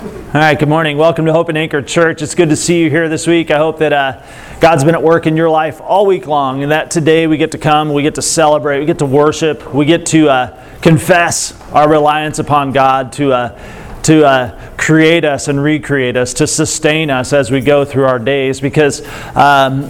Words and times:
All 0.00 0.04
right, 0.32 0.56
good 0.56 0.68
morning. 0.68 0.96
Welcome 0.96 1.26
to 1.26 1.32
Hope 1.32 1.48
and 1.48 1.58
Anchor 1.58 1.82
Church. 1.82 2.22
It's 2.22 2.36
good 2.36 2.50
to 2.50 2.56
see 2.56 2.80
you 2.80 2.88
here 2.88 3.08
this 3.08 3.26
week. 3.26 3.50
I 3.50 3.56
hope 3.56 3.80
that 3.80 3.92
uh, 3.92 4.22
God's 4.60 4.84
been 4.84 4.94
at 4.94 5.02
work 5.02 5.26
in 5.26 5.36
your 5.36 5.50
life 5.50 5.80
all 5.80 6.06
week 6.06 6.28
long, 6.28 6.62
and 6.62 6.70
that 6.70 6.92
today 6.92 7.26
we 7.26 7.36
get 7.36 7.50
to 7.50 7.58
come, 7.58 7.92
we 7.92 8.02
get 8.04 8.14
to 8.14 8.22
celebrate, 8.22 8.78
we 8.78 8.86
get 8.86 9.00
to 9.00 9.06
worship, 9.06 9.74
we 9.74 9.84
get 9.84 10.06
to 10.06 10.28
uh, 10.28 10.64
confess 10.82 11.60
our 11.72 11.90
reliance 11.90 12.38
upon 12.38 12.70
God 12.70 13.12
to. 13.14 13.32
Uh, 13.32 13.74
to 14.04 14.24
uh, 14.24 14.74
create 14.78 15.26
us 15.26 15.48
and 15.48 15.62
recreate 15.62 16.16
us, 16.16 16.32
to 16.32 16.46
sustain 16.46 17.10
us 17.10 17.34
as 17.34 17.50
we 17.50 17.60
go 17.60 17.84
through 17.84 18.04
our 18.04 18.18
days, 18.18 18.58
because 18.58 19.06
um, 19.36 19.84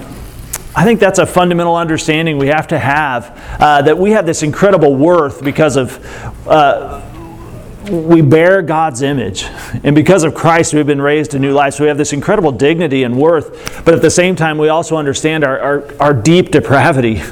I 0.74 0.84
think 0.84 0.98
that's 0.98 1.20
a 1.20 1.26
fundamental 1.26 1.76
understanding 1.76 2.36
we 2.36 2.48
have 2.48 2.66
to 2.68 2.80
have 2.80 3.38
uh, 3.60 3.82
that 3.82 3.96
we 3.96 4.10
have 4.12 4.26
this 4.26 4.42
incredible 4.42 4.96
worth 4.96 5.44
because 5.44 5.76
of 5.76 6.04
uh, 6.48 7.07
we 7.88 8.20
bear 8.22 8.62
God's 8.62 9.02
image. 9.02 9.44
And 9.82 9.94
because 9.94 10.24
of 10.24 10.34
Christ, 10.34 10.74
we've 10.74 10.86
been 10.86 11.00
raised 11.00 11.32
to 11.32 11.38
new 11.38 11.52
life. 11.52 11.74
So 11.74 11.84
we 11.84 11.88
have 11.88 11.98
this 11.98 12.12
incredible 12.12 12.52
dignity 12.52 13.02
and 13.02 13.18
worth. 13.18 13.84
But 13.84 13.94
at 13.94 14.02
the 14.02 14.10
same 14.10 14.36
time, 14.36 14.58
we 14.58 14.68
also 14.68 14.96
understand 14.96 15.44
our, 15.44 15.58
our, 15.58 16.00
our 16.00 16.14
deep 16.14 16.50
depravity 16.50 17.22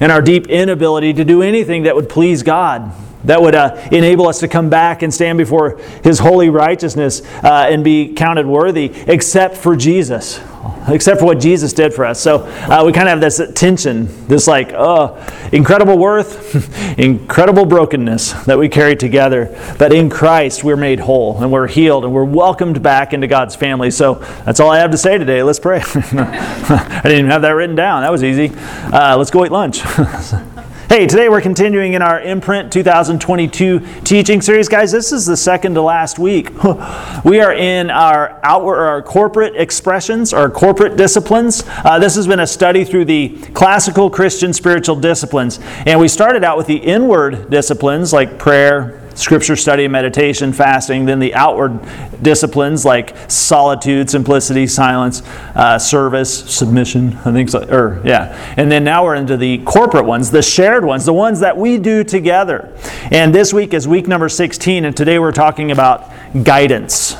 and 0.00 0.12
our 0.12 0.22
deep 0.22 0.48
inability 0.48 1.12
to 1.14 1.24
do 1.24 1.42
anything 1.42 1.84
that 1.84 1.94
would 1.94 2.08
please 2.08 2.42
God 2.42 2.92
that 3.24 3.40
would 3.40 3.54
uh, 3.54 3.76
enable 3.92 4.26
us 4.26 4.40
to 4.40 4.48
come 4.48 4.68
back 4.68 5.02
and 5.02 5.12
stand 5.12 5.38
before 5.38 5.78
His 6.02 6.18
holy 6.18 6.48
righteousness 6.48 7.22
uh, 7.44 7.68
and 7.70 7.84
be 7.84 8.14
counted 8.14 8.46
worthy, 8.46 8.86
except 9.06 9.56
for 9.56 9.76
Jesus, 9.76 10.40
except 10.88 11.20
for 11.20 11.26
what 11.26 11.40
Jesus 11.40 11.72
did 11.72 11.94
for 11.94 12.04
us. 12.04 12.20
So 12.20 12.44
uh, 12.44 12.82
we 12.84 12.92
kind 12.92 13.08
of 13.08 13.12
have 13.12 13.20
this 13.20 13.40
tension, 13.54 14.26
this 14.26 14.46
like, 14.46 14.72
oh, 14.72 15.18
incredible 15.52 15.98
worth, 15.98 16.98
incredible 16.98 17.64
brokenness 17.64 18.32
that 18.44 18.58
we 18.58 18.68
carry 18.68 18.96
together. 18.96 19.56
But 19.78 19.92
in 19.92 20.10
Christ, 20.10 20.64
we're 20.64 20.76
made 20.76 21.00
whole 21.00 21.42
and 21.42 21.52
we're 21.52 21.68
healed 21.68 22.04
and 22.04 22.12
we're 22.12 22.24
welcomed 22.24 22.82
back 22.82 23.12
into 23.12 23.26
God's 23.26 23.54
family. 23.54 23.90
So 23.90 24.14
that's 24.44 24.60
all 24.60 24.70
I 24.70 24.78
have 24.78 24.90
to 24.90 24.98
say 24.98 25.18
today. 25.18 25.42
Let's 25.42 25.60
pray. 25.60 25.82
I 25.94 27.00
didn't 27.02 27.18
even 27.18 27.30
have 27.30 27.42
that 27.42 27.50
written 27.50 27.76
down. 27.76 28.02
That 28.02 28.12
was 28.12 28.24
easy. 28.24 28.52
Uh, 28.54 29.16
let's 29.16 29.30
go 29.30 29.44
eat 29.44 29.52
lunch. 29.52 29.82
Hey, 30.88 31.06
today 31.06 31.28
we're 31.28 31.40
continuing 31.40 31.94
in 31.94 32.02
our 32.02 32.20
Imprint 32.20 32.72
2022 32.72 34.02
teaching 34.04 34.42
series. 34.42 34.68
Guys, 34.68 34.92
this 34.92 35.12
is 35.12 35.24
the 35.24 35.36
second 35.36 35.74
to 35.74 35.82
last 35.82 36.18
week. 36.18 36.50
We 37.24 37.40
are 37.40 37.52
in 37.52 37.88
our 37.88 38.40
outward, 38.42 38.78
our 38.78 39.00
corporate 39.00 39.54
expressions, 39.54 40.32
our 40.32 40.50
corporate 40.50 40.96
disciplines. 40.96 41.62
Uh, 41.66 42.00
this 42.00 42.16
has 42.16 42.26
been 42.26 42.40
a 42.40 42.46
study 42.46 42.84
through 42.84 43.04
the 43.04 43.38
classical 43.54 44.10
Christian 44.10 44.52
spiritual 44.52 44.96
disciplines. 44.96 45.60
And 45.86 46.00
we 46.00 46.08
started 46.08 46.42
out 46.42 46.58
with 46.58 46.66
the 46.66 46.76
inward 46.76 47.48
disciplines 47.48 48.12
like 48.12 48.40
prayer, 48.40 49.01
scripture 49.22 49.54
study, 49.54 49.86
meditation, 49.86 50.52
fasting, 50.52 51.04
then 51.04 51.20
the 51.20 51.34
outward 51.34 51.80
disciplines 52.22 52.84
like 52.84 53.14
solitude, 53.30 54.10
simplicity, 54.10 54.66
silence, 54.66 55.22
uh, 55.54 55.78
service, 55.78 56.50
submission, 56.52 57.16
I 57.24 57.32
think 57.32 57.48
so, 57.48 57.62
or 57.70 58.02
yeah. 58.04 58.54
And 58.56 58.70
then 58.70 58.84
now 58.84 59.04
we're 59.04 59.14
into 59.14 59.36
the 59.36 59.58
corporate 59.58 60.04
ones, 60.04 60.30
the 60.30 60.42
shared 60.42 60.84
ones, 60.84 61.04
the 61.04 61.12
ones 61.12 61.40
that 61.40 61.56
we 61.56 61.78
do 61.78 62.02
together. 62.02 62.76
And 63.10 63.32
this 63.34 63.54
week 63.54 63.72
is 63.72 63.86
week 63.86 64.08
number 64.08 64.28
16, 64.28 64.84
and 64.84 64.96
today 64.96 65.18
we're 65.18 65.32
talking 65.32 65.70
about 65.70 66.10
guidance. 66.42 67.14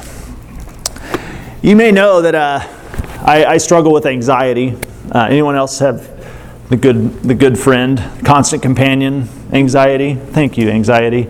You 1.63 1.77
may 1.77 1.93
know 1.93 2.23
that 2.23 2.35
uh, 2.35 2.61
I, 3.25 3.45
I, 3.45 3.57
struggle 3.59 3.93
with 3.93 4.05
anxiety. 4.05 4.77
Uh, 5.13 5.29
anyone 5.31 5.55
else 5.55 5.79
have 5.79 6.09
the 6.69 6.77
good, 6.77 7.23
the 7.23 7.35
good 7.35 7.57
friend, 7.57 8.03
constant 8.25 8.63
companion, 8.63 9.29
anxiety? 9.53 10.15
Thank 10.15 10.59
you, 10.59 10.71
anxiety. 10.71 11.29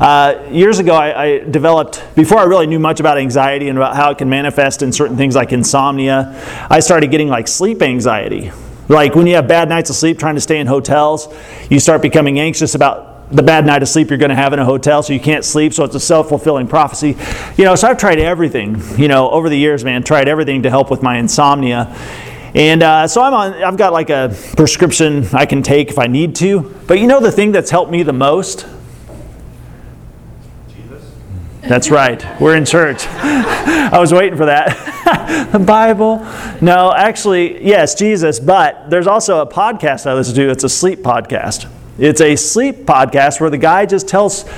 Uh, 0.00 0.48
years 0.50 0.78
ago, 0.78 0.94
I, 0.94 1.22
I, 1.22 1.38
developed, 1.40 2.02
before 2.16 2.38
I 2.38 2.44
really 2.44 2.66
knew 2.66 2.78
much 2.78 3.00
about 3.00 3.18
anxiety 3.18 3.68
and 3.68 3.76
about 3.76 3.94
how 3.94 4.10
it 4.10 4.16
can 4.16 4.30
manifest 4.30 4.80
in 4.80 4.92
certain 4.92 5.18
things 5.18 5.36
like 5.36 5.52
insomnia, 5.52 6.34
I 6.70 6.80
started 6.80 7.10
getting 7.10 7.28
like 7.28 7.46
sleep 7.46 7.82
anxiety. 7.82 8.50
Like 8.88 9.14
when 9.14 9.26
you 9.26 9.34
have 9.34 9.46
bad 9.46 9.68
nights 9.68 9.90
of 9.90 9.96
sleep 9.96 10.18
trying 10.18 10.36
to 10.36 10.40
stay 10.40 10.58
in 10.58 10.66
hotels, 10.66 11.28
you 11.68 11.78
start 11.78 12.00
becoming 12.00 12.40
anxious 12.40 12.74
about 12.74 13.30
the 13.30 13.42
bad 13.42 13.66
night 13.66 13.82
of 13.82 13.90
sleep 13.90 14.08
you're 14.08 14.18
going 14.18 14.30
to 14.30 14.34
have 14.34 14.54
in 14.54 14.58
a 14.58 14.64
hotel 14.64 15.02
so 15.02 15.12
you 15.12 15.20
can't 15.20 15.44
sleep 15.44 15.74
so 15.74 15.84
it's 15.84 15.94
a 15.94 16.00
self-fulfilling 16.00 16.66
prophecy 16.66 17.16
you 17.56 17.64
know 17.64 17.76
so 17.76 17.86
i've 17.86 17.96
tried 17.96 18.18
everything 18.18 18.82
you 18.98 19.06
know 19.06 19.30
over 19.30 19.48
the 19.48 19.56
years 19.56 19.84
man 19.84 20.02
tried 20.02 20.26
everything 20.26 20.64
to 20.64 20.68
help 20.68 20.90
with 20.90 21.00
my 21.00 21.16
insomnia 21.16 21.96
and 22.52 22.82
uh, 22.82 23.06
so 23.06 23.22
I'm 23.22 23.32
on, 23.32 23.62
I've 23.62 23.76
got 23.76 23.92
like 23.92 24.10
a 24.10 24.34
prescription 24.56 25.24
I 25.32 25.46
can 25.46 25.62
take 25.62 25.88
if 25.88 26.00
I 26.00 26.08
need 26.08 26.34
to. 26.36 26.74
But 26.88 26.98
you 26.98 27.06
know 27.06 27.20
the 27.20 27.30
thing 27.30 27.52
that's 27.52 27.70
helped 27.70 27.92
me 27.92 28.02
the 28.02 28.12
most? 28.12 28.66
That's 31.62 31.90
right. 31.90 32.40
We're 32.40 32.56
in 32.56 32.64
church. 32.64 33.06
I 33.06 33.98
was 33.98 34.12
waiting 34.12 34.36
for 34.36 34.46
that. 34.46 35.48
the 35.52 35.58
Bible. 35.58 36.18
No, 36.60 36.92
actually, 36.92 37.64
yes, 37.64 37.94
Jesus, 37.94 38.40
but 38.40 38.88
there's 38.88 39.06
also 39.06 39.40
a 39.40 39.46
podcast 39.46 40.06
I 40.06 40.14
listen 40.14 40.34
to. 40.36 40.50
It's 40.50 40.64
a 40.64 40.68
sleep 40.68 41.00
podcast. 41.00 41.70
It's 41.98 42.20
a 42.20 42.36
sleep 42.36 42.86
podcast 42.86 43.40
where 43.40 43.50
the 43.50 43.58
guy 43.58 43.86
just 43.86 44.08
tells 44.08 44.48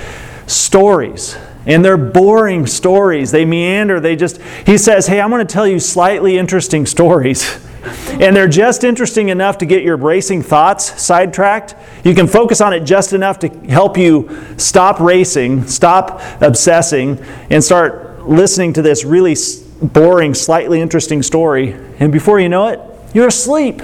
stories. 0.46 1.36
And 1.66 1.84
they're 1.84 1.96
boring 1.96 2.66
stories. 2.66 3.30
They 3.30 3.44
meander. 3.44 4.00
They 4.00 4.16
just, 4.16 4.40
he 4.66 4.78
says, 4.78 5.06
Hey, 5.06 5.20
I'm 5.20 5.30
going 5.30 5.46
to 5.46 5.52
tell 5.52 5.66
you 5.66 5.78
slightly 5.78 6.38
interesting 6.38 6.86
stories. 6.86 7.58
and 7.84 8.34
they're 8.36 8.48
just 8.48 8.84
interesting 8.84 9.28
enough 9.28 9.58
to 9.58 9.66
get 9.66 9.82
your 9.82 9.96
racing 9.96 10.42
thoughts 10.42 11.00
sidetracked. 11.00 11.74
You 12.04 12.14
can 12.14 12.26
focus 12.26 12.60
on 12.60 12.72
it 12.72 12.80
just 12.80 13.12
enough 13.12 13.38
to 13.40 13.48
help 13.68 13.96
you 13.96 14.28
stop 14.56 15.00
racing, 15.00 15.66
stop 15.66 16.20
obsessing, 16.40 17.18
and 17.50 17.62
start 17.62 18.28
listening 18.28 18.72
to 18.74 18.82
this 18.82 19.04
really 19.04 19.36
boring, 19.82 20.34
slightly 20.34 20.80
interesting 20.80 21.22
story. 21.22 21.72
And 21.98 22.12
before 22.12 22.38
you 22.38 22.48
know 22.48 22.68
it, 22.68 22.80
you're 23.14 23.28
asleep. 23.28 23.82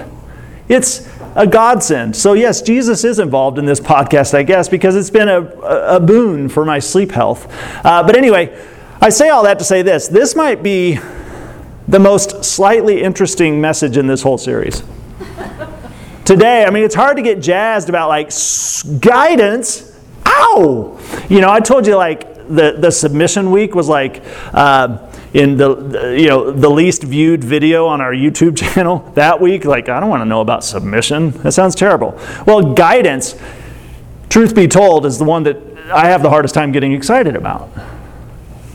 It's 0.67 1.09
a 1.35 1.45
godsend. 1.47 2.15
So, 2.15 2.33
yes, 2.33 2.61
Jesus 2.61 3.03
is 3.03 3.19
involved 3.19 3.57
in 3.57 3.65
this 3.65 3.79
podcast, 3.79 4.33
I 4.33 4.43
guess, 4.43 4.69
because 4.69 4.95
it's 4.95 5.09
been 5.09 5.27
a, 5.27 5.41
a 5.41 5.99
boon 5.99 6.47
for 6.49 6.63
my 6.63 6.79
sleep 6.79 7.11
health. 7.11 7.47
Uh, 7.85 8.03
but 8.03 8.15
anyway, 8.15 8.57
I 9.01 9.09
say 9.09 9.29
all 9.29 9.43
that 9.43 9.59
to 9.59 9.65
say 9.65 9.81
this 9.81 10.07
this 10.07 10.35
might 10.35 10.61
be 10.61 10.99
the 11.89 11.99
most 11.99 12.45
slightly 12.45 13.01
interesting 13.01 13.59
message 13.59 13.97
in 13.97 14.05
this 14.05 14.21
whole 14.21 14.37
series. 14.37 14.83
Today, 16.25 16.63
I 16.63 16.69
mean, 16.69 16.83
it's 16.83 16.93
hard 16.93 17.17
to 17.17 17.23
get 17.23 17.41
jazzed 17.41 17.89
about 17.89 18.09
like 18.09 18.31
guidance. 18.99 19.99
Ow! 20.25 20.99
You 21.29 21.41
know, 21.41 21.49
I 21.49 21.59
told 21.59 21.87
you 21.87 21.95
like 21.95 22.47
the, 22.47 22.75
the 22.77 22.91
submission 22.91 23.49
week 23.49 23.73
was 23.73 23.89
like 23.89 24.23
uh, 24.53 25.11
in 25.33 25.57
the, 25.57 25.75
the, 25.75 26.19
you 26.19 26.27
know 26.27 26.51
the 26.51 26.69
least 26.69 27.01
viewed 27.03 27.43
video 27.43 27.87
on 27.87 28.01
our 28.01 28.13
YouTube 28.13 28.55
channel 28.73 29.11
that 29.15 29.41
week. 29.41 29.65
Like, 29.65 29.89
I 29.89 29.99
don't 29.99 30.09
want 30.09 30.21
to 30.21 30.25
know 30.25 30.41
about 30.41 30.63
submission. 30.63 31.31
That 31.41 31.53
sounds 31.53 31.73
terrible. 31.73 32.19
Well, 32.45 32.73
guidance, 32.75 33.35
truth 34.29 34.53
be 34.53 34.67
told, 34.67 35.07
is 35.07 35.17
the 35.17 35.25
one 35.25 35.41
that 35.43 35.57
I 35.91 36.07
have 36.07 36.21
the 36.21 36.29
hardest 36.29 36.53
time 36.53 36.71
getting 36.71 36.93
excited 36.93 37.35
about. 37.35 37.71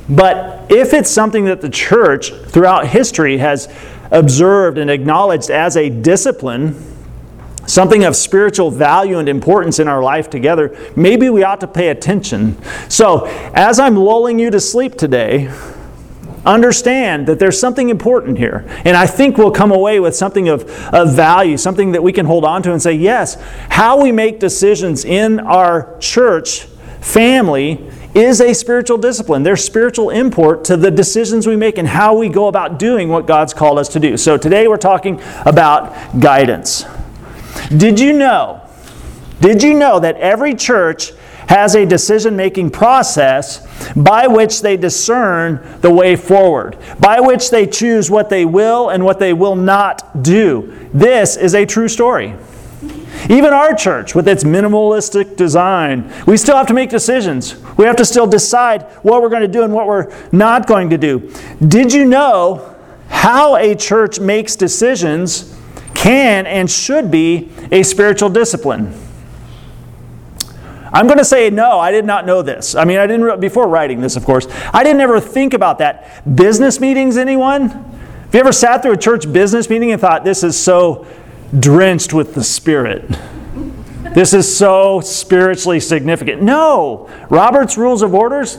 But 0.09 0.70
if 0.70 0.92
it's 0.92 1.10
something 1.10 1.47
that 1.47 1.60
the 1.60 1.70
church 1.70 2.32
throughout 2.32 2.88
history 2.88 3.38
has 3.38 3.72
observed 4.10 4.78
and 4.78 4.91
acknowledged 4.91 5.50
as 5.50 5.76
a 5.76 5.88
discipline, 5.88 6.76
something 7.66 8.04
of 8.04 8.14
spiritual 8.14 8.70
value 8.70 9.19
and 9.19 9.28
importance 9.28 9.78
in 9.78 9.88
our 9.88 10.03
life 10.03 10.28
together, 10.28 10.76
maybe 10.94 11.31
we 11.31 11.43
ought 11.43 11.60
to 11.60 11.66
pay 11.66 11.88
attention. 11.88 12.56
So, 12.88 13.26
as 13.54 13.78
I'm 13.78 13.97
lulling 13.97 14.38
you 14.38 14.50
to 14.50 14.60
sleep 14.60 14.97
today, 14.97 15.50
understand 16.44 17.26
that 17.26 17.38
there's 17.38 17.59
something 17.59 17.88
important 17.88 18.38
here. 18.38 18.66
And 18.84 18.97
I 18.97 19.06
think 19.06 19.38
we'll 19.38 19.50
come 19.50 19.72
away 19.72 20.00
with 20.00 20.14
something 20.14 20.48
of, 20.48 20.70
of 20.93 21.14
value, 21.14 21.56
something 21.56 21.93
that 21.93 22.03
we 22.03 22.12
can 22.12 22.26
hold 22.26 22.44
on 22.44 22.62
to 22.64 22.72
and 22.72 22.82
say, 22.82 22.93
yes, 22.93 23.37
how 23.70 24.03
we 24.03 24.12
make 24.12 24.41
decisions 24.41 25.04
in 25.04 25.41
our 25.41 25.97
church 25.98 26.66
family 27.00 27.91
is 28.14 28.41
a 28.41 28.54
spiritual 28.54 28.98
discipline. 28.98 29.42
There's 29.42 29.64
spiritual 29.64 30.10
import 30.10 30.64
to 30.64 30.76
the 30.76 30.90
decisions 30.90 31.46
we 31.46 31.56
make 31.56 31.78
and 31.78 31.88
how 31.88 32.16
we 32.16 32.28
go 32.28 32.46
about 32.46 32.78
doing 32.78 33.08
what 33.08 33.26
God's 33.26 33.52
called 33.52 33.78
us 33.78 33.88
to 33.90 34.00
do. 34.00 34.16
So 34.16 34.37
today 34.37 34.69
we're 34.69 34.76
talking 34.76 35.20
about 35.44 36.20
guidance. 36.20 36.84
Did 37.76 37.99
you 37.99 38.12
know? 38.12 38.61
Did 39.40 39.62
you 39.62 39.75
know 39.75 39.99
that 40.00 40.16
every 40.16 40.55
church 40.55 41.12
has 41.49 41.75
a 41.75 41.84
decision 41.84 42.37
making 42.37 42.70
process 42.70 43.66
by 43.94 44.26
which 44.26 44.62
they 44.62 44.76
discern 44.76 45.61
the 45.81 45.90
way 45.90 46.16
forward, 46.16 46.78
by 46.99 47.20
which 47.20 47.50
they 47.50 47.66
choose 47.66 48.11
what 48.11 48.31
they 48.31 48.44
will 48.44 48.88
and 48.88 49.05
what 49.05 49.19
they 49.19 49.32
will 49.32 49.56
not 49.56 50.22
do? 50.22 50.88
This 50.94 51.37
is 51.37 51.55
a 51.55 51.66
true 51.66 51.88
story. 51.88 52.34
Even 53.31 53.53
our 53.53 53.75
church, 53.75 54.15
with 54.15 54.29
its 54.29 54.44
minimalistic 54.44 55.37
design, 55.37 56.12
we 56.26 56.37
still 56.37 56.56
have 56.56 56.67
to 56.67 56.75
make 56.75 56.91
decisions. 56.91 57.56
We 57.76 57.87
have 57.87 57.97
to 57.97 58.05
still 58.05 58.26
decide 58.26 58.82
what 59.03 59.23
we're 59.23 59.31
going 59.31 59.43
to 59.43 59.49
do 59.49 59.62
and 59.62 59.73
what 59.73 59.87
we're 59.87 60.15
not 60.31 60.67
going 60.67 60.91
to 60.91 60.99
do. 60.99 61.32
Did 61.67 61.93
you 61.93 62.05
know 62.05 62.75
how 63.09 63.56
a 63.56 63.75
church 63.75 64.21
makes 64.21 64.56
decisions 64.56 65.59
can 65.94 66.47
and 66.47 66.71
should 66.71 67.11
be 67.11 67.50
a 67.73 67.82
spiritual 67.82 68.29
discipline? 68.29 68.94
I'm 70.93 71.06
going 71.06 71.19
to 71.19 71.25
say 71.25 71.50
no, 71.50 71.81
I 71.81 71.91
did 71.91 72.05
not 72.05 72.25
know 72.25 72.43
this. 72.43 72.76
I 72.76 72.85
mean, 72.85 72.99
I 72.99 73.06
didn't, 73.06 73.41
before 73.41 73.67
writing 73.67 74.00
this, 74.00 74.15
of 74.15 74.25
course, 74.25 74.47
I 74.73 74.85
didn't 74.85 75.00
ever 75.00 75.19
think 75.19 75.53
about 75.53 75.79
that. 75.79 76.37
Business 76.37 76.79
meetings, 76.79 77.17
anyone? 77.17 77.71
Have 77.71 78.35
you 78.35 78.41
ever 78.41 78.53
sat 78.53 78.82
through 78.82 78.93
a 78.93 78.97
church 78.97 79.32
business 79.32 79.69
meeting 79.69 79.91
and 79.91 80.00
thought, 80.00 80.25
this 80.25 80.44
is 80.44 80.61
so 80.61 81.06
drenched 81.58 82.12
with 82.12 82.34
the 82.34 82.44
Spirit? 82.44 83.04
This 84.14 84.32
is 84.32 84.56
so 84.56 85.00
spiritually 85.00 85.80
significant. 85.80 86.40
No, 86.40 87.10
Robert's 87.30 87.76
rules 87.76 88.00
of 88.00 88.14
orders, 88.14 88.58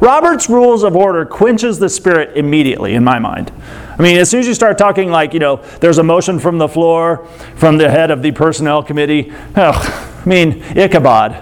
Robert's 0.00 0.50
rules 0.50 0.82
of 0.82 0.96
order 0.96 1.24
quenches 1.24 1.78
the 1.78 1.88
spirit 1.88 2.36
immediately 2.36 2.94
in 2.94 3.04
my 3.04 3.20
mind. 3.20 3.52
I 3.96 4.02
mean, 4.02 4.16
as 4.16 4.28
soon 4.28 4.40
as 4.40 4.48
you 4.48 4.54
start 4.54 4.78
talking 4.78 5.10
like, 5.10 5.32
you 5.32 5.38
know, 5.38 5.56
there's 5.78 5.98
a 5.98 6.02
motion 6.02 6.40
from 6.40 6.58
the 6.58 6.66
floor 6.66 7.26
from 7.54 7.78
the 7.78 7.88
head 7.88 8.10
of 8.10 8.20
the 8.22 8.32
personnel 8.32 8.82
committee, 8.82 9.32
oh, 9.56 10.20
I 10.24 10.28
mean, 10.28 10.60
Ichabod, 10.76 11.36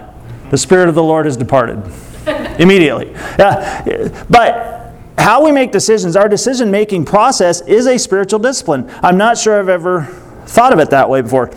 the 0.50 0.58
spirit 0.58 0.90
of 0.90 0.94
the 0.94 1.02
Lord 1.02 1.24
has 1.24 1.38
departed 1.38 1.82
immediately. 2.60 3.14
Uh, 3.38 4.24
but 4.28 4.92
how 5.16 5.42
we 5.42 5.52
make 5.52 5.72
decisions, 5.72 6.16
our 6.16 6.28
decision 6.28 6.70
making 6.70 7.06
process 7.06 7.62
is 7.62 7.86
a 7.86 7.98
spiritual 7.98 8.40
discipline. 8.40 8.92
I'm 9.02 9.16
not 9.16 9.38
sure 9.38 9.58
I've 9.58 9.70
ever 9.70 10.02
thought 10.48 10.72
of 10.72 10.78
it 10.78 10.90
that 10.90 11.08
way 11.08 11.20
before. 11.20 11.50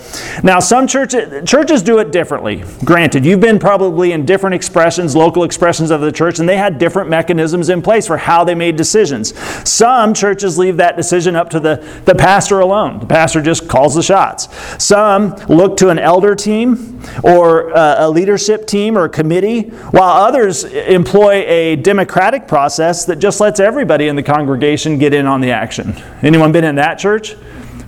Now, 0.44 0.60
some 0.60 0.86
churches, 0.86 1.50
churches 1.50 1.82
do 1.82 2.00
it 2.00 2.12
differently. 2.12 2.64
Granted, 2.84 3.26
you've 3.26 3.40
been 3.40 3.58
probably 3.58 4.12
in 4.12 4.26
different 4.26 4.54
expressions, 4.54 5.16
local 5.16 5.44
expressions 5.44 5.92
of 5.92 6.02
the 6.02 6.12
church, 6.12 6.40
and 6.40 6.48
they 6.48 6.58
had 6.58 6.78
different 6.78 7.10
mechanisms 7.10 7.70
in 7.70 7.82
place 7.82 8.06
for 8.06 8.18
how 8.18 8.44
they 8.44 8.54
made 8.54 8.76
decisions. 8.76 9.38
Some 9.68 10.14
churches 10.14 10.58
leave 10.58 10.78
that 10.78 10.98
decision 10.98 11.36
up 11.36 11.50
to 11.52 11.60
the, 11.60 11.78
the 12.06 12.16
pastor 12.16 12.60
alone. 12.60 13.00
The 13.00 13.06
pastor 13.06 13.42
just 13.42 13.68
calls 13.68 13.96
the 13.96 14.04
shots. 14.04 14.50
Some 14.84 15.36
look 15.48 15.78
to 15.78 15.90
an 15.90 15.98
elder 15.98 16.36
team 16.36 17.02
or 17.24 17.72
a 17.72 18.10
leadership 18.10 18.68
team 18.68 18.98
or 18.98 19.06
a 19.06 19.10
committee, 19.10 19.70
while 19.92 20.24
others 20.24 20.64
employ 20.64 21.44
a 21.48 21.76
democratic 21.78 22.48
process 22.48 23.06
that 23.06 23.18
just 23.18 23.40
lets 23.40 23.60
everybody 23.60 24.08
in 24.08 24.16
the 24.16 24.24
congregation 24.24 24.98
get 24.98 25.14
in 25.14 25.26
on 25.26 25.42
the 25.42 25.52
action. 25.52 25.94
Anyone 26.22 26.52
been 26.52 26.64
in 26.64 26.76
that 26.76 27.00
church? 27.00 27.36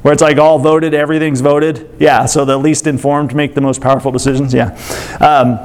Where 0.04 0.14
it's 0.14 0.22
like 0.22 0.38
all 0.38 0.60
voted, 0.60 0.94
everything's 0.94 1.42
voted. 1.42 1.90
Yeah, 1.98 2.26
so 2.26 2.46
the 2.46 2.58
least 2.58 2.88
informed 2.88 3.34
make 3.34 3.56
the 3.56 3.62
most 3.62 3.82
powerful 3.82 4.12
decisions. 4.12 4.54
Yeah. 4.54 4.78
Um, 5.20 5.58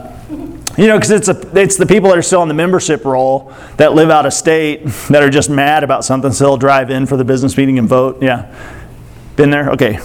you 0.79 0.87
know, 0.87 0.97
because 0.97 1.11
it's, 1.11 1.29
it's 1.29 1.77
the 1.77 1.87
people 1.87 2.09
that 2.11 2.19
are 2.19 2.23
still 2.23 2.43
in 2.43 2.49
the 2.49 2.55
membership 2.55 3.05
roll 3.05 3.53
that 3.79 3.95
live 3.95 4.11
out 4.11 4.27
of 4.27 4.33
state 4.33 4.87
that 5.09 5.25
are 5.25 5.29
just 5.29 5.51
mad 5.51 5.83
about 5.83 6.05
something, 6.05 6.31
so 6.31 6.45
they'll 6.45 6.57
drive 6.57 6.89
in 6.91 7.05
for 7.05 7.17
the 7.17 7.25
business 7.25 7.57
meeting 7.57 7.81
and 7.81 7.89
vote. 7.89 8.23
Yeah. 8.23 8.55
Been 9.35 9.51
there? 9.51 9.71
Okay. 9.71 9.99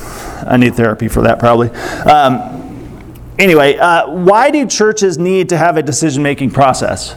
I 0.48 0.58
need 0.58 0.74
therapy 0.74 1.08
for 1.08 1.22
that 1.22 1.38
probably. 1.38 1.70
Um, 1.70 3.14
anyway, 3.38 3.78
uh, 3.78 4.10
why 4.10 4.50
do 4.50 4.66
churches 4.66 5.20
need 5.20 5.50
to 5.50 5.58
have 5.60 5.78
a 5.78 5.84
decision 5.84 6.24
making 6.24 6.50
process? 6.50 7.14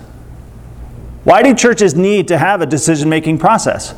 Why 1.24 1.42
do 1.42 1.54
churches 1.54 1.94
need 1.94 2.28
to 2.28 2.36
have 2.36 2.60
a 2.60 2.66
decision 2.66 3.08
making 3.08 3.38
process? 3.38 3.94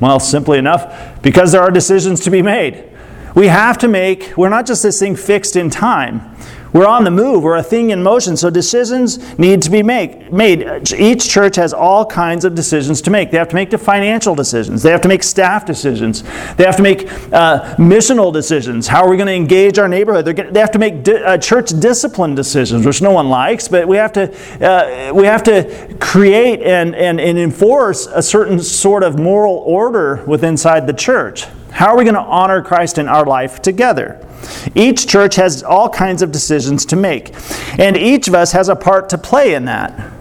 Well, 0.00 0.20
simply 0.20 0.58
enough, 0.58 1.22
because 1.22 1.52
there 1.52 1.60
are 1.60 1.70
decisions 1.70 2.20
to 2.20 2.30
be 2.30 2.42
made. 2.42 2.84
We 3.34 3.48
have 3.48 3.78
to 3.78 3.88
make, 3.88 4.36
we're 4.36 4.48
not 4.48 4.66
just 4.66 4.82
this 4.82 4.98
thing 4.98 5.16
fixed 5.16 5.56
in 5.56 5.70
time. 5.70 6.36
We're 6.72 6.86
on 6.86 7.04
the 7.04 7.10
move, 7.10 7.42
we're 7.42 7.56
a 7.56 7.62
thing 7.62 7.90
in 7.90 8.02
motion, 8.02 8.36
so 8.36 8.50
decisions 8.50 9.38
need 9.38 9.62
to 9.62 9.70
be 9.70 9.82
make, 9.82 10.30
made. 10.30 10.92
Each 10.92 11.28
church 11.28 11.56
has 11.56 11.72
all 11.72 12.04
kinds 12.04 12.44
of 12.44 12.54
decisions 12.54 13.00
to 13.02 13.10
make. 13.10 13.30
They 13.30 13.38
have 13.38 13.48
to 13.48 13.54
make 13.54 13.70
the 13.70 13.78
financial 13.78 14.34
decisions, 14.34 14.82
they 14.82 14.90
have 14.90 15.00
to 15.00 15.08
make 15.08 15.22
staff 15.22 15.64
decisions, 15.64 16.22
they 16.56 16.64
have 16.64 16.76
to 16.76 16.82
make 16.82 17.10
uh, 17.32 17.76
missional 17.76 18.32
decisions. 18.32 18.86
How 18.86 19.02
are 19.04 19.08
we 19.08 19.16
going 19.16 19.28
to 19.28 19.32
engage 19.32 19.78
our 19.78 19.88
neighborhood? 19.88 20.36
Gonna, 20.36 20.50
they 20.50 20.60
have 20.60 20.72
to 20.72 20.78
make 20.78 21.02
di- 21.02 21.22
uh, 21.22 21.38
church 21.38 21.70
discipline 21.80 22.34
decisions, 22.34 22.84
which 22.84 23.00
no 23.00 23.12
one 23.12 23.30
likes, 23.30 23.68
but 23.68 23.88
we 23.88 23.96
have 23.96 24.12
to, 24.12 24.30
uh, 24.62 25.12
we 25.14 25.24
have 25.24 25.42
to 25.44 25.96
create 26.00 26.60
and, 26.60 26.94
and, 26.94 27.18
and 27.20 27.38
enforce 27.38 28.06
a 28.06 28.22
certain 28.22 28.60
sort 28.60 29.02
of 29.02 29.18
moral 29.18 29.62
order 29.66 30.22
within 30.26 30.58
inside 30.58 30.88
the 30.88 30.92
church. 30.92 31.44
How 31.70 31.92
are 31.92 31.96
we 31.96 32.02
going 32.02 32.16
to 32.16 32.20
honor 32.20 32.60
Christ 32.62 32.98
in 32.98 33.06
our 33.06 33.24
life 33.24 33.62
together? 33.62 34.26
Each 34.74 35.06
church 35.06 35.36
has 35.36 35.62
all 35.62 35.88
kinds 35.88 36.22
of 36.22 36.32
decisions 36.32 36.84
to 36.86 36.96
make, 36.96 37.34
and 37.78 37.96
each 37.96 38.28
of 38.28 38.34
us 38.34 38.52
has 38.52 38.68
a 38.68 38.76
part 38.76 39.08
to 39.10 39.18
play 39.18 39.54
in 39.54 39.64
that. 39.66 40.12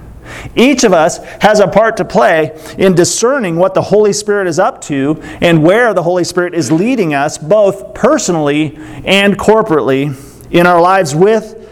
Each 0.56 0.84
of 0.84 0.94
us 0.94 1.24
has 1.42 1.60
a 1.60 1.68
part 1.68 1.98
to 1.98 2.06
play 2.06 2.60
in 2.78 2.96
discerning 2.96 3.58
what 3.58 3.74
the 3.74 3.82
Holy 3.82 4.14
Spirit 4.14 4.48
is 4.48 4.60
up 4.60 4.82
to 4.82 5.22
and 5.42 5.64
where 5.64 5.94
the 5.94 6.04
Holy 6.04 6.24
Spirit 6.24 6.54
is 6.54 6.72
leading 6.72 7.14
us, 7.14 7.38
both 7.38 7.94
personally 7.94 8.78
and 9.06 9.38
corporately, 9.38 10.16
in 10.52 10.66
our 10.66 10.82
lives 10.82 11.14
with, 11.14 11.70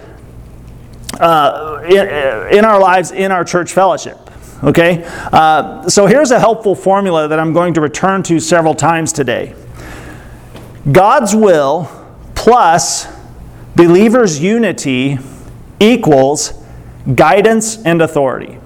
uh, 1.20 1.82
in, 1.86 2.58
in, 2.58 2.66
our 2.66 2.80
lives 2.80 3.12
in 3.12 3.32
our 3.32 3.44
church 3.44 3.72
fellowship. 3.72 4.18
Okay? 4.64 5.04
Uh, 5.06 5.88
so 5.90 6.06
here's 6.06 6.32
a 6.32 6.40
helpful 6.40 6.76
formula 6.76 7.28
that 7.28 7.40
I'm 7.40 7.54
going 7.54 7.74
to 7.76 7.82
return 7.82 8.24
to 8.24 8.40
several 8.40 8.76
times 8.76 9.14
today 9.14 9.56
God's 10.92 11.36
will 11.36 11.90
plus 12.46 13.08
believers' 13.76 14.40
unity 14.40 15.18
equals 15.80 16.54
guidance 17.16 17.84
and 17.84 18.04
authority. 18.04 18.60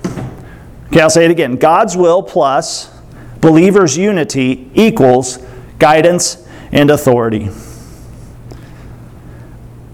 Okay, 0.87 0.99
I'll 0.99 1.09
say 1.09 1.23
it 1.23 1.31
again. 1.31 1.55
God's 1.55 1.95
will 1.95 2.21
plus 2.21 2.93
believers' 3.39 3.97
unity 3.97 4.69
equals 4.73 5.37
guidance 5.77 6.45
and 6.73 6.91
authority. 6.91 7.47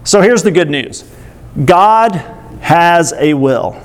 So 0.04 0.20
here's 0.20 0.42
the 0.42 0.50
good 0.50 0.72
news 0.72 1.04
God 1.64 2.16
has 2.62 3.14
a 3.14 3.36
will. 3.36 3.80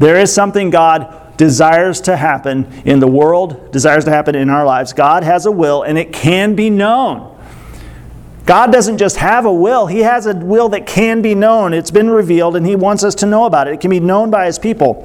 There 0.00 0.18
is 0.18 0.34
something 0.34 0.70
God 0.70 1.36
desires 1.36 2.00
to 2.00 2.16
happen 2.16 2.66
in 2.84 2.98
the 2.98 3.06
world, 3.06 3.70
desires 3.70 4.06
to 4.06 4.10
happen 4.10 4.34
in 4.34 4.50
our 4.50 4.66
lives. 4.66 4.92
God 4.92 5.22
has 5.22 5.46
a 5.46 5.52
will, 5.52 5.84
and 5.84 5.96
it 5.96 6.12
can 6.12 6.56
be 6.56 6.68
known. 6.68 7.31
God 8.44 8.72
doesn't 8.72 8.98
just 8.98 9.16
have 9.16 9.44
a 9.44 9.52
will, 9.52 9.86
He 9.86 10.00
has 10.00 10.26
a 10.26 10.34
will 10.34 10.68
that 10.70 10.86
can 10.86 11.22
be 11.22 11.34
known. 11.34 11.72
It's 11.72 11.90
been 11.90 12.10
revealed, 12.10 12.56
and 12.56 12.66
He 12.66 12.76
wants 12.76 13.04
us 13.04 13.14
to 13.16 13.26
know 13.26 13.44
about 13.44 13.68
it. 13.68 13.74
It 13.74 13.80
can 13.80 13.90
be 13.90 14.00
known 14.00 14.30
by 14.30 14.46
His 14.46 14.58
people. 14.58 15.04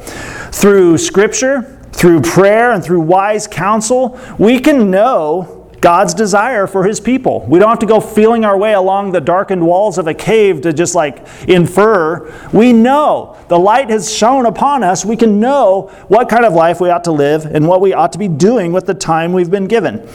Through 0.52 0.98
Scripture, 0.98 1.80
through 1.92 2.22
prayer, 2.22 2.72
and 2.72 2.84
through 2.84 3.02
wise 3.02 3.48
counsel, 3.48 4.20
we 4.40 4.60
can 4.60 4.90
know 4.90 5.58
God's 5.82 6.16
desire 6.16 6.66
for 6.66 6.84
His 6.84 7.00
people. 7.00 7.46
We 7.48 7.60
don't 7.60 7.70
have 7.70 7.80
to 7.80 7.86
go 7.86 8.00
feeling 8.00 8.44
our 8.44 8.58
way 8.58 8.74
along 8.74 9.12
the 9.12 9.22
darkened 9.22 9.66
walls 9.66 10.00
of 10.00 10.08
a 10.08 10.14
cave 10.14 10.62
to 10.62 10.74
just 10.74 10.96
like 10.96 11.26
infer. 11.48 12.34
We 12.52 12.74
know 12.74 13.38
the 13.48 13.60
light 13.60 13.90
has 13.92 14.12
shone 14.14 14.48
upon 14.48 14.84
us. 14.84 15.06
We 15.06 15.16
can 15.16 15.40
know 15.40 15.90
what 16.08 16.30
kind 16.30 16.46
of 16.46 16.54
life 16.54 16.82
we 16.82 16.90
ought 16.90 17.04
to 17.04 17.12
live 17.12 17.46
and 17.46 17.68
what 17.68 17.82
we 17.82 17.94
ought 17.94 18.12
to 18.14 18.20
be 18.20 18.28
doing 18.28 18.74
with 18.74 18.88
the 18.88 18.96
time 18.96 19.34
we've 19.34 19.52
been 19.52 19.68
given. 19.68 20.08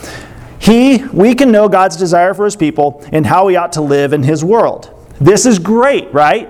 He, 0.63 1.03
we 1.11 1.35
can 1.35 1.51
know 1.51 1.67
God's 1.67 1.97
desire 1.97 2.33
for 2.33 2.45
his 2.45 2.55
people 2.55 3.05
and 3.11 3.25
how 3.25 3.47
we 3.47 3.57
ought 3.57 3.73
to 3.73 3.81
live 3.81 4.13
in 4.13 4.23
his 4.23 4.45
world. 4.45 4.89
This 5.19 5.45
is 5.45 5.59
great, 5.59 6.13
right? 6.13 6.47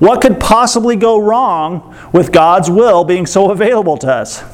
What 0.00 0.20
could 0.20 0.38
possibly 0.38 0.96
go 0.96 1.18
wrong 1.18 1.96
with 2.12 2.30
God's 2.30 2.68
will 2.68 3.04
being 3.04 3.24
so 3.24 3.50
available 3.52 3.96
to 3.96 4.12
us? 4.12 4.44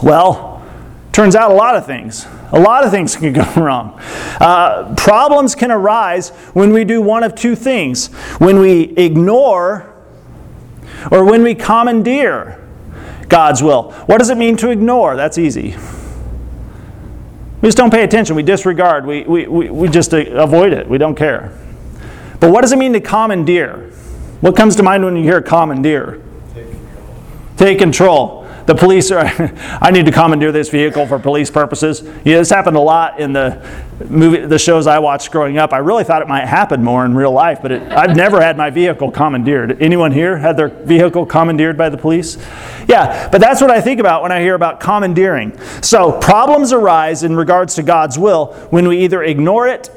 Well, 0.00 0.64
turns 1.10 1.34
out 1.34 1.50
a 1.50 1.54
lot 1.54 1.74
of 1.74 1.86
things. 1.86 2.24
A 2.52 2.60
lot 2.60 2.84
of 2.84 2.92
things 2.92 3.16
can 3.16 3.32
go 3.32 3.52
wrong. 3.56 3.98
Uh, 4.40 4.94
problems 4.96 5.56
can 5.56 5.72
arise 5.72 6.28
when 6.52 6.72
we 6.72 6.84
do 6.84 7.02
one 7.02 7.24
of 7.24 7.34
two 7.34 7.56
things 7.56 8.14
when 8.38 8.60
we 8.60 8.94
ignore 8.96 9.92
or 11.10 11.24
when 11.24 11.42
we 11.42 11.56
commandeer 11.56 12.64
God's 13.28 13.60
will. 13.60 13.90
What 14.06 14.18
does 14.18 14.30
it 14.30 14.38
mean 14.38 14.56
to 14.58 14.70
ignore? 14.70 15.16
That's 15.16 15.36
easy. 15.36 15.74
We 17.64 17.68
just 17.68 17.78
don't 17.78 17.90
pay 17.90 18.04
attention. 18.04 18.36
We 18.36 18.42
disregard. 18.42 19.06
We, 19.06 19.22
we, 19.22 19.46
we, 19.46 19.70
we 19.70 19.88
just 19.88 20.12
uh, 20.12 20.18
avoid 20.32 20.74
it. 20.74 20.86
We 20.86 20.98
don't 20.98 21.14
care. 21.14 21.58
But 22.38 22.50
what 22.50 22.60
does 22.60 22.72
it 22.72 22.78
mean 22.78 22.92
to 22.92 23.00
commandeer? 23.00 23.90
What 24.42 24.54
comes 24.54 24.76
to 24.76 24.82
mind 24.82 25.02
when 25.02 25.16
you 25.16 25.22
hear 25.22 25.40
commandeer? 25.40 26.20
Take 26.52 26.66
control. 26.66 27.56
Take 27.56 27.78
control 27.78 28.43
the 28.66 28.74
police 28.74 29.10
are, 29.10 29.24
I 29.80 29.90
need 29.90 30.06
to 30.06 30.12
commandeer 30.12 30.52
this 30.52 30.70
vehicle 30.70 31.06
for 31.06 31.18
police 31.18 31.50
purposes. 31.50 32.02
Yeah, 32.24 32.38
this 32.38 32.50
happened 32.50 32.76
a 32.76 32.80
lot 32.80 33.20
in 33.20 33.32
the 33.32 33.62
movie, 34.08 34.46
the 34.46 34.58
shows 34.58 34.86
I 34.86 34.98
watched 34.98 35.30
growing 35.30 35.58
up. 35.58 35.72
I 35.72 35.78
really 35.78 36.04
thought 36.04 36.22
it 36.22 36.28
might 36.28 36.46
happen 36.46 36.82
more 36.82 37.04
in 37.04 37.14
real 37.14 37.32
life, 37.32 37.60
but 37.60 37.72
it, 37.72 37.82
I've 37.92 38.16
never 38.16 38.40
had 38.40 38.56
my 38.56 38.70
vehicle 38.70 39.10
commandeered. 39.10 39.82
Anyone 39.82 40.12
here 40.12 40.38
had 40.38 40.56
their 40.56 40.68
vehicle 40.68 41.26
commandeered 41.26 41.76
by 41.76 41.88
the 41.88 41.98
police? 41.98 42.36
Yeah, 42.88 43.28
but 43.30 43.40
that's 43.40 43.60
what 43.60 43.70
I 43.70 43.80
think 43.80 44.00
about 44.00 44.22
when 44.22 44.32
I 44.32 44.40
hear 44.40 44.54
about 44.54 44.80
commandeering. 44.80 45.58
So 45.82 46.12
problems 46.12 46.72
arise 46.72 47.22
in 47.22 47.36
regards 47.36 47.74
to 47.76 47.82
God's 47.82 48.18
will 48.18 48.54
when 48.70 48.88
we 48.88 49.04
either 49.04 49.22
ignore 49.22 49.68
it 49.68 49.90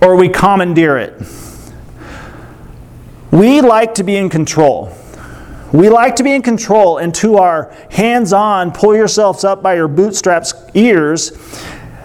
or 0.00 0.16
we 0.16 0.28
commandeer 0.28 0.96
it. 0.96 1.20
We 3.30 3.60
like 3.62 3.94
to 3.94 4.04
be 4.04 4.16
in 4.16 4.28
control. 4.28 4.96
We 5.72 5.88
like 5.88 6.16
to 6.16 6.22
be 6.22 6.32
in 6.32 6.42
control, 6.42 6.98
and 6.98 7.14
to 7.16 7.36
our 7.38 7.74
hands 7.90 8.32
on, 8.34 8.72
pull 8.72 8.94
yourselves 8.94 9.42
up 9.42 9.62
by 9.62 9.74
your 9.74 9.88
bootstraps 9.88 10.52
ears, 10.74 11.32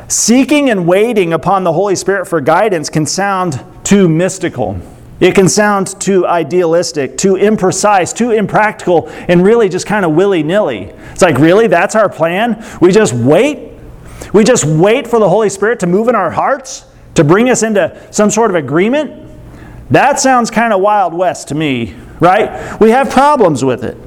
seeking 0.07 0.69
and 0.69 0.87
waiting 0.87 1.33
upon 1.33 1.65
the 1.65 1.73
Holy 1.73 1.95
Spirit 1.95 2.27
for 2.27 2.39
guidance 2.39 2.89
can 2.89 3.05
sound 3.05 3.61
too 3.83 4.07
mystical. 4.07 4.79
It 5.19 5.35
can 5.35 5.49
sound 5.49 5.99
too 5.99 6.25
idealistic, 6.25 7.17
too 7.17 7.33
imprecise, 7.33 8.15
too 8.15 8.31
impractical, 8.31 9.09
and 9.27 9.43
really 9.43 9.67
just 9.67 9.85
kind 9.85 10.05
of 10.05 10.13
willy 10.13 10.43
nilly. 10.43 10.83
It's 11.11 11.21
like, 11.21 11.37
really? 11.37 11.67
That's 11.67 11.95
our 11.95 12.07
plan? 12.07 12.63
We 12.79 12.91
just 12.91 13.13
wait? 13.13 13.73
We 14.31 14.43
just 14.43 14.63
wait 14.63 15.07
for 15.07 15.19
the 15.19 15.27
Holy 15.27 15.49
Spirit 15.49 15.79
to 15.81 15.87
move 15.87 16.07
in 16.07 16.15
our 16.15 16.31
hearts, 16.31 16.85
to 17.15 17.23
bring 17.23 17.49
us 17.49 17.63
into 17.63 17.99
some 18.11 18.29
sort 18.29 18.49
of 18.49 18.55
agreement? 18.55 19.27
That 19.89 20.19
sounds 20.19 20.51
kind 20.51 20.71
of 20.71 20.81
Wild 20.81 21.13
West 21.13 21.47
to 21.49 21.55
me, 21.55 21.95
right? 22.19 22.79
We 22.79 22.91
have 22.91 23.09
problems 23.09 23.63
with 23.63 23.83
it. 23.83 23.97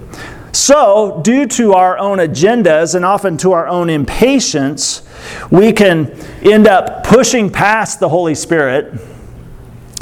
So, 0.53 1.21
due 1.23 1.47
to 1.47 1.75
our 1.75 1.97
own 1.99 2.19
agendas 2.19 2.95
and 2.95 3.05
often 3.05 3.37
to 3.39 3.53
our 3.53 3.69
own 3.69 3.89
impatience, 3.89 5.03
we 5.51 5.73
can 5.73 6.11
end 6.43 6.67
up 6.67 7.05
pushing 7.05 7.51
past 7.51 8.01
the 8.01 8.09
Holy 8.09 8.35
Spirit, 8.35 9.01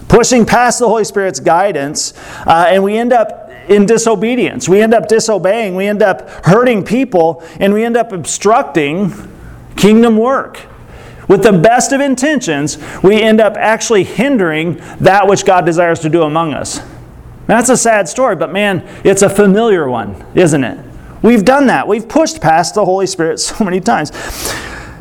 pushing 0.09 0.47
past 0.47 0.79
the 0.79 0.89
Holy 0.89 1.05
Spirit's 1.05 1.39
guidance, 1.39 2.15
uh, 2.47 2.67
and 2.69 2.83
we 2.83 2.97
end 2.97 3.13
up 3.13 3.51
in 3.69 3.85
disobedience. 3.85 4.69
We 4.69 4.81
end 4.81 4.95
up 4.95 5.09
disobeying, 5.09 5.75
we 5.75 5.87
end 5.87 6.03
up 6.03 6.29
hurting 6.47 6.85
people, 6.85 7.43
and 7.61 7.75
we 7.75 7.85
end 7.85 7.99
up 7.99 8.13
obstructing 8.13 9.13
kingdom 9.77 10.17
work. 10.17 10.61
With 11.29 11.43
the 11.43 11.53
best 11.53 11.93
of 11.93 12.01
intentions, 12.01 12.79
we 13.03 13.21
end 13.21 13.39
up 13.39 13.59
actually 13.59 14.05
hindering 14.05 14.77
that 15.01 15.29
which 15.29 15.45
God 15.45 15.67
desires 15.67 16.01
to 16.01 16.09
do 16.09 16.23
among 16.23 16.55
us. 16.55 16.81
That's 17.49 17.71
a 17.71 17.79
sad 17.79 18.09
story, 18.09 18.37
but 18.37 18.53
man, 18.53 18.87
it's 19.05 19.23
a 19.23 19.29
familiar 19.29 19.89
one, 19.89 20.23
isn't 20.35 20.63
it? 20.63 20.85
We've 21.23 21.45
done 21.45 21.67
that. 21.69 21.89
We've 21.89 22.07
pushed 22.07 22.43
past 22.43 22.75
the 22.75 22.85
Holy 22.85 23.07
Spirit 23.07 23.41
so 23.41 23.65
many 23.65 23.81
times. 23.81 24.13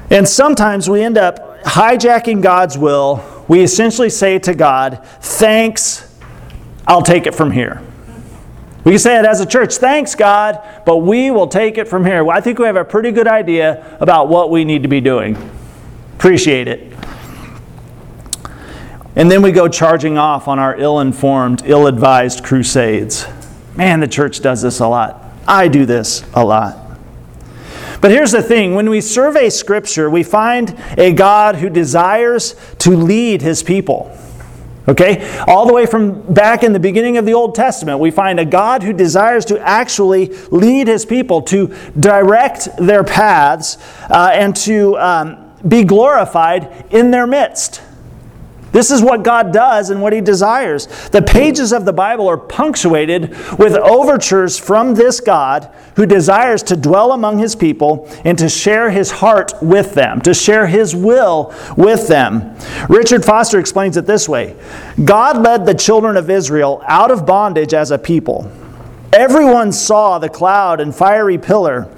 And 0.10 0.27
sometimes 0.27 0.89
we 0.89 1.04
end 1.04 1.18
up 1.18 1.62
hijacking 1.63 2.42
God's 2.42 2.77
will. 2.77 3.24
We 3.50 3.62
essentially 3.62 4.10
say 4.10 4.39
to 4.39 4.56
God, 4.56 5.06
Thanks, 5.20 6.18
I'll 6.88 7.01
take 7.01 7.27
it 7.27 7.36
from 7.36 7.51
here. 7.51 7.84
We 8.86 8.94
can 8.94 9.00
say 9.00 9.20
it 9.20 9.25
as 9.25 9.42
a 9.42 9.46
church, 9.46 9.75
thanks 9.75 10.16
God, 10.16 10.63
but 10.86 11.00
we 11.00 11.30
will 11.30 11.48
take 11.48 11.77
it 11.77 11.89
from 11.89 12.06
here. 12.06 12.24
Well, 12.24 12.38
I 12.38 12.39
think 12.39 12.58
we 12.58 12.66
have 12.68 12.77
a 12.77 12.86
pretty 12.86 13.12
good 13.12 13.27
idea 13.27 13.98
about 14.00 14.30
what 14.30 14.50
we 14.50 14.63
need 14.63 14.84
to 14.84 14.88
be 14.88 15.01
doing. 15.01 15.36
Appreciate 16.16 16.70
it. 16.70 16.97
And 19.17 19.31
then 19.31 19.41
we 19.41 19.51
go 19.51 19.67
charging 19.67 20.19
off 20.19 20.47
on 20.47 20.59
our 20.59 20.79
ill 20.79 21.00
informed, 21.00 21.63
ill 21.65 21.88
advised 21.88 22.43
crusades. 22.43 23.25
Man, 23.75 24.00
the 24.00 24.07
church 24.07 24.41
does 24.41 24.62
this 24.62 24.79
a 24.79 24.88
lot. 24.88 25.24
I 25.47 25.69
do 25.69 25.88
this 25.88 26.24
a 26.36 26.45
lot. 26.45 27.00
But 28.00 28.12
here's 28.12 28.31
the 28.31 28.43
thing 28.43 28.75
when 28.75 28.91
we 28.91 29.01
survey 29.01 29.50
Scripture, 29.50 30.07
we 30.07 30.21
find 30.21 30.79
a 31.00 31.13
God 31.13 31.55
who 31.55 31.67
desires 31.67 32.55
to 32.77 32.91
lead 32.91 33.41
his 33.41 33.63
people. 33.63 34.15
Okay? 34.88 35.27
All 35.47 35.65
the 35.65 35.74
way 35.74 35.88
from 35.88 36.21
back 36.31 36.63
in 36.63 36.71
the 36.71 36.79
beginning 36.79 37.17
of 37.17 37.25
the 37.25 37.33
Old 37.33 37.55
Testament, 37.55 38.00
we 38.00 38.12
find 38.12 38.39
a 38.39 38.45
God 38.45 38.83
who 38.83 38.93
desires 38.93 39.45
to 39.45 39.59
actually 39.59 40.27
lead 40.51 40.88
his 40.88 41.07
people, 41.07 41.41
to 41.41 41.75
direct 42.00 42.69
their 42.77 43.03
paths, 43.03 43.79
uh, 44.12 44.29
and 44.31 44.55
to. 44.57 44.95
Um, 45.00 45.43
be 45.67 45.83
glorified 45.83 46.86
in 46.91 47.12
their 47.12 47.27
midst. 47.27 47.81
This 48.71 48.91
is 48.91 49.01
what 49.01 49.24
God 49.24 49.53
does 49.53 49.89
and 49.89 50.01
what 50.01 50.13
He 50.13 50.21
desires. 50.21 50.88
The 51.09 51.21
pages 51.21 51.71
of 51.71 51.86
the 51.86 51.93
Bible 51.93 52.27
are 52.27 52.38
punctuated 52.38 53.29
with 53.57 53.74
overtures 53.74 54.57
from 54.57 54.93
this 54.95 55.19
God 55.19 55.71
who 55.95 56.05
desires 56.05 56.63
to 56.63 56.75
dwell 56.75 57.13
among 57.13 57.39
His 57.39 57.55
people 57.55 58.09
and 58.24 58.38
to 58.38 58.50
share 58.50 58.89
His 58.89 59.12
heart 59.12 59.53
with 59.62 59.93
them, 59.93 60.21
to 60.21 60.33
share 60.33 60.67
His 60.67 60.95
will 60.95 61.53
with 61.75 62.07
them. 62.07 62.55
Richard 62.89 63.25
Foster 63.25 63.59
explains 63.59 63.97
it 63.97 64.05
this 64.05 64.27
way 64.29 64.55
God 65.03 65.38
led 65.41 65.65
the 65.65 65.74
children 65.74 66.17
of 66.17 66.29
Israel 66.29 66.83
out 66.88 67.12
of 67.12 67.25
bondage 67.25 67.74
as 67.74 67.91
a 67.91 67.97
people. 67.97 68.51
Everyone 69.13 69.71
saw 69.71 70.19
the 70.19 70.29
cloud 70.29 70.81
and 70.81 70.93
fiery 70.93 71.38
pillar 71.38 71.89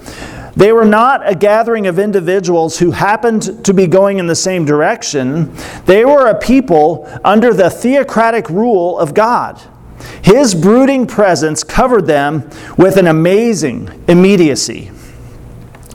they 0.60 0.74
were 0.74 0.84
not 0.84 1.22
a 1.26 1.36
gathering 1.36 1.88
of 1.88 1.98
individuals 1.98 2.80
who 2.80 2.92
happened 2.92 3.64
to 3.64 3.74
be 3.74 3.88
going 3.88 4.20
in 4.20 4.28
the 4.28 4.36
same 4.36 4.66
direction. 4.66 5.56
They 5.86 6.04
were 6.04 6.28
a 6.28 6.38
people 6.38 7.10
under 7.24 7.54
the 7.54 7.70
theocratic 7.70 8.50
rule 8.50 9.00
of 9.00 9.14
God. 9.14 9.58
His 10.22 10.54
brooding 10.54 11.08
presence 11.08 11.64
covered 11.64 12.08
them 12.08 12.50
with 12.78 12.98
an 12.98 13.08
amazing 13.08 14.04
immediacy. 14.10 14.92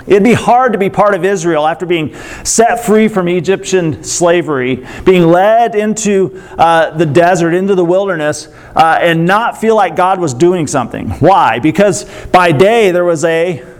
It'd 0.06 0.24
be 0.24 0.32
hard 0.32 0.72
to 0.72 0.78
be 0.78 0.88
part 0.88 1.14
of 1.14 1.26
Israel 1.26 1.66
after 1.66 1.84
being 1.84 2.14
set 2.42 2.86
free 2.86 3.08
from 3.08 3.28
Egyptian 3.28 4.02
slavery, 4.02 4.86
being 5.04 5.24
led 5.26 5.74
into 5.74 6.42
uh, 6.56 6.96
the 6.96 7.04
desert, 7.04 7.52
into 7.52 7.74
the 7.74 7.84
wilderness, 7.84 8.48
uh, 8.74 8.98
and 8.98 9.26
not 9.26 9.58
feel 9.58 9.76
like 9.76 9.94
God 9.94 10.20
was 10.20 10.32
doing 10.32 10.66
something. 10.66 11.10
Why? 11.20 11.58
Because 11.58 12.04
by 12.32 12.50
day 12.50 12.92
there 12.92 13.04
was 13.04 13.26
a 13.26 13.73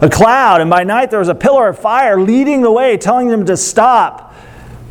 a 0.00 0.08
cloud, 0.08 0.60
and 0.60 0.68
by 0.68 0.84
night 0.84 1.10
there 1.10 1.18
was 1.18 1.28
a 1.28 1.34
pillar 1.34 1.68
of 1.68 1.78
fire 1.78 2.20
leading 2.20 2.62
the 2.62 2.70
way, 2.70 2.96
telling 2.96 3.28
them 3.28 3.46
to 3.46 3.56
stop, 3.56 4.34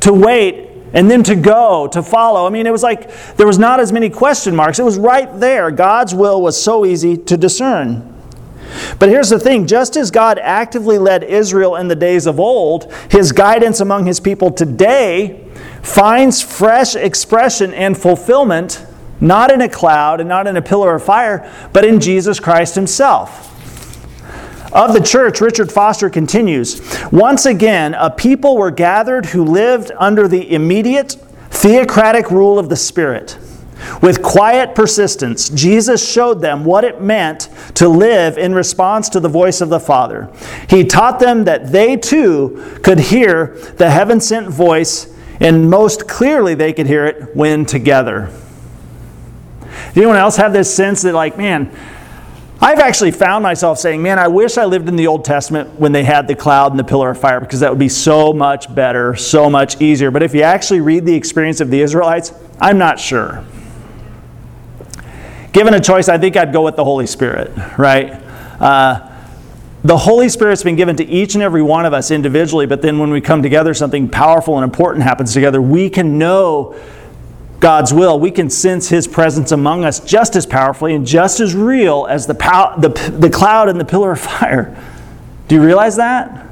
to 0.02 0.14
wait, 0.14 0.70
and 0.94 1.12
then 1.12 1.24
to 1.24 1.36
go, 1.36 1.88
to 1.88 2.02
follow. 2.02 2.48
I 2.48 2.50
mean, 2.50 2.66
it 2.66 2.72
was 2.72 2.84
like 2.84 3.12
there 3.36 3.46
was 3.46 3.60
not 3.60 3.80
as 3.80 3.92
many 3.92 4.10
question 4.10 4.56
marks. 4.56 4.80
It 4.80 4.86
was 4.86 4.98
right 4.98 5.40
there. 5.40 5.70
God's 5.70 6.16
will 6.16 6.42
was 6.42 6.62
so 6.62 6.86
easy 6.86 7.18
to 7.18 7.38
discern. 7.38 8.14
But 8.98 9.10
here's 9.10 9.30
the 9.30 9.40
thing 9.40 9.68
just 9.68 9.96
as 9.96 10.10
God 10.10 10.40
actively 10.40 10.98
led 10.98 11.24
Israel 11.24 11.76
in 11.76 11.88
the 11.88 11.96
days 11.96 12.26
of 12.26 12.40
old, 12.40 12.92
his 13.10 13.32
guidance 13.32 13.80
among 13.80 14.06
his 14.06 14.20
people 14.20 14.52
today 14.52 15.46
finds 15.84 16.42
fresh 16.42 16.96
expression 16.96 17.74
and 17.74 17.98
fulfillment 17.98 18.86
not 19.22 19.52
in 19.52 19.62
a 19.62 19.70
cloud 19.70 20.20
and 20.20 20.28
not 20.28 20.48
in 20.48 20.58
a 20.58 20.62
pillar 20.62 20.96
of 20.96 21.04
fire, 21.04 21.50
but 21.72 21.86
in 21.86 22.00
Jesus 22.00 22.40
Christ 22.40 22.76
himself. 22.76 23.55
Of 24.76 24.92
the 24.92 25.00
church, 25.00 25.40
Richard 25.40 25.72
Foster 25.72 26.10
continues 26.10 26.82
Once 27.10 27.46
again, 27.46 27.94
a 27.94 28.10
people 28.10 28.58
were 28.58 28.72
gathered 28.72 29.28
who 29.28 29.46
lived 29.46 29.90
under 29.98 30.28
the 30.28 30.54
immediate 30.54 31.14
theocratic 31.50 32.30
rule 32.30 32.60
of 32.60 32.68
the 32.68 32.76
Spirit. 32.76 33.38
With 34.02 34.22
quiet 34.22 34.76
persistence, 34.76 35.48
Jesus 35.48 36.06
showed 36.06 36.42
them 36.42 36.66
what 36.66 36.84
it 36.84 37.02
meant 37.02 37.48
to 37.76 37.88
live 37.88 38.38
in 38.38 38.54
response 38.54 39.08
to 39.10 39.22
the 39.22 39.30
voice 39.30 39.62
of 39.62 39.70
the 39.70 39.80
Father. 39.80 40.30
He 40.70 40.84
taught 40.84 41.22
them 41.22 41.46
that 41.46 41.72
they 41.72 41.96
too 41.96 42.80
could 42.84 43.00
hear 43.00 43.58
the 43.78 43.90
heaven 43.90 44.20
sent 44.20 44.50
voice, 44.50 45.08
and 45.40 45.70
most 45.70 46.06
clearly 46.10 46.54
they 46.54 46.74
could 46.74 46.88
hear 46.88 47.06
it 47.06 47.34
when 47.34 47.66
together. 47.66 48.30
Anyone 49.96 50.18
else 50.18 50.36
have 50.36 50.52
this 50.52 50.74
sense 50.74 51.02
that, 51.04 51.14
like, 51.14 51.38
man, 51.38 51.72
I've 52.66 52.80
actually 52.80 53.12
found 53.12 53.44
myself 53.44 53.78
saying, 53.78 54.02
man, 54.02 54.18
I 54.18 54.28
wish 54.28 54.58
I 54.58 54.66
lived 54.66 54.90
in 54.90 54.96
the 54.96 55.06
Old 55.06 55.24
Testament 55.24 55.80
when 55.80 55.92
they 55.92 56.04
had 56.04 56.28
the 56.28 56.34
cloud 56.34 56.72
and 56.72 56.80
the 56.80 56.84
pillar 56.84 57.12
of 57.12 57.20
fire 57.20 57.40
because 57.40 57.60
that 57.60 57.70
would 57.70 57.78
be 57.78 57.90
so 57.90 58.34
much 58.34 58.74
better, 58.74 59.16
so 59.16 59.52
much 59.52 59.80
easier. 59.80 60.10
But 60.10 60.24
if 60.24 60.34
you 60.34 60.42
actually 60.42 60.82
read 60.82 61.06
the 61.06 61.14
experience 61.14 61.62
of 61.62 61.70
the 61.70 61.80
Israelites, 61.80 62.34
I'm 62.60 62.80
not 62.80 63.00
sure. 63.00 63.46
Given 65.54 65.76
a 65.76 65.80
choice, 65.80 66.10
I 66.10 66.18
think 66.18 66.38
I'd 66.38 66.52
go 66.52 66.64
with 66.64 66.76
the 66.76 66.84
Holy 66.84 67.06
Spirit, 67.06 67.52
right? 67.78 68.14
Uh, 68.60 69.12
the 69.84 69.98
Holy 69.98 70.28
Spirit's 70.28 70.64
been 70.64 70.76
given 70.76 70.96
to 70.96 71.06
each 71.06 71.36
and 71.36 71.44
every 71.44 71.62
one 71.62 71.86
of 71.86 71.94
us 71.94 72.10
individually, 72.10 72.66
but 72.66 72.82
then 72.82 72.98
when 72.98 73.12
we 73.12 73.22
come 73.22 73.44
together, 73.44 73.76
something 73.76 74.10
powerful 74.10 74.56
and 74.56 74.64
important 74.64 75.04
happens 75.04 75.36
together. 75.36 75.62
We 75.62 75.88
can 75.92 76.18
know 76.18 76.76
God's 77.60 77.94
will, 77.94 78.20
we 78.20 78.32
can 78.32 78.50
sense 78.50 78.90
His 78.90 79.08
presence 79.08 79.52
among 79.52 79.86
us 79.86 80.00
just 80.00 80.36
as 80.36 80.46
powerfully 80.46 80.94
and 80.94 81.06
just 81.06 81.40
as 81.40 81.56
real 81.56 82.06
as 82.10 82.28
the, 82.28 82.36
pow- 82.36 82.76
the, 82.78 82.90
the 83.18 83.30
cloud 83.30 83.70
and 83.70 83.80
the 83.80 83.86
pillar 83.86 84.12
of 84.12 84.20
fire. 84.22 84.76
Do 85.48 85.56
you 85.56 85.64
realize 85.64 85.96
that? 85.98 86.46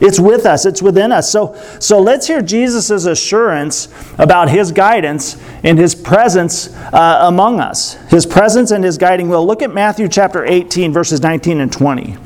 It's 0.00 0.18
with 0.18 0.46
us, 0.46 0.64
it's 0.64 0.80
within 0.80 1.12
us. 1.12 1.30
So, 1.30 1.54
so 1.78 2.00
let's 2.00 2.26
hear 2.26 2.40
Jesus' 2.40 3.04
assurance 3.04 3.88
about 4.18 4.48
His 4.48 4.72
guidance 4.72 5.36
and 5.62 5.78
His 5.78 5.94
presence 5.94 6.74
uh, 6.74 7.20
among 7.24 7.60
us. 7.60 7.94
His 8.10 8.24
presence 8.24 8.70
and 8.70 8.82
His 8.82 8.96
guiding 8.96 9.28
will. 9.28 9.46
Look 9.46 9.60
at 9.60 9.74
Matthew 9.74 10.08
chapter 10.08 10.44
18, 10.44 10.92
verses 10.92 11.20
19 11.20 11.60
and 11.60 11.70
20. 11.70 12.16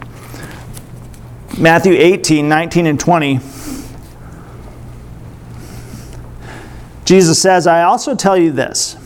Matthew 1.58 1.94
18, 1.94 2.48
19 2.48 2.86
and 2.86 2.98
20. 2.98 3.40
Jesus 7.04 7.40
says, 7.40 7.66
I 7.66 7.82
also 7.82 8.14
tell 8.14 8.36
you 8.36 8.50
this. 8.50 8.96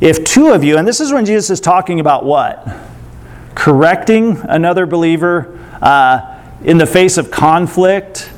If 0.00 0.24
two 0.24 0.48
of 0.48 0.64
you, 0.64 0.78
and 0.78 0.86
this 0.86 1.00
is 1.00 1.12
when 1.12 1.24
Jesus 1.24 1.50
is 1.50 1.60
talking 1.60 2.00
about 2.00 2.24
what? 2.24 2.66
Correcting 3.54 4.38
another 4.48 4.86
believer 4.86 5.58
uh, 5.80 6.40
in 6.64 6.78
the 6.78 6.86
face 6.86 7.18
of 7.18 7.30
conflict. 7.30 8.30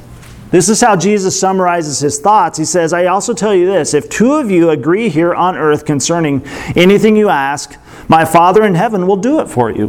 This 0.51 0.69
is 0.69 0.81
how 0.81 0.97
Jesus 0.97 1.39
summarizes 1.39 2.01
his 2.01 2.21
thoughts. 2.21 2.59
He 2.59 2.65
says, 2.65 2.93
I 2.93 3.07
also 3.07 3.33
tell 3.33 3.55
you 3.55 3.67
this 3.67 3.95
if 3.95 4.11
two 4.11 4.35
of 4.35 4.51
you 4.51 4.71
agree 4.71 5.09
here 5.09 5.35
on 5.35 5.57
earth 5.57 5.87
concerning 5.87 6.45
anything 6.77 7.17
you 7.17 7.29
ask, 7.29 7.79
my 8.09 8.25
Father 8.25 8.65
in 8.65 8.75
heaven 8.75 9.07
will 9.07 9.17
do 9.17 9.41
it 9.41 9.49
for 9.49 9.71
you. 9.71 9.89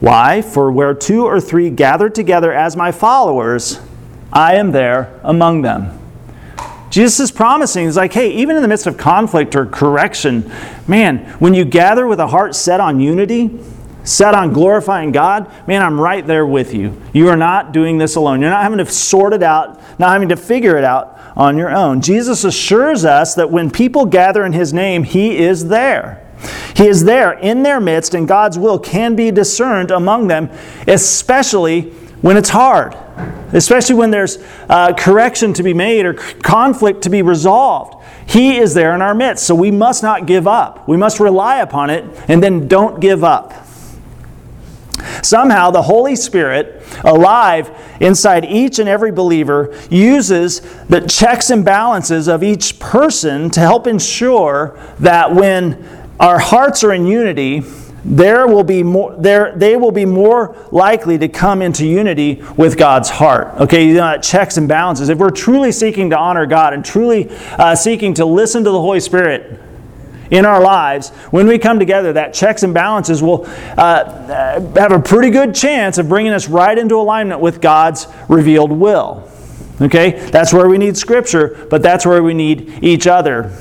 Why? 0.00 0.42
For 0.42 0.70
where 0.72 0.94
two 0.94 1.24
or 1.24 1.40
three 1.40 1.70
gather 1.70 2.10
together 2.10 2.52
as 2.52 2.76
my 2.76 2.92
followers, 2.92 3.80
I 4.32 4.56
am 4.56 4.72
there 4.72 5.18
among 5.22 5.62
them. 5.62 6.01
Jesus 6.92 7.20
is 7.20 7.32
promising, 7.32 7.86
he's 7.86 7.96
like, 7.96 8.12
hey, 8.12 8.30
even 8.32 8.54
in 8.54 8.60
the 8.60 8.68
midst 8.68 8.86
of 8.86 8.98
conflict 8.98 9.56
or 9.56 9.64
correction, 9.64 10.52
man, 10.86 11.20
when 11.38 11.54
you 11.54 11.64
gather 11.64 12.06
with 12.06 12.20
a 12.20 12.26
heart 12.26 12.54
set 12.54 12.80
on 12.80 13.00
unity, 13.00 13.58
set 14.04 14.34
on 14.34 14.52
glorifying 14.52 15.10
God, 15.10 15.50
man, 15.66 15.80
I'm 15.80 15.98
right 15.98 16.26
there 16.26 16.44
with 16.44 16.74
you. 16.74 17.00
You 17.14 17.30
are 17.30 17.36
not 17.36 17.72
doing 17.72 17.96
this 17.96 18.16
alone. 18.16 18.42
You're 18.42 18.50
not 18.50 18.62
having 18.62 18.76
to 18.76 18.84
sort 18.84 19.32
it 19.32 19.42
out, 19.42 19.80
not 19.98 20.10
having 20.10 20.28
to 20.28 20.36
figure 20.36 20.76
it 20.76 20.84
out 20.84 21.18
on 21.34 21.56
your 21.56 21.74
own. 21.74 22.02
Jesus 22.02 22.44
assures 22.44 23.06
us 23.06 23.36
that 23.36 23.50
when 23.50 23.70
people 23.70 24.04
gather 24.04 24.44
in 24.44 24.52
His 24.52 24.74
name, 24.74 25.04
He 25.04 25.38
is 25.38 25.68
there. 25.68 26.28
He 26.76 26.88
is 26.88 27.04
there 27.04 27.32
in 27.32 27.62
their 27.62 27.80
midst, 27.80 28.12
and 28.12 28.28
God's 28.28 28.58
will 28.58 28.78
can 28.78 29.16
be 29.16 29.30
discerned 29.30 29.90
among 29.90 30.26
them, 30.26 30.50
especially 30.86 31.94
when 32.22 32.36
it's 32.36 32.48
hard, 32.48 32.96
especially 33.52 33.96
when 33.96 34.10
there's 34.10 34.38
uh, 34.68 34.94
correction 34.94 35.52
to 35.54 35.62
be 35.62 35.74
made 35.74 36.06
or 36.06 36.14
conflict 36.14 37.02
to 37.02 37.10
be 37.10 37.20
resolved. 37.20 38.02
He 38.26 38.56
is 38.58 38.74
there 38.74 38.94
in 38.94 39.02
our 39.02 39.14
midst, 39.14 39.46
so 39.46 39.54
we 39.54 39.70
must 39.70 40.02
not 40.02 40.26
give 40.26 40.46
up. 40.46 40.88
We 40.88 40.96
must 40.96 41.20
rely 41.20 41.58
upon 41.58 41.90
it 41.90 42.04
and 42.28 42.42
then 42.42 42.68
don't 42.68 43.00
give 43.00 43.22
up. 43.22 43.52
Somehow, 45.22 45.70
the 45.70 45.82
Holy 45.82 46.14
Spirit, 46.14 46.82
alive 47.04 47.70
inside 48.00 48.44
each 48.44 48.78
and 48.78 48.88
every 48.88 49.10
believer, 49.10 49.76
uses 49.90 50.60
the 50.88 51.00
checks 51.00 51.50
and 51.50 51.64
balances 51.64 52.28
of 52.28 52.42
each 52.42 52.78
person 52.78 53.50
to 53.50 53.60
help 53.60 53.86
ensure 53.86 54.78
that 55.00 55.34
when 55.34 56.08
our 56.20 56.38
hearts 56.38 56.84
are 56.84 56.92
in 56.92 57.06
unity, 57.06 57.62
there 58.04 58.46
will 58.46 58.64
be 58.64 58.82
more 58.82 59.14
there 59.16 59.52
they 59.56 59.76
will 59.76 59.92
be 59.92 60.04
more 60.04 60.56
likely 60.70 61.18
to 61.18 61.28
come 61.28 61.62
into 61.62 61.86
unity 61.86 62.42
with 62.56 62.76
god's 62.76 63.08
heart. 63.10 63.48
Okay 63.60 63.86
you 63.86 63.94
know, 63.94 64.18
checks 64.18 64.56
and 64.56 64.66
balances. 64.66 65.08
If 65.08 65.18
we're 65.18 65.30
truly 65.30 65.72
seeking 65.72 66.10
to 66.10 66.18
honor 66.18 66.46
god 66.46 66.74
and 66.74 66.84
truly 66.84 67.28
uh, 67.52 67.74
seeking 67.76 68.14
to 68.14 68.24
listen 68.24 68.64
to 68.64 68.70
the 68.70 68.80
holy 68.80 69.00
spirit 69.00 69.60
in 70.30 70.46
our 70.46 70.62
lives 70.62 71.10
when 71.30 71.46
we 71.46 71.58
come 71.58 71.78
together 71.78 72.14
that 72.14 72.32
checks 72.32 72.62
and 72.62 72.72
balances 72.72 73.22
will 73.22 73.44
uh, 73.76 74.64
have 74.74 74.90
a 74.90 74.98
pretty 74.98 75.30
good 75.30 75.54
chance 75.54 75.98
of 75.98 76.08
bringing 76.08 76.32
us 76.32 76.48
right 76.48 76.78
into 76.78 76.96
alignment 76.96 77.40
with 77.40 77.60
god's 77.60 78.08
revealed 78.28 78.72
will. 78.72 79.28
Okay 79.80 80.18
that's 80.30 80.52
where 80.52 80.68
we 80.68 80.76
need 80.76 80.96
scripture 80.96 81.66
but 81.70 81.82
that's 81.82 82.04
where 82.04 82.22
we 82.22 82.34
need 82.34 82.82
each 82.82 83.06
other 83.06 83.56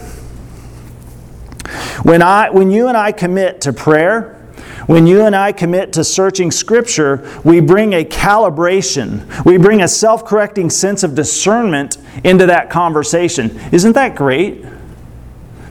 when, 2.03 2.21
I, 2.21 2.49
when 2.49 2.71
you 2.71 2.87
and 2.87 2.97
I 2.97 3.11
commit 3.11 3.61
to 3.61 3.73
prayer, 3.73 4.41
when 4.87 5.07
you 5.07 5.21
and 5.21 5.35
I 5.35 5.51
commit 5.51 5.93
to 5.93 6.03
searching 6.03 6.51
Scripture, 6.51 7.25
we 7.43 7.59
bring 7.59 7.93
a 7.93 8.03
calibration, 8.03 9.45
we 9.45 9.57
bring 9.57 9.81
a 9.81 9.87
self 9.87 10.25
correcting 10.25 10.69
sense 10.69 11.03
of 11.03 11.15
discernment 11.15 11.97
into 12.23 12.47
that 12.47 12.69
conversation. 12.69 13.57
Isn't 13.71 13.93
that 13.93 14.15
great? 14.15 14.65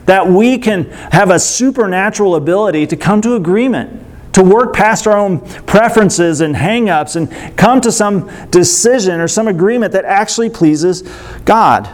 That 0.05 0.27
we 0.27 0.57
can 0.57 0.85
have 1.11 1.29
a 1.29 1.39
supernatural 1.39 2.35
ability 2.35 2.87
to 2.87 2.97
come 2.97 3.21
to 3.21 3.35
agreement, 3.35 4.03
to 4.33 4.43
work 4.43 4.73
past 4.73 5.05
our 5.05 5.17
own 5.17 5.41
preferences 5.65 6.41
and 6.41 6.55
hang 6.55 6.89
ups, 6.89 7.15
and 7.15 7.29
come 7.57 7.81
to 7.81 7.91
some 7.91 8.29
decision 8.49 9.19
or 9.19 9.27
some 9.27 9.47
agreement 9.47 9.91
that 9.91 10.05
actually 10.05 10.49
pleases 10.49 11.03
God. 11.45 11.89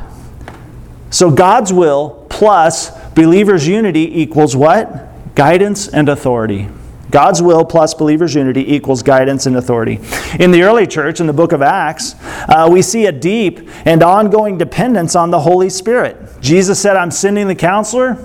So, 1.09 1.31
God's 1.31 1.71
will 1.71 2.25
plus 2.29 2.91
Believers' 3.17 3.67
unity 3.67 4.21
equals 4.21 4.55
what? 4.55 5.33
Guidance 5.33 5.87
and 5.87 6.07
authority. 6.07 6.69
God's 7.09 7.41
will 7.41 7.65
plus 7.65 7.95
believers' 7.95 8.35
unity 8.35 8.75
equals 8.75 9.01
guidance 9.01 9.47
and 9.47 9.55
authority. 9.55 9.99
In 10.39 10.51
the 10.51 10.61
early 10.61 10.85
church, 10.85 11.19
in 11.19 11.25
the 11.25 11.33
book 11.33 11.51
of 11.51 11.63
Acts, 11.63 12.13
uh, 12.47 12.69
we 12.71 12.83
see 12.83 13.07
a 13.07 13.11
deep 13.11 13.67
and 13.85 14.03
ongoing 14.03 14.59
dependence 14.59 15.15
on 15.15 15.31
the 15.31 15.39
Holy 15.39 15.71
Spirit. 15.71 16.15
Jesus 16.41 16.79
said, 16.79 16.95
I'm 16.95 17.09
sending 17.09 17.47
the 17.47 17.55
counselor, 17.55 18.17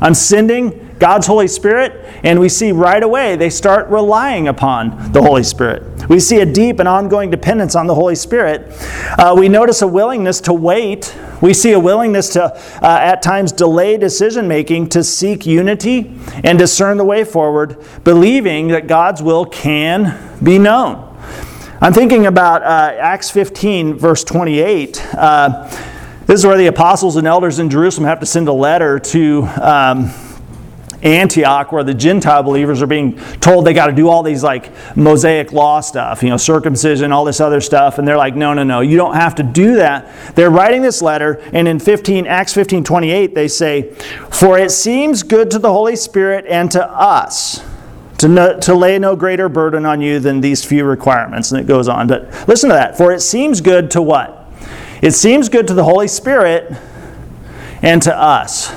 I'm 0.00 0.14
sending 0.14 0.94
God's 1.00 1.26
Holy 1.26 1.48
Spirit, 1.48 2.08
and 2.22 2.38
we 2.38 2.48
see 2.48 2.70
right 2.70 3.02
away 3.02 3.34
they 3.34 3.50
start 3.50 3.88
relying 3.88 4.46
upon 4.46 5.10
the 5.10 5.20
Holy 5.20 5.42
Spirit. 5.42 5.91
We 6.08 6.20
see 6.20 6.40
a 6.40 6.46
deep 6.46 6.78
and 6.78 6.88
ongoing 6.88 7.30
dependence 7.30 7.74
on 7.74 7.86
the 7.86 7.94
Holy 7.94 8.14
Spirit. 8.14 8.72
Uh, 9.18 9.34
we 9.36 9.48
notice 9.48 9.82
a 9.82 9.86
willingness 9.86 10.40
to 10.42 10.52
wait. 10.52 11.16
We 11.40 11.54
see 11.54 11.72
a 11.72 11.80
willingness 11.80 12.30
to, 12.30 12.44
uh, 12.44 12.58
at 12.82 13.22
times, 13.22 13.52
delay 13.52 13.96
decision 13.96 14.48
making 14.48 14.88
to 14.90 15.04
seek 15.04 15.46
unity 15.46 16.14
and 16.44 16.58
discern 16.58 16.96
the 16.96 17.04
way 17.04 17.24
forward, 17.24 17.84
believing 18.04 18.68
that 18.68 18.86
God's 18.86 19.22
will 19.22 19.44
can 19.46 20.18
be 20.42 20.58
known. 20.58 21.08
I'm 21.80 21.92
thinking 21.92 22.26
about 22.26 22.62
uh, 22.62 22.96
Acts 22.98 23.30
15, 23.30 23.94
verse 23.94 24.22
28. 24.24 25.14
Uh, 25.14 25.68
this 26.26 26.38
is 26.38 26.46
where 26.46 26.56
the 26.56 26.68
apostles 26.68 27.16
and 27.16 27.26
elders 27.26 27.58
in 27.58 27.68
Jerusalem 27.68 28.06
have 28.06 28.20
to 28.20 28.26
send 28.26 28.48
a 28.48 28.52
letter 28.52 28.98
to. 28.98 29.42
Um, 29.60 30.12
Antioch, 31.02 31.72
where 31.72 31.82
the 31.82 31.94
Gentile 31.94 32.42
believers 32.42 32.80
are 32.80 32.86
being 32.86 33.16
told 33.40 33.66
they 33.66 33.74
got 33.74 33.86
to 33.86 33.92
do 33.92 34.08
all 34.08 34.22
these 34.22 34.42
like 34.42 34.70
Mosaic 34.96 35.52
law 35.52 35.80
stuff, 35.80 36.22
you 36.22 36.28
know, 36.28 36.36
circumcision, 36.36 37.12
all 37.12 37.24
this 37.24 37.40
other 37.40 37.60
stuff, 37.60 37.98
and 37.98 38.06
they're 38.06 38.16
like, 38.16 38.36
no, 38.36 38.54
no, 38.54 38.62
no, 38.62 38.80
you 38.80 38.96
don't 38.96 39.14
have 39.14 39.34
to 39.36 39.42
do 39.42 39.76
that. 39.76 40.34
They're 40.34 40.50
writing 40.50 40.82
this 40.82 41.02
letter, 41.02 41.42
and 41.52 41.66
in 41.66 41.78
15 41.78 42.26
Acts 42.26 42.54
15, 42.54 42.84
28, 42.84 43.34
they 43.34 43.48
say, 43.48 43.92
For 44.30 44.58
it 44.58 44.70
seems 44.70 45.22
good 45.22 45.50
to 45.50 45.58
the 45.58 45.72
Holy 45.72 45.96
Spirit 45.96 46.46
and 46.48 46.70
to 46.72 46.88
us. 46.88 47.64
To, 48.18 48.28
no, 48.28 48.60
to 48.60 48.74
lay 48.74 49.00
no 49.00 49.16
greater 49.16 49.48
burden 49.48 49.84
on 49.84 50.00
you 50.00 50.20
than 50.20 50.40
these 50.40 50.64
few 50.64 50.84
requirements. 50.84 51.50
And 51.50 51.60
it 51.60 51.66
goes 51.66 51.88
on. 51.88 52.06
But 52.06 52.46
listen 52.46 52.70
to 52.70 52.74
that. 52.74 52.96
For 52.96 53.12
it 53.12 53.20
seems 53.20 53.60
good 53.60 53.90
to 53.92 54.02
what? 54.02 54.48
It 55.02 55.10
seems 55.10 55.48
good 55.48 55.66
to 55.66 55.74
the 55.74 55.82
Holy 55.82 56.06
Spirit 56.06 56.72
and 57.82 58.00
to 58.02 58.16
us. 58.16 58.72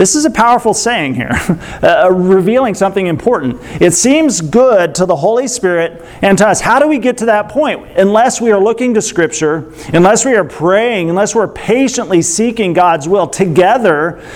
This 0.00 0.14
is 0.14 0.24
a 0.24 0.30
powerful 0.30 0.72
saying 0.72 1.16
here, 1.16 1.28
uh, 1.82 2.10
revealing 2.10 2.72
something 2.72 3.06
important. 3.06 3.60
It 3.82 3.92
seems 3.92 4.40
good 4.40 4.94
to 4.94 5.04
the 5.04 5.16
Holy 5.16 5.46
Spirit 5.46 6.02
and 6.22 6.38
to 6.38 6.48
us. 6.48 6.62
How 6.62 6.78
do 6.78 6.88
we 6.88 6.96
get 6.96 7.18
to 7.18 7.26
that 7.26 7.50
point? 7.50 7.86
Unless 7.98 8.40
we 8.40 8.50
are 8.50 8.58
looking 8.58 8.94
to 8.94 9.02
Scripture, 9.02 9.70
unless 9.92 10.24
we 10.24 10.34
are 10.36 10.44
praying, 10.44 11.10
unless 11.10 11.34
we're 11.34 11.48
patiently 11.48 12.22
seeking 12.22 12.72
God's 12.72 13.10
will 13.10 13.26
together, 13.26 14.26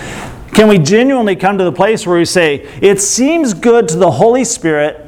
can 0.53 0.67
we 0.67 0.77
genuinely 0.77 1.35
come 1.35 1.57
to 1.57 1.63
the 1.63 1.71
place 1.71 2.05
where 2.05 2.19
we 2.19 2.25
say, 2.25 2.57
It 2.79 3.01
seems 3.01 3.55
good 3.55 3.89
to 3.89 3.97
the 3.97 4.11
Holy 4.11 4.43
Spirit 4.43 5.03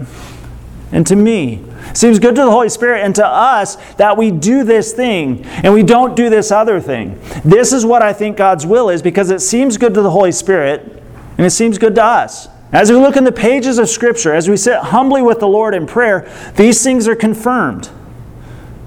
and 0.92 1.06
to 1.06 1.16
me 1.16 1.67
Seems 1.94 2.20
good 2.20 2.36
to 2.36 2.42
the 2.42 2.52
Holy 2.52 2.70
Spirit 2.70 3.04
and 3.04 3.16
to 3.16 3.26
us 3.26 3.76
that 3.96 4.18
we 4.18 4.32
do 4.32 4.64
this 4.64 4.94
thing 4.94 5.46
and 5.46 5.74
we 5.74 5.84
don't 5.84 6.16
do 6.16 6.30
this 6.30 6.52
other 6.52 6.80
thing. 6.80 7.20
This 7.44 7.74
is 7.74 7.86
what 7.86 8.02
I 8.02 8.14
think 8.14 8.38
God's 8.38 8.66
will 8.66 8.90
is 8.90 9.02
because 9.02 9.32
it 9.32 9.42
seems 9.42 9.78
good 9.78 9.94
to 9.94 10.02
the 10.02 10.12
Holy 10.12 10.32
Spirit 10.32 11.04
and 11.38 11.46
it 11.46 11.52
seems 11.52 11.78
good 11.78 11.96
to 11.96 12.04
us. 12.04 12.48
As 12.72 12.92
we 12.92 12.98
look 12.98 13.16
in 13.16 13.24
the 13.24 13.32
pages 13.32 13.78
of 13.78 13.88
Scripture, 13.88 14.34
as 14.34 14.50
we 14.50 14.58
sit 14.58 14.78
humbly 14.78 15.22
with 15.22 15.40
the 15.40 15.48
Lord 15.48 15.74
in 15.74 15.88
prayer, 15.88 16.30
these 16.56 16.84
things 16.84 17.08
are 17.08 17.16
confirmed. 17.16 17.90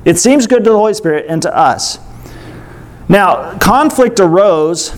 It 0.05 0.19
seems 0.19 0.47
good 0.47 0.65
to 0.65 0.71
the 0.71 0.77
Holy 0.77 0.95
Spirit 0.95 1.27
and 1.29 1.41
to 1.43 1.57
us. 1.57 1.99
Now, 3.09 3.59
conflict 3.59 4.21
arose 4.21 4.91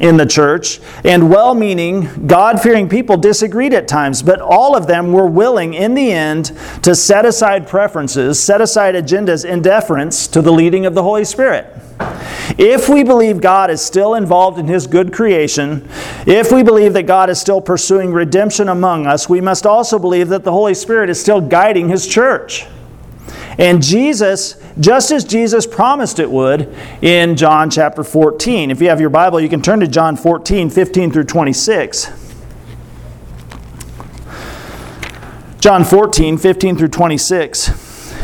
in 0.00 0.16
the 0.16 0.26
church, 0.26 0.80
and 1.04 1.30
well 1.30 1.54
meaning, 1.54 2.26
God 2.26 2.60
fearing 2.60 2.88
people 2.88 3.16
disagreed 3.16 3.74
at 3.74 3.86
times, 3.86 4.22
but 4.22 4.40
all 4.40 4.74
of 4.74 4.86
them 4.86 5.12
were 5.12 5.26
willing 5.26 5.74
in 5.74 5.94
the 5.94 6.10
end 6.10 6.52
to 6.82 6.94
set 6.94 7.26
aside 7.26 7.68
preferences, 7.68 8.42
set 8.42 8.60
aside 8.60 8.94
agendas 8.94 9.44
in 9.44 9.60
deference 9.60 10.26
to 10.28 10.40
the 10.40 10.52
leading 10.52 10.86
of 10.86 10.94
the 10.94 11.02
Holy 11.02 11.24
Spirit. 11.24 11.66
If 12.58 12.88
we 12.88 13.04
believe 13.04 13.42
God 13.42 13.70
is 13.70 13.82
still 13.82 14.14
involved 14.14 14.58
in 14.58 14.66
His 14.66 14.86
good 14.86 15.12
creation, 15.12 15.86
if 16.26 16.50
we 16.50 16.62
believe 16.62 16.94
that 16.94 17.06
God 17.06 17.28
is 17.28 17.38
still 17.38 17.60
pursuing 17.60 18.12
redemption 18.12 18.70
among 18.70 19.06
us, 19.06 19.28
we 19.28 19.40
must 19.42 19.66
also 19.66 19.98
believe 19.98 20.28
that 20.30 20.44
the 20.44 20.52
Holy 20.52 20.74
Spirit 20.74 21.10
is 21.10 21.20
still 21.20 21.40
guiding 21.40 21.90
His 21.90 22.06
church. 22.06 22.66
And 23.58 23.82
Jesus, 23.82 24.56
just 24.80 25.12
as 25.12 25.24
Jesus 25.24 25.66
promised 25.66 26.18
it 26.18 26.30
would 26.30 26.74
in 27.02 27.36
John 27.36 27.70
chapter 27.70 28.02
14. 28.02 28.70
If 28.70 28.80
you 28.80 28.88
have 28.88 29.00
your 29.00 29.10
Bible, 29.10 29.40
you 29.40 29.48
can 29.48 29.62
turn 29.62 29.80
to 29.80 29.86
John 29.86 30.16
14, 30.16 30.70
15 30.70 31.12
through 31.12 31.24
26. 31.24 32.10
John 35.60 35.84
14, 35.84 36.38
15 36.38 36.76
through 36.76 36.88
26. 36.88 38.14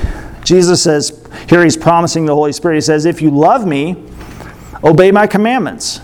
Jesus 0.43 0.83
says, 0.83 1.27
here 1.49 1.63
he's 1.63 1.77
promising 1.77 2.27
the 2.27 2.35
Holy 2.35 2.53
Spirit. 2.53 2.77
He 2.77 2.81
says, 2.81 3.05
If 3.05 3.23
you 3.23 3.31
love 3.31 3.67
me, 3.67 3.97
obey 4.83 5.11
my 5.11 5.27
commandments. 5.27 6.01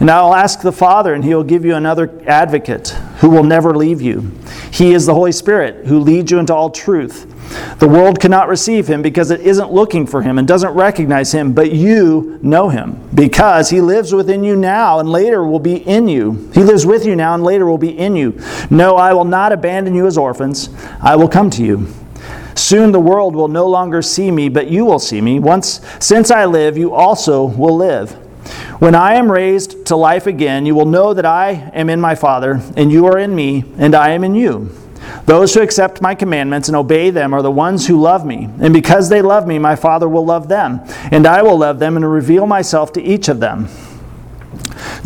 And 0.00 0.10
I 0.10 0.22
will 0.22 0.34
ask 0.34 0.62
the 0.62 0.72
Father, 0.72 1.14
and 1.14 1.24
he 1.24 1.34
will 1.34 1.44
give 1.44 1.64
you 1.64 1.74
another 1.74 2.22
advocate 2.26 2.88
who 3.18 3.30
will 3.30 3.44
never 3.44 3.76
leave 3.76 4.00
you. 4.00 4.32
He 4.72 4.92
is 4.94 5.06
the 5.06 5.14
Holy 5.14 5.32
Spirit 5.32 5.86
who 5.86 6.00
leads 6.00 6.30
you 6.30 6.38
into 6.38 6.54
all 6.54 6.70
truth. 6.70 7.29
The 7.78 7.88
world 7.88 8.20
cannot 8.20 8.48
receive 8.48 8.86
him 8.86 9.02
because 9.02 9.30
it 9.30 9.40
isn't 9.40 9.72
looking 9.72 10.06
for 10.06 10.22
him 10.22 10.38
and 10.38 10.46
doesn't 10.46 10.72
recognize 10.72 11.32
him, 11.32 11.52
but 11.52 11.72
you 11.72 12.38
know 12.42 12.68
him 12.68 13.08
because 13.14 13.70
he 13.70 13.80
lives 13.80 14.12
within 14.12 14.44
you 14.44 14.54
now 14.54 15.00
and 15.00 15.10
later 15.10 15.44
will 15.44 15.58
be 15.58 15.76
in 15.76 16.06
you. 16.06 16.50
He 16.54 16.62
lives 16.62 16.86
with 16.86 17.04
you 17.04 17.16
now 17.16 17.34
and 17.34 17.42
later 17.42 17.66
will 17.66 17.78
be 17.78 17.96
in 17.98 18.14
you. 18.14 18.40
No, 18.70 18.96
I 18.96 19.12
will 19.12 19.24
not 19.24 19.52
abandon 19.52 19.94
you 19.94 20.06
as 20.06 20.16
orphans. 20.16 20.68
I 21.00 21.16
will 21.16 21.28
come 21.28 21.50
to 21.50 21.64
you. 21.64 21.88
Soon 22.54 22.92
the 22.92 23.00
world 23.00 23.34
will 23.34 23.48
no 23.48 23.66
longer 23.66 24.02
see 24.02 24.30
me, 24.30 24.48
but 24.48 24.68
you 24.68 24.84
will 24.84 24.98
see 24.98 25.20
me. 25.20 25.40
Once 25.40 25.80
since 25.98 26.30
I 26.30 26.44
live, 26.44 26.76
you 26.76 26.94
also 26.94 27.44
will 27.44 27.76
live. 27.76 28.12
When 28.80 28.94
I 28.94 29.14
am 29.14 29.30
raised 29.30 29.86
to 29.86 29.96
life 29.96 30.26
again, 30.26 30.66
you 30.66 30.74
will 30.74 30.86
know 30.86 31.14
that 31.14 31.26
I 31.26 31.70
am 31.74 31.90
in 31.90 32.00
my 32.00 32.14
Father, 32.14 32.60
and 32.76 32.90
you 32.92 33.06
are 33.06 33.18
in 33.18 33.34
me, 33.34 33.64
and 33.78 33.94
I 33.94 34.10
am 34.10 34.24
in 34.24 34.34
you. 34.34 34.70
Those 35.26 35.54
who 35.54 35.60
accept 35.60 36.00
my 36.00 36.14
commandments 36.14 36.68
and 36.68 36.76
obey 36.76 37.10
them 37.10 37.32
are 37.32 37.42
the 37.42 37.50
ones 37.50 37.86
who 37.86 38.00
love 38.00 38.24
me. 38.24 38.48
And 38.60 38.72
because 38.72 39.08
they 39.08 39.22
love 39.22 39.46
me, 39.46 39.58
my 39.58 39.76
Father 39.76 40.08
will 40.08 40.24
love 40.24 40.48
them, 40.48 40.80
and 41.10 41.26
I 41.26 41.42
will 41.42 41.58
love 41.58 41.78
them 41.78 41.96
and 41.96 42.10
reveal 42.10 42.46
myself 42.46 42.92
to 42.94 43.02
each 43.02 43.28
of 43.28 43.40
them. 43.40 43.68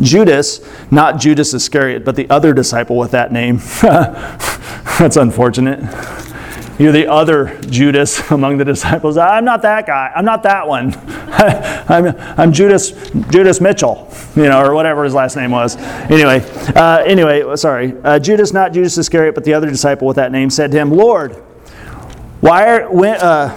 Judas, 0.01 0.61
not 0.91 1.21
Judas 1.21 1.55
Iscariot, 1.55 2.05
but 2.05 2.17
the 2.17 2.29
other 2.31 2.53
disciple 2.53 2.97
with 2.97 3.11
that 3.13 3.33
name. 3.33 3.59
That's 3.83 5.17
unfortunate. 5.17 5.81
You're 6.77 6.91
the 6.91 7.07
other 7.07 7.61
Judas 7.63 8.31
among 8.31 8.59
the 8.59 8.65
disciples. 8.65 9.17
I'm 9.17 9.45
not 9.45 9.63
that 9.63 9.87
guy. 9.87 10.13
I'm 10.15 10.25
not 10.25 10.43
that 10.43 10.67
one. 10.67 10.95
I'm, 11.87 12.17
I'm 12.39 12.53
Judas 12.53 12.91
Judas 13.31 13.61
Mitchell, 13.61 14.13
you 14.35 14.45
know, 14.45 14.61
or 14.61 14.75
whatever 14.75 15.05
his 15.05 15.15
last 15.15 15.37
name 15.37 15.53
was. 15.53 15.77
Anyway, 15.77 16.41
uh, 16.75 17.03
anyway, 17.05 17.55
sorry. 17.57 17.95
Uh, 18.03 18.19
Judas, 18.19 18.53
not 18.53 18.73
Judas 18.73 18.99
Iscariot, 18.99 19.35
but 19.35 19.45
the 19.45 19.55
other 19.55 19.69
disciple 19.69 20.09
with 20.09 20.17
that 20.17 20.33
name, 20.33 20.51
said 20.51 20.73
to 20.73 20.79
him, 20.79 20.91
"Lord, 20.91 21.33
why 22.41 22.67
are 22.67 22.91
when, 22.91 23.17
uh, 23.21 23.57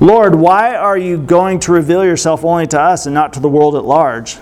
Lord, 0.00 0.34
why 0.34 0.74
are 0.74 0.96
you 0.96 1.18
going 1.18 1.60
to 1.60 1.72
reveal 1.72 2.04
yourself 2.04 2.44
only 2.44 2.66
to 2.68 2.80
us 2.80 3.04
and 3.04 3.14
not 3.14 3.34
to 3.34 3.40
the 3.40 3.48
world 3.48 3.74
at 3.74 3.84
large?" 3.84 4.38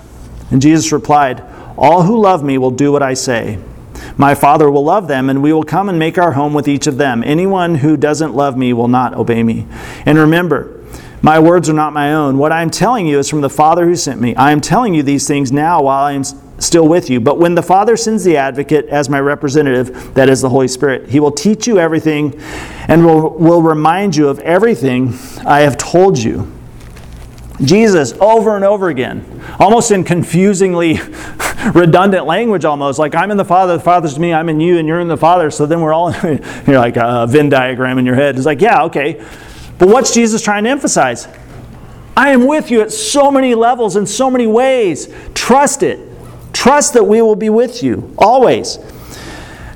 And 0.53 0.62
Jesus 0.62 0.92
replied, 0.92 1.42
"All 1.77 2.03
who 2.03 2.21
love 2.21 2.44
me 2.44 2.57
will 2.59 2.71
do 2.71 2.92
what 2.92 3.03
I 3.03 3.14
say." 3.14 3.59
My 4.17 4.35
Father 4.35 4.71
will 4.71 4.85
love 4.85 5.09
them, 5.09 5.31
and 5.31 5.43
we 5.43 5.53
will 5.53 5.65
come 5.65 5.89
and 5.89 5.99
make 5.99 6.19
our 6.19 6.33
home 6.33 6.55
with 6.55 6.69
each 6.69 6.87
of 6.87 6.97
them. 6.97 7.23
Anyone 7.25 7.77
who 7.77 7.97
doesn't 7.97 8.35
love 8.35 8.57
me 8.57 8.73
will 8.73 8.89
not 8.89 9.15
obey 9.15 9.43
me. 9.43 9.67
And 10.07 10.19
remember, 10.19 10.79
my 11.21 11.39
words 11.39 11.69
are 11.69 11.75
not 11.75 11.93
my 11.93 12.15
own. 12.15 12.39
What 12.39 12.53
I 12.53 12.63
am 12.63 12.71
telling 12.71 13.07
you 13.07 13.19
is 13.19 13.29
from 13.29 13.41
the 13.41 13.51
Father 13.51 13.85
who 13.87 13.97
sent 13.97 14.21
me. 14.21 14.35
I 14.37 14.53
am 14.53 14.61
telling 14.61 14.95
you 14.95 15.03
these 15.03 15.27
things 15.27 15.51
now 15.51 15.83
while 15.83 16.05
I 16.05 16.13
am 16.13 16.23
still 16.59 16.87
with 16.87 17.11
you. 17.11 17.21
But 17.21 17.39
when 17.39 17.55
the 17.55 17.63
Father 17.63 17.97
sends 17.97 18.25
the 18.25 18.37
advocate 18.37 18.87
as 18.87 19.09
my 19.09 19.21
representative, 19.21 20.15
that 20.15 20.29
is 20.29 20.41
the 20.41 20.49
Holy 20.49 20.69
Spirit, 20.69 21.09
he 21.09 21.19
will 21.19 21.33
teach 21.33 21.67
you 21.67 21.79
everything 21.79 22.41
and 22.89 23.05
will, 23.05 23.31
will 23.31 23.63
remind 23.63 24.15
you 24.15 24.29
of 24.29 24.39
everything 24.41 25.15
I 25.45 25.61
have 25.61 25.77
told 25.77 26.19
you. 26.19 26.53
Jesus, 27.63 28.13
over 28.21 28.55
and 28.55 28.65
over 28.65 28.89
again, 28.89 29.43
almost 29.59 29.91
in 29.91 30.05
confusingly 30.05 30.95
redundant 31.75 32.27
language 32.27 32.64
almost. 32.64 32.99
Like 32.99 33.14
I'm 33.14 33.31
in 33.31 33.37
the 33.37 33.44
Father, 33.44 33.77
the 33.77 33.83
Father's 33.83 34.18
me, 34.18 34.33
I'm 34.33 34.49
in 34.49 34.61
you, 34.61 34.79
and 34.79 34.87
you're 34.87 35.01
in 35.01 35.09
the 35.09 35.16
Father. 35.16 35.51
So 35.51 35.66
then 35.66 35.81
we're 35.81 35.92
all, 35.92 36.14
you're 36.66 36.79
like 36.79 36.97
a 36.97 37.27
Venn 37.29 37.49
diagram 37.49 37.99
in 37.99 38.07
your 38.07 38.14
head. 38.14 38.37
It's 38.37 38.47
like, 38.47 38.61
yeah, 38.61 38.85
okay. 38.85 39.25
But 39.79 39.88
what's 39.88 40.12
Jesus 40.12 40.42
trying 40.42 40.64
to 40.64 40.71
emphasize? 40.71 41.29
I 42.16 42.31
am 42.31 42.47
with 42.47 42.71
you 42.71 42.81
at 42.81 42.90
so 42.90 43.31
many 43.31 43.55
levels 43.55 43.94
in 43.94 44.07
so 44.07 44.31
many 44.31 44.47
ways. 44.47 45.09
Trust 45.35 45.85
it. 45.85 46.01
Trust 46.53 46.94
that 46.94 47.05
we 47.05 47.23
will 47.23 47.37
be 47.37 47.49
with 47.49 47.83
you 47.83 48.12
always. 48.18 48.79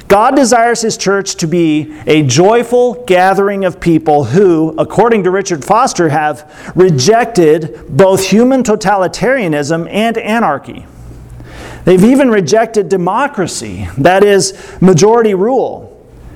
God 0.08 0.36
desires 0.36 0.82
His 0.82 0.96
church 0.96 1.36
to 1.36 1.46
be 1.46 1.96
a 2.06 2.22
joyful 2.22 3.02
gathering 3.04 3.64
of 3.64 3.80
people 3.80 4.24
who, 4.24 4.74
according 4.76 5.22
to 5.22 5.30
Richard 5.30 5.64
Foster, 5.64 6.08
have 6.08 6.72
rejected 6.74 7.86
both 7.88 8.24
human 8.24 8.62
totalitarianism 8.62 9.88
and 9.88 10.18
anarchy. 10.18 10.84
They've 11.84 12.04
even 12.04 12.30
rejected 12.30 12.88
democracy, 12.88 13.88
that 13.98 14.22
is, 14.24 14.54
majority 14.80 15.34
rule. 15.34 15.88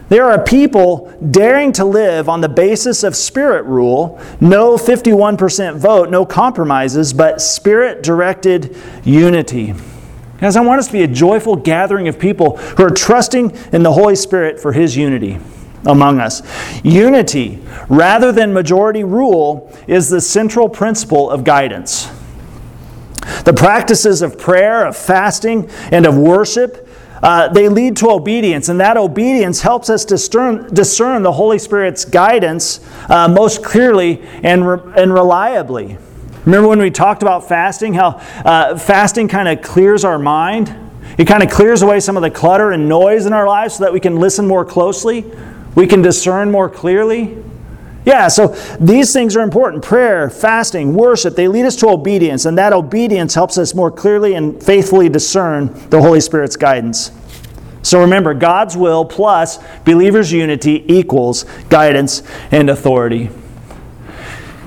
There 0.09 0.25
are 0.25 0.43
people 0.43 1.13
daring 1.31 1.73
to 1.73 1.85
live 1.85 2.29
on 2.29 2.41
the 2.41 2.49
basis 2.49 3.03
of 3.03 3.17
spirit 3.17 3.65
rule, 3.65 4.21
no 4.41 4.77
51% 4.77 5.77
vote, 5.79 6.11
no 6.11 6.25
compromises, 6.25 7.13
but 7.13 7.41
spirit 7.41 8.03
directed 8.03 8.77
unity. 9.05 9.75
Guys, 10.39 10.55
I 10.55 10.61
want 10.61 10.79
us 10.79 10.87
to 10.89 10.93
be 10.93 11.03
a 11.03 11.09
joyful 11.09 11.57
gathering 11.57 12.09
of 12.09 12.19
people 12.19 12.57
who 12.57 12.85
are 12.85 12.91
trusting 12.91 13.57
in 13.73 13.83
the 13.83 13.93
Holy 13.93 14.15
Spirit 14.15 14.61
for 14.61 14.73
His 14.73 14.97
unity 14.97 15.39
among 15.87 16.21
us. 16.21 16.43
Unity, 16.85 17.63
rather 17.89 18.33
than 18.33 18.53
majority 18.53 19.03
rule, 19.03 19.73
is 19.87 20.09
the 20.11 20.21
central 20.21 20.69
principle 20.69 21.31
of 21.31 21.43
guidance. 21.43 22.09
The 23.45 23.53
practices 23.53 24.23
of 24.23 24.39
prayer, 24.39 24.87
of 24.87 24.97
fasting, 24.97 25.69
and 25.91 26.07
of 26.07 26.17
worship, 26.17 26.89
uh, 27.23 27.49
they 27.49 27.69
lead 27.69 27.97
to 27.99 28.11
obedience, 28.11 28.69
and 28.69 28.81
that 28.81 28.97
obedience 28.97 29.63
helps 29.63 29.89
us 29.89 30.05
discern, 30.05 30.73
discern 30.75 31.23
the 31.23 31.33
Holy 31.33 31.59
Spirit's 31.59 32.05
guidance 32.05 32.81
uh, 33.09 33.27
most 33.29 33.65
clearly 33.65 34.23
and, 34.43 34.67
re- 34.67 34.93
and 34.97 35.13
reliably. 35.13 35.99
Remember 36.45 36.69
when 36.69 36.79
we 36.79 36.91
talked 36.91 37.23
about 37.23 37.49
fasting, 37.49 37.95
how 37.95 38.21
uh, 38.45 38.79
fasting 38.79 39.29
kind 39.29 39.49
of 39.49 39.63
clears 39.63 40.05
our 40.05 40.19
mind? 40.19 40.75
It 41.19 41.27
kind 41.27 41.43
of 41.43 41.51
clears 41.51 41.83
away 41.83 42.01
some 42.01 42.17
of 42.17 42.23
the 42.23 42.31
clutter 42.31 42.71
and 42.71 42.89
noise 42.89 43.27
in 43.27 43.33
our 43.33 43.47
lives 43.47 43.77
so 43.77 43.85
that 43.85 43.93
we 43.93 44.01
can 44.01 44.21
listen 44.21 44.47
more 44.47 44.65
closely, 44.65 45.25
we 45.75 45.87
can 45.87 46.03
discern 46.03 46.51
more 46.51 46.69
clearly. 46.69 47.43
Yeah, 48.07 48.29
so 48.29 48.55
these 48.79 49.13
things 49.13 49.35
are 49.37 49.43
important 49.43 49.83
prayer, 49.83 50.31
fasting, 50.31 50.95
worship. 50.95 51.35
They 51.35 51.49
lead 51.49 51.67
us 51.67 51.75
to 51.77 51.89
obedience, 51.89 52.45
and 52.45 52.57
that 52.57 52.73
obedience 52.73 53.35
helps 53.35 53.59
us 53.59 53.75
more 53.75 53.91
clearly 53.91 54.35
and 54.35 54.63
faithfully 54.63 55.09
discern 55.09 55.75
the 55.91 56.01
Holy 56.01 56.21
Spirit's 56.21 56.55
guidance. 56.55 57.11
So 57.83 58.01
remember, 58.01 58.33
God's 58.33 58.77
will 58.77 59.05
plus 59.05 59.59
believers' 59.85 60.31
unity 60.31 60.85
equals 60.87 61.45
guidance 61.69 62.23
and 62.53 62.71
authority. 62.71 63.29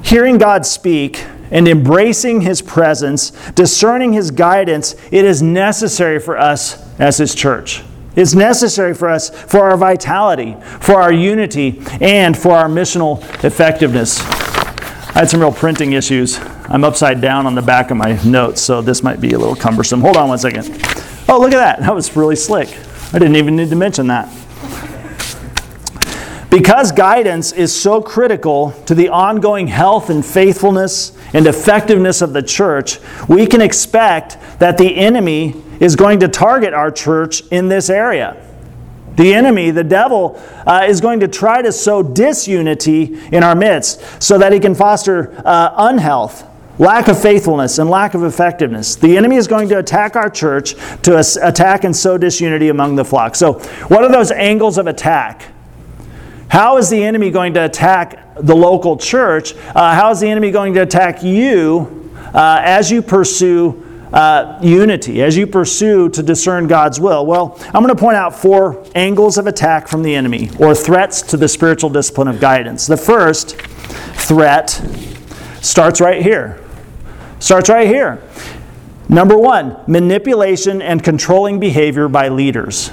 Hearing 0.04 0.38
God 0.38 0.66
speak 0.66 1.24
and 1.50 1.66
embracing 1.66 2.42
His 2.42 2.62
presence, 2.62 3.32
discerning 3.52 4.12
His 4.12 4.32
guidance, 4.32 4.96
it 5.12 5.24
is 5.24 5.42
necessary 5.42 6.20
for 6.20 6.38
us 6.38 6.78
as 7.00 7.18
His 7.18 7.34
church. 7.34 7.84
It's 8.16 8.34
necessary 8.34 8.94
for 8.94 9.10
us 9.10 9.30
for 9.30 9.70
our 9.70 9.78
vitality, 9.78 10.56
for 10.80 11.02
our 11.02 11.14
unity, 11.14 11.82
and 12.02 12.38
for 12.38 12.54
our 12.54 12.68
missional 12.68 13.22
effectiveness. 13.44 14.20
I 14.22 15.20
had 15.20 15.30
some 15.30 15.40
real 15.40 15.52
printing 15.52 15.94
issues. 15.94 16.40
I'm 16.70 16.84
upside 16.84 17.22
down 17.22 17.46
on 17.46 17.56
the 17.56 17.62
back 17.62 17.92
of 17.92 17.98
my 17.98 18.22
notes, 18.24 18.62
so 18.62 18.82
this 18.82 19.04
might 19.04 19.20
be 19.20 19.32
a 19.34 19.40
little 19.40 19.56
cumbersome. 19.56 20.02
Hold 20.02 20.18
on 20.18 20.30
one 20.30 20.38
second. 20.38 20.66
Oh, 21.28 21.40
look 21.40 21.52
at 21.52 21.58
that. 21.58 21.80
That 21.80 21.94
was 21.94 22.16
really 22.16 22.36
slick. 22.36 22.70
I 23.14 23.20
didn't 23.20 23.36
even 23.36 23.56
need 23.56 23.70
to 23.70 23.76
mention 23.76 24.08
that. 24.08 24.28
Because 26.50 26.92
guidance 26.92 27.52
is 27.52 27.76
so 27.76 28.02
critical 28.02 28.72
to 28.88 28.96
the 28.96 29.10
ongoing 29.10 29.68
health 29.68 30.10
and 30.10 30.26
faithfulness 30.26 31.16
and 31.34 31.46
effectiveness 31.46 32.24
of 32.24 32.34
the 32.34 32.42
church, 32.42 33.00
we 33.28 33.46
can 33.46 33.62
expect 33.62 34.38
that 34.60 34.78
the 34.78 34.96
enemy 34.96 35.56
is 35.80 35.96
going 35.96 36.20
to 36.20 36.28
target 36.28 36.74
our 36.74 36.92
church 36.92 37.42
in 37.48 37.70
this 37.70 37.90
area. 37.90 38.46
The 39.16 39.34
enemy, 39.34 39.72
the 39.72 39.84
devil, 39.84 40.42
uh, 40.66 40.86
is 40.88 41.02
going 41.02 41.20
to 41.20 41.28
try 41.28 41.62
to 41.62 41.72
sow 41.72 42.02
disunity 42.02 43.20
in 43.34 43.44
our 43.44 43.56
midst 43.56 44.02
so 44.24 44.38
that 44.38 44.54
he 44.54 44.60
can 44.60 44.74
foster 44.74 45.34
uh, 45.46 45.74
unhealth, 45.76 46.46
lack 46.80 47.10
of 47.10 47.22
faithfulness, 47.22 47.80
and 47.80 47.90
lack 47.90 48.14
of 48.14 48.24
effectiveness. 48.24 48.96
The 48.96 49.18
enemy 49.18 49.36
is 49.36 49.46
going 49.46 49.68
to 49.70 49.80
attack 49.80 50.16
our 50.16 50.30
church 50.30 50.76
to 51.02 51.20
attack 51.42 51.84
and 51.84 51.94
sow 51.94 52.18
disunity 52.18 52.70
among 52.70 52.96
the 52.96 53.04
flock. 53.04 53.36
So, 53.36 53.60
what 53.90 54.06
are 54.06 54.12
those 54.12 54.32
angles 54.32 54.78
of 54.78 54.88
attack? 54.88 55.52
How 56.48 56.78
is 56.78 56.90
the 56.90 57.04
enemy 57.04 57.30
going 57.30 57.54
to 57.56 57.66
attack 57.66 58.26
the 58.36 58.56
local 58.56 58.96
church? 58.96 59.54
Uh, 59.54 59.94
how 59.94 60.12
is 60.12 60.22
the 60.22 60.30
enemy 60.30 60.50
going 60.50 60.74
to 60.76 60.82
attack 60.82 61.22
you 61.24 62.10
uh, 62.34 62.62
as 62.64 62.90
you 62.90 63.02
pursue 63.02 63.86
uh, 64.14 64.60
unity, 64.62 65.22
as 65.22 65.38
you 65.38 65.46
pursue 65.46 66.10
to 66.10 66.24
discern 66.24 66.68
God's 66.68 67.00
will? 67.00 67.26
Well, 67.26 67.58
I'm 67.66 67.84
going 67.84 67.96
to 67.96 67.96
point 67.96 68.16
out 68.16 68.36
four 68.36 68.86
angles 68.96 69.38
of 69.38 69.48
attack 69.48 69.88
from 69.88 70.04
the 70.04 70.16
enemy, 70.16 70.50
or 70.60 70.74
threats 70.74 71.22
to 71.24 71.38
the 71.38 71.48
spiritual 71.48 71.90
discipline 71.90 72.28
of 72.28 72.40
guidance. 72.40 72.88
The 72.88 72.98
first 72.98 73.56
threat 74.16 74.70
starts 75.62 76.02
right 76.02 76.22
here. 76.22 76.64
Starts 77.40 77.70
right 77.70 77.88
here. 77.88 78.22
Number 79.08 79.38
one, 79.38 79.78
manipulation 79.88 80.82
and 80.82 81.04
controlling 81.04 81.60
behavior 81.60 82.08
by 82.08 82.30
leaders. 82.30 82.92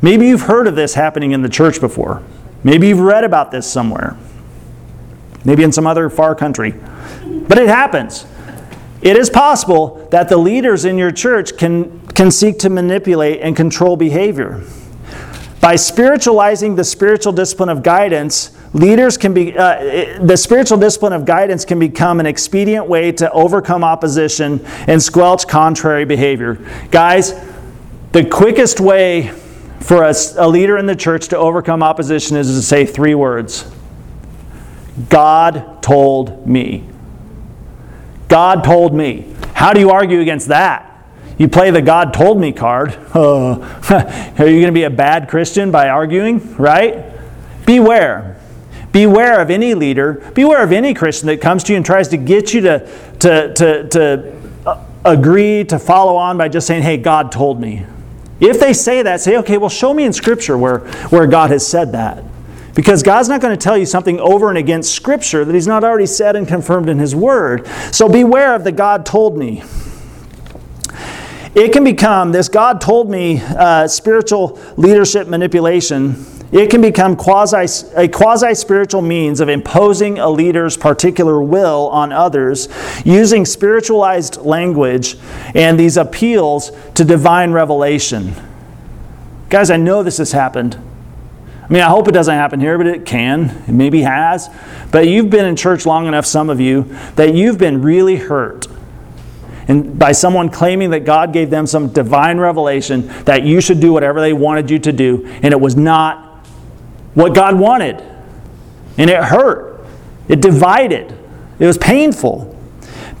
Maybe 0.00 0.28
you've 0.28 0.42
heard 0.42 0.66
of 0.66 0.76
this 0.76 0.94
happening 0.94 1.32
in 1.32 1.42
the 1.42 1.48
church 1.48 1.80
before. 1.80 2.22
Maybe 2.62 2.88
you've 2.88 3.00
read 3.00 3.24
about 3.24 3.50
this 3.50 3.70
somewhere. 3.70 4.16
Maybe 5.44 5.62
in 5.62 5.72
some 5.72 5.86
other 5.86 6.08
far 6.08 6.34
country. 6.34 6.74
But 7.24 7.58
it 7.58 7.68
happens. 7.68 8.26
It 9.00 9.16
is 9.16 9.30
possible 9.30 10.08
that 10.10 10.28
the 10.28 10.36
leaders 10.36 10.84
in 10.84 10.98
your 10.98 11.12
church 11.12 11.56
can, 11.56 12.06
can 12.08 12.30
seek 12.30 12.58
to 12.60 12.70
manipulate 12.70 13.40
and 13.40 13.54
control 13.54 13.96
behavior. 13.96 14.64
By 15.60 15.76
spiritualizing 15.76 16.76
the 16.76 16.84
spiritual 16.84 17.32
discipline 17.32 17.68
of 17.68 17.82
guidance, 17.82 18.56
leaders 18.74 19.16
can 19.16 19.34
be, 19.34 19.56
uh, 19.56 20.18
the 20.20 20.36
spiritual 20.36 20.78
discipline 20.78 21.12
of 21.12 21.24
guidance 21.24 21.64
can 21.64 21.78
become 21.78 22.20
an 22.20 22.26
expedient 22.26 22.86
way 22.86 23.12
to 23.12 23.30
overcome 23.32 23.82
opposition 23.82 24.64
and 24.86 25.02
squelch 25.02 25.46
contrary 25.46 26.04
behavior. 26.04 26.58
Guys, 26.90 27.34
the 28.12 28.24
quickest 28.24 28.80
way 28.80 29.28
for 29.80 30.04
a, 30.04 30.14
a 30.36 30.48
leader 30.48 30.76
in 30.76 30.86
the 30.86 30.96
church 30.96 31.28
to 31.28 31.36
overcome 31.36 31.82
opposition 31.82 32.36
is 32.36 32.48
to 32.48 32.62
say 32.62 32.84
three 32.84 33.14
words 33.14 33.70
God 35.08 35.82
told 35.82 36.46
me. 36.46 36.88
God 38.28 38.62
told 38.62 38.94
me. 38.94 39.34
How 39.54 39.72
do 39.72 39.80
you 39.80 39.90
argue 39.90 40.20
against 40.20 40.48
that? 40.48 40.84
You 41.38 41.48
play 41.48 41.70
the 41.70 41.82
God 41.82 42.12
told 42.12 42.38
me 42.38 42.52
card. 42.52 42.94
Are 43.14 43.56
you 44.38 44.60
going 44.60 44.66
to 44.66 44.72
be 44.72 44.84
a 44.84 44.90
bad 44.90 45.28
Christian 45.28 45.70
by 45.70 45.88
arguing, 45.88 46.56
right? 46.56 47.04
Beware. 47.64 48.40
Beware 48.92 49.40
of 49.40 49.50
any 49.50 49.74
leader, 49.74 50.14
beware 50.34 50.62
of 50.62 50.72
any 50.72 50.94
Christian 50.94 51.28
that 51.28 51.40
comes 51.40 51.62
to 51.64 51.72
you 51.72 51.76
and 51.76 51.86
tries 51.86 52.08
to 52.08 52.16
get 52.16 52.54
you 52.54 52.62
to, 52.62 53.14
to, 53.20 53.54
to, 53.54 53.88
to 53.88 54.40
uh, 54.66 54.84
agree 55.04 55.64
to 55.64 55.78
follow 55.78 56.16
on 56.16 56.38
by 56.38 56.48
just 56.48 56.66
saying, 56.66 56.82
hey, 56.82 56.96
God 56.96 57.30
told 57.30 57.60
me. 57.60 57.84
If 58.40 58.58
they 58.58 58.72
say 58.72 59.02
that, 59.02 59.20
say, 59.20 59.36
okay, 59.38 59.58
well, 59.58 59.68
show 59.68 59.92
me 59.92 60.04
in 60.04 60.12
Scripture 60.12 60.56
where, 60.56 60.78
where 61.10 61.26
God 61.26 61.50
has 61.50 61.66
said 61.66 61.92
that. 61.92 62.24
Because 62.78 63.02
God's 63.02 63.28
not 63.28 63.40
going 63.40 63.58
to 63.58 63.60
tell 63.60 63.76
you 63.76 63.86
something 63.86 64.20
over 64.20 64.50
and 64.50 64.56
against 64.56 64.94
Scripture 64.94 65.44
that 65.44 65.52
He's 65.52 65.66
not 65.66 65.82
already 65.82 66.06
said 66.06 66.36
and 66.36 66.46
confirmed 66.46 66.88
in 66.88 67.00
His 67.00 67.12
Word. 67.12 67.66
So 67.90 68.08
beware 68.08 68.54
of 68.54 68.62
the 68.62 68.70
God 68.70 69.04
told 69.04 69.36
me. 69.36 69.64
It 71.56 71.72
can 71.72 71.82
become, 71.82 72.30
this 72.30 72.48
God 72.48 72.80
told 72.80 73.10
me 73.10 73.40
uh, 73.42 73.88
spiritual 73.88 74.60
leadership 74.76 75.26
manipulation, 75.26 76.24
it 76.52 76.70
can 76.70 76.80
become 76.80 77.16
quasi, 77.16 77.66
a 77.96 78.06
quasi 78.06 78.54
spiritual 78.54 79.02
means 79.02 79.40
of 79.40 79.48
imposing 79.48 80.20
a 80.20 80.30
leader's 80.30 80.76
particular 80.76 81.42
will 81.42 81.88
on 81.88 82.12
others 82.12 82.68
using 83.04 83.44
spiritualized 83.44 84.36
language 84.36 85.16
and 85.56 85.80
these 85.80 85.96
appeals 85.96 86.70
to 86.94 87.04
divine 87.04 87.50
revelation. 87.50 88.36
Guys, 89.48 89.68
I 89.68 89.78
know 89.78 90.04
this 90.04 90.18
has 90.18 90.30
happened. 90.30 90.80
I 91.68 91.72
mean, 91.72 91.82
I 91.82 91.88
hope 91.88 92.08
it 92.08 92.12
doesn't 92.12 92.34
happen 92.34 92.60
here, 92.60 92.78
but 92.78 92.86
it 92.86 93.04
can. 93.04 93.50
It 93.66 93.72
maybe 93.72 94.00
has. 94.00 94.48
But 94.90 95.06
you've 95.06 95.28
been 95.28 95.44
in 95.44 95.54
church 95.54 95.84
long 95.84 96.06
enough, 96.06 96.24
some 96.24 96.48
of 96.48 96.60
you, 96.60 96.84
that 97.16 97.34
you've 97.34 97.58
been 97.58 97.82
really 97.82 98.16
hurt. 98.16 98.66
And 99.68 99.98
by 99.98 100.12
someone 100.12 100.48
claiming 100.48 100.90
that 100.90 101.00
God 101.00 101.34
gave 101.34 101.50
them 101.50 101.66
some 101.66 101.88
divine 101.92 102.38
revelation 102.38 103.06
that 103.24 103.42
you 103.42 103.60
should 103.60 103.80
do 103.80 103.92
whatever 103.92 104.18
they 104.22 104.32
wanted 104.32 104.70
you 104.70 104.78
to 104.78 104.92
do, 104.92 105.26
and 105.42 105.52
it 105.52 105.60
was 105.60 105.76
not 105.76 106.46
what 107.12 107.34
God 107.34 107.58
wanted. 107.58 108.02
And 108.96 109.10
it 109.10 109.22
hurt, 109.22 109.84
it 110.26 110.40
divided, 110.40 111.16
it 111.58 111.66
was 111.66 111.76
painful. 111.76 112.57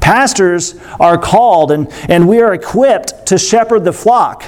Pastors 0.08 0.74
are 0.98 1.18
called 1.18 1.70
and, 1.70 1.86
and 2.08 2.26
we 2.26 2.40
are 2.40 2.54
equipped 2.54 3.26
to 3.26 3.36
shepherd 3.36 3.84
the 3.84 3.92
flock. 3.92 4.42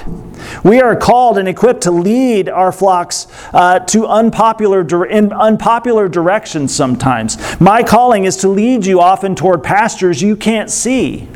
We 0.63 0.81
are 0.81 0.95
called 0.95 1.37
and 1.37 1.47
equipped 1.47 1.81
to 1.81 1.91
lead 1.91 2.49
our 2.49 2.71
flocks 2.71 3.27
uh, 3.53 3.77
to 3.77 4.07
unpopular, 4.07 5.05
in 5.05 5.31
unpopular 5.31 6.09
directions 6.09 6.73
sometimes. 6.73 7.37
My 7.61 7.83
calling 7.83 8.25
is 8.25 8.37
to 8.37 8.49
lead 8.49 8.87
you 8.87 9.01
often 9.01 9.35
toward 9.35 9.61
pastures 9.61 10.19
you 10.19 10.35
can't 10.35 10.71
see. 10.71 11.27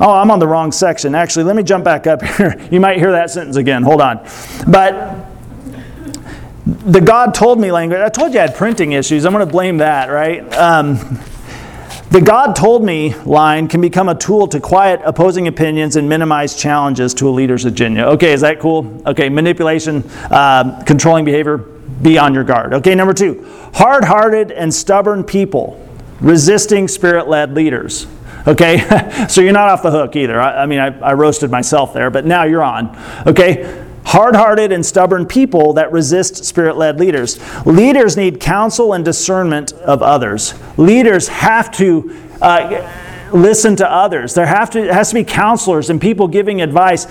Oh, 0.00 0.10
I'm 0.10 0.30
on 0.30 0.38
the 0.38 0.48
wrong 0.48 0.72
section. 0.72 1.14
Actually, 1.14 1.44
let 1.44 1.54
me 1.54 1.62
jump 1.62 1.84
back 1.84 2.06
up 2.06 2.22
here. 2.38 2.58
You 2.72 2.80
might 2.80 2.96
hear 2.96 3.12
that 3.12 3.28
sentence 3.28 3.56
again. 3.56 3.82
Hold 3.82 4.00
on. 4.00 4.26
But 4.66 5.26
the 6.64 7.02
God 7.02 7.34
told 7.34 7.60
me 7.60 7.70
language, 7.70 8.00
I 8.00 8.08
told 8.08 8.32
you 8.32 8.38
I 8.38 8.46
had 8.46 8.56
printing 8.56 8.92
issues. 8.92 9.26
I'm 9.26 9.34
going 9.34 9.46
to 9.46 9.52
blame 9.52 9.76
that, 9.76 10.08
right? 10.08 10.50
Um, 10.54 11.20
the 12.10 12.20
God 12.20 12.56
told 12.56 12.84
me 12.84 13.14
line 13.24 13.68
can 13.68 13.80
become 13.80 14.08
a 14.08 14.16
tool 14.16 14.48
to 14.48 14.58
quiet 14.58 15.00
opposing 15.04 15.46
opinions 15.46 15.94
and 15.94 16.08
minimize 16.08 16.56
challenges 16.56 17.14
to 17.14 17.28
a 17.28 17.30
leader's 17.30 17.64
agenda. 17.64 18.06
Okay, 18.08 18.32
is 18.32 18.40
that 18.40 18.58
cool? 18.58 19.00
Okay, 19.06 19.28
manipulation, 19.28 20.02
uh, 20.30 20.82
controlling 20.84 21.24
behavior, 21.24 21.58
be 21.58 22.18
on 22.18 22.34
your 22.34 22.42
guard. 22.42 22.74
Okay, 22.74 22.96
number 22.96 23.14
two, 23.14 23.46
hard 23.74 24.04
hearted 24.04 24.50
and 24.50 24.74
stubborn 24.74 25.22
people 25.22 25.86
resisting 26.20 26.88
spirit 26.88 27.28
led 27.28 27.54
leaders. 27.54 28.06
Okay, 28.46 29.26
so 29.28 29.40
you're 29.40 29.52
not 29.52 29.68
off 29.68 29.82
the 29.82 29.90
hook 29.90 30.16
either. 30.16 30.40
I, 30.40 30.62
I 30.62 30.66
mean, 30.66 30.80
I, 30.80 30.98
I 31.00 31.12
roasted 31.12 31.50
myself 31.50 31.92
there, 31.92 32.10
but 32.10 32.24
now 32.24 32.44
you're 32.44 32.62
on. 32.62 32.96
Okay, 33.26 33.86
hard 34.04 34.34
hearted 34.34 34.72
and 34.72 34.84
stubborn 34.84 35.26
people 35.26 35.74
that 35.74 35.92
resist 35.92 36.44
spirit 36.44 36.76
led 36.76 36.98
leaders. 36.98 37.38
Leaders 37.66 38.16
need 38.16 38.40
counsel 38.40 38.92
and 38.92 39.04
discernment 39.04 39.72
of 39.72 40.02
others. 40.02 40.54
Leaders 40.76 41.28
have 41.28 41.70
to. 41.72 42.16
Uh, 42.40 43.06
listen 43.32 43.76
to 43.76 43.90
others. 43.90 44.34
There 44.34 44.46
have 44.46 44.70
to, 44.70 44.92
has 44.92 45.10
to 45.10 45.14
be 45.14 45.24
counselors 45.24 45.90
and 45.90 46.00
people 46.00 46.28
giving 46.28 46.60
advice. 46.60 47.06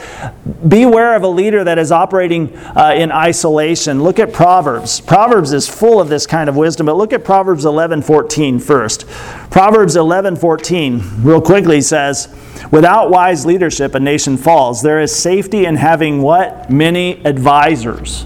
Beware 0.68 1.16
of 1.16 1.24
a 1.24 1.28
leader 1.28 1.64
that 1.64 1.78
is 1.78 1.92
operating 1.92 2.56
uh, 2.58 2.94
in 2.96 3.12
isolation. 3.12 4.04
Look 4.04 4.20
at 4.20 4.34
Proverbs. 4.34 5.02
Proverbs 5.02 5.54
is 5.54 5.68
full 5.68 6.02
of 6.02 6.10
this 6.10 6.28
kind 6.28 6.50
of 6.50 6.56
wisdom, 6.56 6.88
but 6.88 6.98
look 6.98 7.14
at 7.14 7.24
Proverbs 7.24 7.66
11 7.66 8.02
14 8.02 8.60
first. 8.60 9.08
Proverbs 9.50 9.96
11 9.96 10.36
14, 10.36 11.24
real 11.24 11.42
quickly, 11.42 11.82
says, 11.82 12.28
Without 12.72 13.10
wise 13.10 13.46
leadership, 13.46 13.96
a 13.96 14.00
nation 14.00 14.38
falls. 14.38 14.84
There 14.84 15.02
is 15.02 15.16
safety 15.16 15.66
in 15.66 15.76
having 15.76 16.22
what? 16.22 16.70
Many 16.70 17.26
advisors. 17.26 18.26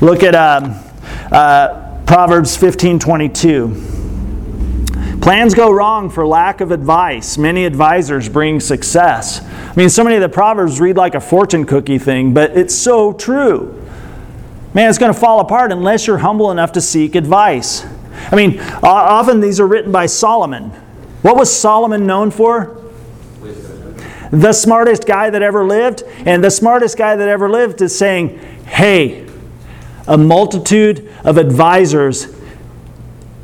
Look 0.00 0.22
at 0.22 0.34
um, 0.34 0.74
uh, 1.30 2.02
Proverbs 2.04 2.56
15 2.56 2.98
22. 2.98 3.98
Plans 5.20 5.54
go 5.54 5.70
wrong 5.70 6.10
for 6.10 6.26
lack 6.26 6.60
of 6.60 6.70
advice. 6.70 7.38
Many 7.38 7.64
advisors 7.66 8.28
bring 8.28 8.60
success. 8.60 9.42
I 9.42 9.74
mean, 9.76 9.90
so 9.90 10.02
many 10.02 10.16
of 10.16 10.22
the 10.22 10.28
Proverbs 10.28 10.80
read 10.80 10.96
like 10.96 11.14
a 11.14 11.20
fortune 11.20 11.66
cookie 11.66 11.98
thing, 11.98 12.32
but 12.32 12.56
it's 12.56 12.74
so 12.74 13.12
true. 13.12 13.74
Man, 14.74 14.88
it's 14.88 14.98
going 14.98 15.12
to 15.12 15.18
fall 15.18 15.40
apart 15.40 15.70
unless 15.70 16.06
you're 16.06 16.18
humble 16.18 16.50
enough 16.50 16.72
to 16.72 16.80
seek 16.80 17.14
advice. 17.14 17.84
I 18.30 18.36
mean, 18.36 18.60
often 18.82 19.40
these 19.40 19.60
are 19.60 19.66
written 19.66 19.92
by 19.92 20.06
Solomon. 20.06 20.70
What 21.22 21.36
was 21.36 21.54
Solomon 21.54 22.06
known 22.06 22.30
for? 22.30 22.87
The 24.30 24.52
smartest 24.52 25.06
guy 25.06 25.30
that 25.30 25.42
ever 25.42 25.64
lived. 25.64 26.02
And 26.26 26.42
the 26.42 26.50
smartest 26.50 26.96
guy 26.96 27.16
that 27.16 27.28
ever 27.28 27.50
lived 27.50 27.80
is 27.82 27.96
saying, 27.96 28.38
hey, 28.66 29.28
a 30.06 30.18
multitude 30.18 31.12
of 31.24 31.36
advisors 31.36 32.34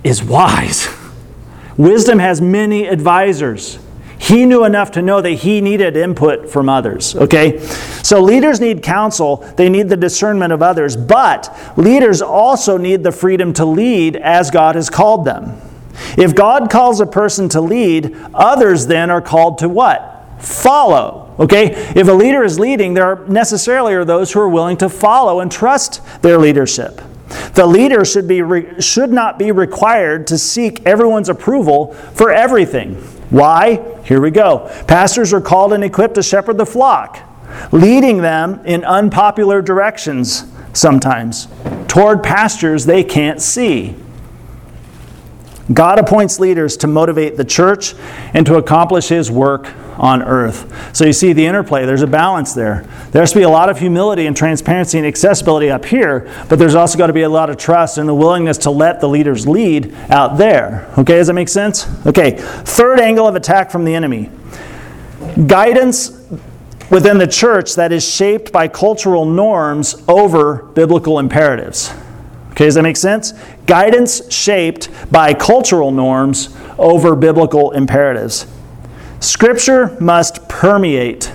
is 0.02 0.22
wise. 0.22 0.88
Wisdom 1.76 2.18
has 2.18 2.40
many 2.40 2.86
advisors. 2.86 3.78
He 4.18 4.46
knew 4.46 4.64
enough 4.64 4.92
to 4.92 5.02
know 5.02 5.20
that 5.20 5.32
he 5.32 5.60
needed 5.60 5.96
input 5.96 6.48
from 6.48 6.68
others. 6.68 7.14
Okay? 7.14 7.58
So 8.02 8.22
leaders 8.22 8.60
need 8.60 8.82
counsel, 8.82 9.38
they 9.56 9.68
need 9.68 9.88
the 9.88 9.96
discernment 9.96 10.52
of 10.52 10.62
others, 10.62 10.96
but 10.96 11.54
leaders 11.76 12.22
also 12.22 12.78
need 12.78 13.02
the 13.02 13.12
freedom 13.12 13.52
to 13.54 13.66
lead 13.66 14.16
as 14.16 14.50
God 14.50 14.76
has 14.76 14.88
called 14.88 15.24
them. 15.24 15.60
If 16.16 16.34
God 16.34 16.70
calls 16.70 17.00
a 17.00 17.06
person 17.06 17.48
to 17.50 17.60
lead, 17.60 18.16
others 18.32 18.86
then 18.86 19.10
are 19.10 19.20
called 19.20 19.58
to 19.58 19.68
what? 19.68 20.13
Follow. 20.38 21.34
Okay? 21.38 21.72
If 21.94 22.08
a 22.08 22.12
leader 22.12 22.44
is 22.44 22.58
leading, 22.58 22.94
there 22.94 23.04
are 23.04 23.26
necessarily 23.26 23.94
are 23.94 24.04
those 24.04 24.32
who 24.32 24.40
are 24.40 24.48
willing 24.48 24.76
to 24.78 24.88
follow 24.88 25.40
and 25.40 25.50
trust 25.50 26.00
their 26.22 26.38
leadership. 26.38 27.00
The 27.54 27.66
leader 27.66 28.04
should, 28.04 28.28
be 28.28 28.42
re- 28.42 28.80
should 28.80 29.12
not 29.12 29.38
be 29.38 29.50
required 29.50 30.26
to 30.28 30.38
seek 30.38 30.84
everyone's 30.86 31.28
approval 31.28 31.94
for 32.14 32.30
everything. 32.30 32.94
Why? 33.30 34.00
Here 34.04 34.20
we 34.20 34.30
go. 34.30 34.70
Pastors 34.86 35.32
are 35.32 35.40
called 35.40 35.72
and 35.72 35.82
equipped 35.82 36.14
to 36.16 36.22
shepherd 36.22 36.58
the 36.58 36.66
flock, 36.66 37.18
leading 37.72 38.18
them 38.18 38.60
in 38.64 38.84
unpopular 38.84 39.62
directions 39.62 40.44
sometimes 40.72 41.48
toward 41.88 42.22
pastures 42.22 42.86
they 42.86 43.04
can't 43.04 43.40
see. 43.40 43.96
God 45.72 45.98
appoints 45.98 46.38
leaders 46.38 46.76
to 46.78 46.86
motivate 46.86 47.36
the 47.36 47.44
church 47.44 47.94
and 48.34 48.44
to 48.46 48.56
accomplish 48.56 49.08
his 49.08 49.30
work 49.30 49.72
on 49.96 50.22
earth. 50.22 50.94
So 50.94 51.04
you 51.06 51.12
see 51.12 51.32
the 51.32 51.46
interplay, 51.46 51.86
there's 51.86 52.02
a 52.02 52.06
balance 52.06 52.52
there. 52.52 52.86
There 53.12 53.22
has 53.22 53.32
to 53.32 53.38
be 53.38 53.44
a 53.44 53.48
lot 53.48 53.70
of 53.70 53.78
humility 53.78 54.26
and 54.26 54.36
transparency 54.36 54.98
and 54.98 55.06
accessibility 55.06 55.70
up 55.70 55.84
here, 55.84 56.30
but 56.48 56.58
there's 56.58 56.74
also 56.74 56.98
got 56.98 57.06
to 57.06 57.12
be 57.12 57.22
a 57.22 57.28
lot 57.28 57.48
of 57.48 57.56
trust 57.56 57.96
and 57.96 58.08
the 58.08 58.14
willingness 58.14 58.58
to 58.58 58.70
let 58.70 59.00
the 59.00 59.08
leaders 59.08 59.46
lead 59.46 59.94
out 60.10 60.36
there. 60.36 60.92
Okay, 60.98 61.14
does 61.14 61.28
that 61.28 61.34
make 61.34 61.48
sense? 61.48 61.86
Okay, 62.06 62.32
third 62.36 63.00
angle 63.00 63.26
of 63.26 63.34
attack 63.36 63.70
from 63.70 63.84
the 63.84 63.94
enemy 63.94 64.30
guidance 65.46 66.10
within 66.90 67.18
the 67.18 67.26
church 67.26 67.74
that 67.74 67.92
is 67.92 68.06
shaped 68.06 68.52
by 68.52 68.68
cultural 68.68 69.24
norms 69.24 70.02
over 70.06 70.64
biblical 70.74 71.18
imperatives. 71.18 71.92
Okay, 72.50 72.66
does 72.66 72.74
that 72.74 72.82
make 72.82 72.96
sense? 72.96 73.32
Guidance 73.66 74.32
shaped 74.32 74.88
by 75.10 75.34
cultural 75.34 75.90
norms 75.90 76.54
over 76.78 77.16
biblical 77.16 77.70
imperatives. 77.72 78.46
Scripture 79.20 79.96
must 80.00 80.48
permeate 80.48 81.32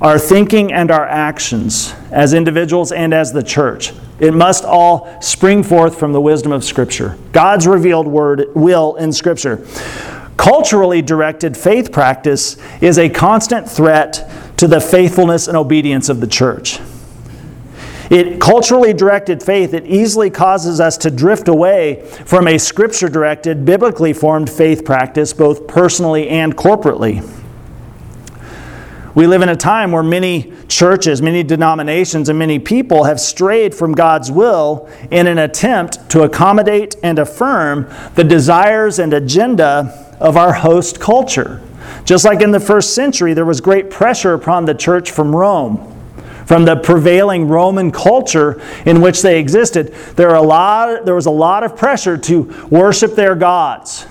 our 0.00 0.18
thinking 0.18 0.72
and 0.72 0.90
our 0.90 1.06
actions 1.06 1.94
as 2.10 2.32
individuals 2.32 2.90
and 2.90 3.12
as 3.12 3.32
the 3.32 3.42
church. 3.42 3.92
It 4.18 4.34
must 4.34 4.64
all 4.64 5.20
spring 5.22 5.62
forth 5.62 5.98
from 5.98 6.12
the 6.12 6.20
wisdom 6.20 6.52
of 6.52 6.64
Scripture. 6.64 7.16
God's 7.32 7.66
revealed 7.66 8.06
word 8.06 8.46
will 8.54 8.96
in 8.96 9.12
Scripture. 9.12 9.66
Culturally 10.36 11.02
directed 11.02 11.56
faith 11.56 11.92
practice 11.92 12.56
is 12.80 12.98
a 12.98 13.08
constant 13.08 13.68
threat 13.70 14.28
to 14.56 14.66
the 14.66 14.80
faithfulness 14.80 15.48
and 15.48 15.56
obedience 15.56 16.08
of 16.08 16.20
the 16.20 16.26
church. 16.26 16.80
It 18.10 18.40
culturally 18.40 18.92
directed 18.92 19.40
faith, 19.40 19.72
it 19.72 19.86
easily 19.86 20.30
causes 20.30 20.80
us 20.80 20.98
to 20.98 21.12
drift 21.12 21.46
away 21.46 22.02
from 22.24 22.48
a 22.48 22.58
scripture 22.58 23.08
directed, 23.08 23.64
biblically 23.64 24.12
formed 24.12 24.50
faith 24.50 24.84
practice, 24.84 25.32
both 25.32 25.68
personally 25.68 26.28
and 26.28 26.56
corporately. 26.56 27.24
We 29.14 29.28
live 29.28 29.42
in 29.42 29.48
a 29.48 29.56
time 29.56 29.92
where 29.92 30.02
many 30.02 30.52
churches, 30.66 31.22
many 31.22 31.44
denominations, 31.44 32.28
and 32.28 32.36
many 32.36 32.58
people 32.58 33.04
have 33.04 33.20
strayed 33.20 33.76
from 33.76 33.92
God's 33.92 34.30
will 34.30 34.88
in 35.12 35.28
an 35.28 35.38
attempt 35.38 36.10
to 36.10 36.22
accommodate 36.22 36.96
and 37.04 37.16
affirm 37.16 37.88
the 38.16 38.24
desires 38.24 38.98
and 38.98 39.14
agenda 39.14 40.16
of 40.18 40.36
our 40.36 40.52
host 40.52 40.98
culture. 40.98 41.62
Just 42.04 42.24
like 42.24 42.40
in 42.40 42.50
the 42.50 42.60
first 42.60 42.92
century, 42.92 43.34
there 43.34 43.44
was 43.44 43.60
great 43.60 43.88
pressure 43.88 44.34
upon 44.34 44.64
the 44.64 44.74
church 44.74 45.12
from 45.12 45.34
Rome 45.34 45.99
from 46.50 46.64
the 46.64 46.74
prevailing 46.74 47.46
Roman 47.46 47.92
culture 47.92 48.60
in 48.84 49.00
which 49.00 49.22
they 49.22 49.38
existed, 49.38 49.94
there, 50.16 50.34
a 50.34 50.42
lot, 50.42 51.04
there 51.04 51.14
was 51.14 51.26
a 51.26 51.30
lot 51.30 51.62
of 51.62 51.76
pressure 51.76 52.18
to 52.18 52.66
worship 52.68 53.14
their 53.14 53.36
gods. 53.36 54.04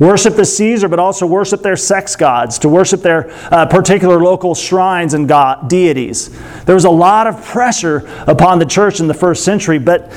Worship 0.00 0.34
the 0.34 0.44
Caesar, 0.44 0.88
but 0.88 0.98
also 0.98 1.24
worship 1.24 1.62
their 1.62 1.76
sex 1.76 2.16
gods, 2.16 2.58
to 2.58 2.68
worship 2.68 3.00
their 3.02 3.30
uh, 3.54 3.64
particular 3.66 4.18
local 4.18 4.56
shrines 4.56 5.14
and 5.14 5.28
god, 5.28 5.70
deities. 5.70 6.36
There 6.64 6.74
was 6.74 6.84
a 6.84 6.90
lot 6.90 7.28
of 7.28 7.44
pressure 7.44 7.98
upon 8.26 8.58
the 8.58 8.66
church 8.66 8.98
in 8.98 9.06
the 9.06 9.14
first 9.14 9.44
century, 9.44 9.78
but 9.78 10.12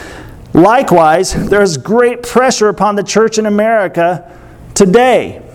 likewise, 0.54 1.48
there's 1.48 1.78
great 1.78 2.24
pressure 2.24 2.70
upon 2.70 2.96
the 2.96 3.04
church 3.04 3.38
in 3.38 3.46
America 3.46 4.36
today. 4.74 5.48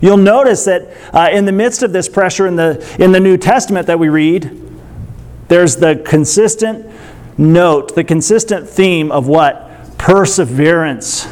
You'll 0.00 0.16
notice 0.16 0.64
that 0.64 0.96
uh, 1.14 1.28
in 1.32 1.44
the 1.44 1.52
midst 1.52 1.84
of 1.84 1.92
this 1.92 2.08
pressure 2.08 2.48
in 2.48 2.56
the, 2.56 2.84
in 2.98 3.12
the 3.12 3.20
New 3.20 3.36
Testament 3.36 3.86
that 3.86 4.00
we 4.00 4.08
read, 4.08 4.61
there's 5.52 5.76
the 5.76 5.96
consistent 5.96 6.90
note, 7.36 7.94
the 7.94 8.04
consistent 8.04 8.68
theme 8.68 9.12
of 9.12 9.28
what? 9.28 9.98
Perseverance. 9.98 11.26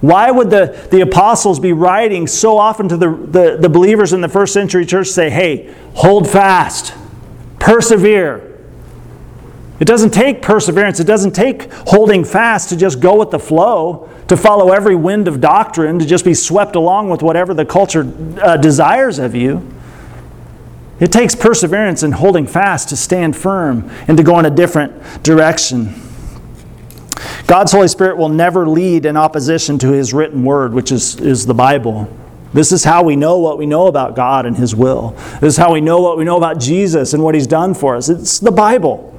Why 0.00 0.30
would 0.30 0.50
the, 0.50 0.88
the 0.90 1.00
apostles 1.00 1.58
be 1.58 1.72
writing 1.72 2.26
so 2.26 2.58
often 2.58 2.88
to 2.88 2.96
the, 2.96 3.10
the, 3.10 3.56
the 3.60 3.68
believers 3.68 4.12
in 4.12 4.20
the 4.20 4.28
first 4.28 4.52
century 4.52 4.86
church 4.86 5.08
say, 5.08 5.30
hey, 5.30 5.74
hold 5.94 6.28
fast, 6.28 6.94
persevere? 7.58 8.46
It 9.78 9.86
doesn't 9.86 10.10
take 10.10 10.42
perseverance, 10.42 11.00
it 11.00 11.06
doesn't 11.06 11.32
take 11.32 11.72
holding 11.72 12.24
fast 12.24 12.68
to 12.68 12.76
just 12.76 13.00
go 13.00 13.16
with 13.16 13.30
the 13.30 13.38
flow, 13.38 14.10
to 14.28 14.36
follow 14.36 14.72
every 14.72 14.94
wind 14.94 15.28
of 15.28 15.40
doctrine, 15.40 15.98
to 15.98 16.04
just 16.04 16.24
be 16.24 16.34
swept 16.34 16.76
along 16.76 17.08
with 17.08 17.22
whatever 17.22 17.54
the 17.54 17.64
culture 17.64 18.10
uh, 18.42 18.58
desires 18.58 19.18
of 19.18 19.34
you. 19.34 19.66
It 21.00 21.10
takes 21.10 21.34
perseverance 21.34 22.02
and 22.02 22.14
holding 22.14 22.46
fast 22.46 22.90
to 22.90 22.96
stand 22.96 23.34
firm 23.34 23.90
and 24.06 24.16
to 24.18 24.22
go 24.22 24.38
in 24.38 24.44
a 24.44 24.50
different 24.50 25.22
direction. 25.22 25.94
God's 27.46 27.72
Holy 27.72 27.88
Spirit 27.88 28.16
will 28.16 28.28
never 28.28 28.68
lead 28.68 29.06
in 29.06 29.16
opposition 29.16 29.78
to 29.78 29.92
His 29.92 30.12
written 30.12 30.44
word, 30.44 30.72
which 30.72 30.92
is, 30.92 31.18
is 31.18 31.46
the 31.46 31.54
Bible. 31.54 32.14
This 32.52 32.70
is 32.70 32.84
how 32.84 33.02
we 33.02 33.16
know 33.16 33.38
what 33.38 33.58
we 33.58 33.66
know 33.66 33.86
about 33.86 34.14
God 34.14 34.44
and 34.44 34.56
His 34.56 34.74
will. 34.74 35.10
This 35.40 35.54
is 35.54 35.56
how 35.56 35.72
we 35.72 35.80
know 35.80 36.00
what 36.00 36.18
we 36.18 36.24
know 36.24 36.36
about 36.36 36.60
Jesus 36.60 37.14
and 37.14 37.22
what 37.22 37.34
He's 37.34 37.46
done 37.46 37.74
for 37.74 37.96
us. 37.96 38.08
It's 38.08 38.38
the 38.38 38.50
Bible. 38.50 39.18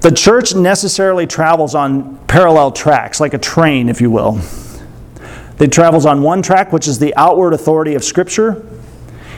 The 0.00 0.10
church 0.10 0.54
necessarily 0.54 1.26
travels 1.26 1.74
on 1.74 2.18
parallel 2.26 2.72
tracks, 2.72 3.20
like 3.20 3.32
a 3.32 3.38
train, 3.38 3.88
if 3.88 4.00
you 4.00 4.10
will. 4.10 4.40
It 5.58 5.72
travels 5.72 6.04
on 6.04 6.22
one 6.22 6.42
track, 6.42 6.72
which 6.72 6.86
is 6.86 6.98
the 6.98 7.14
outward 7.16 7.54
authority 7.54 7.94
of 7.94 8.04
Scripture, 8.04 8.66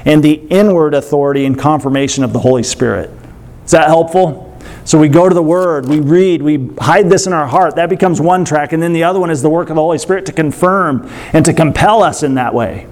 and 0.06 0.22
the 0.22 0.34
inward 0.48 0.94
authority 0.94 1.44
and 1.44 1.58
confirmation 1.58 2.24
of 2.24 2.32
the 2.32 2.38
Holy 2.38 2.62
Spirit. 2.62 3.10
Is 3.66 3.72
that 3.72 3.88
helpful? 3.88 4.44
So 4.84 4.98
we 4.98 5.08
go 5.08 5.28
to 5.28 5.34
the 5.34 5.42
Word, 5.42 5.88
we 5.88 5.98
read, 5.98 6.40
we 6.40 6.70
hide 6.78 7.10
this 7.10 7.26
in 7.26 7.32
our 7.32 7.46
heart. 7.46 7.74
That 7.74 7.90
becomes 7.90 8.20
one 8.20 8.44
track. 8.44 8.72
And 8.72 8.80
then 8.80 8.92
the 8.92 9.02
other 9.02 9.18
one 9.18 9.30
is 9.30 9.42
the 9.42 9.50
work 9.50 9.68
of 9.68 9.74
the 9.74 9.82
Holy 9.82 9.98
Spirit 9.98 10.26
to 10.26 10.32
confirm 10.32 11.10
and 11.32 11.44
to 11.44 11.52
compel 11.52 12.04
us 12.04 12.22
in 12.22 12.34
that 12.34 12.54
way. 12.54 12.86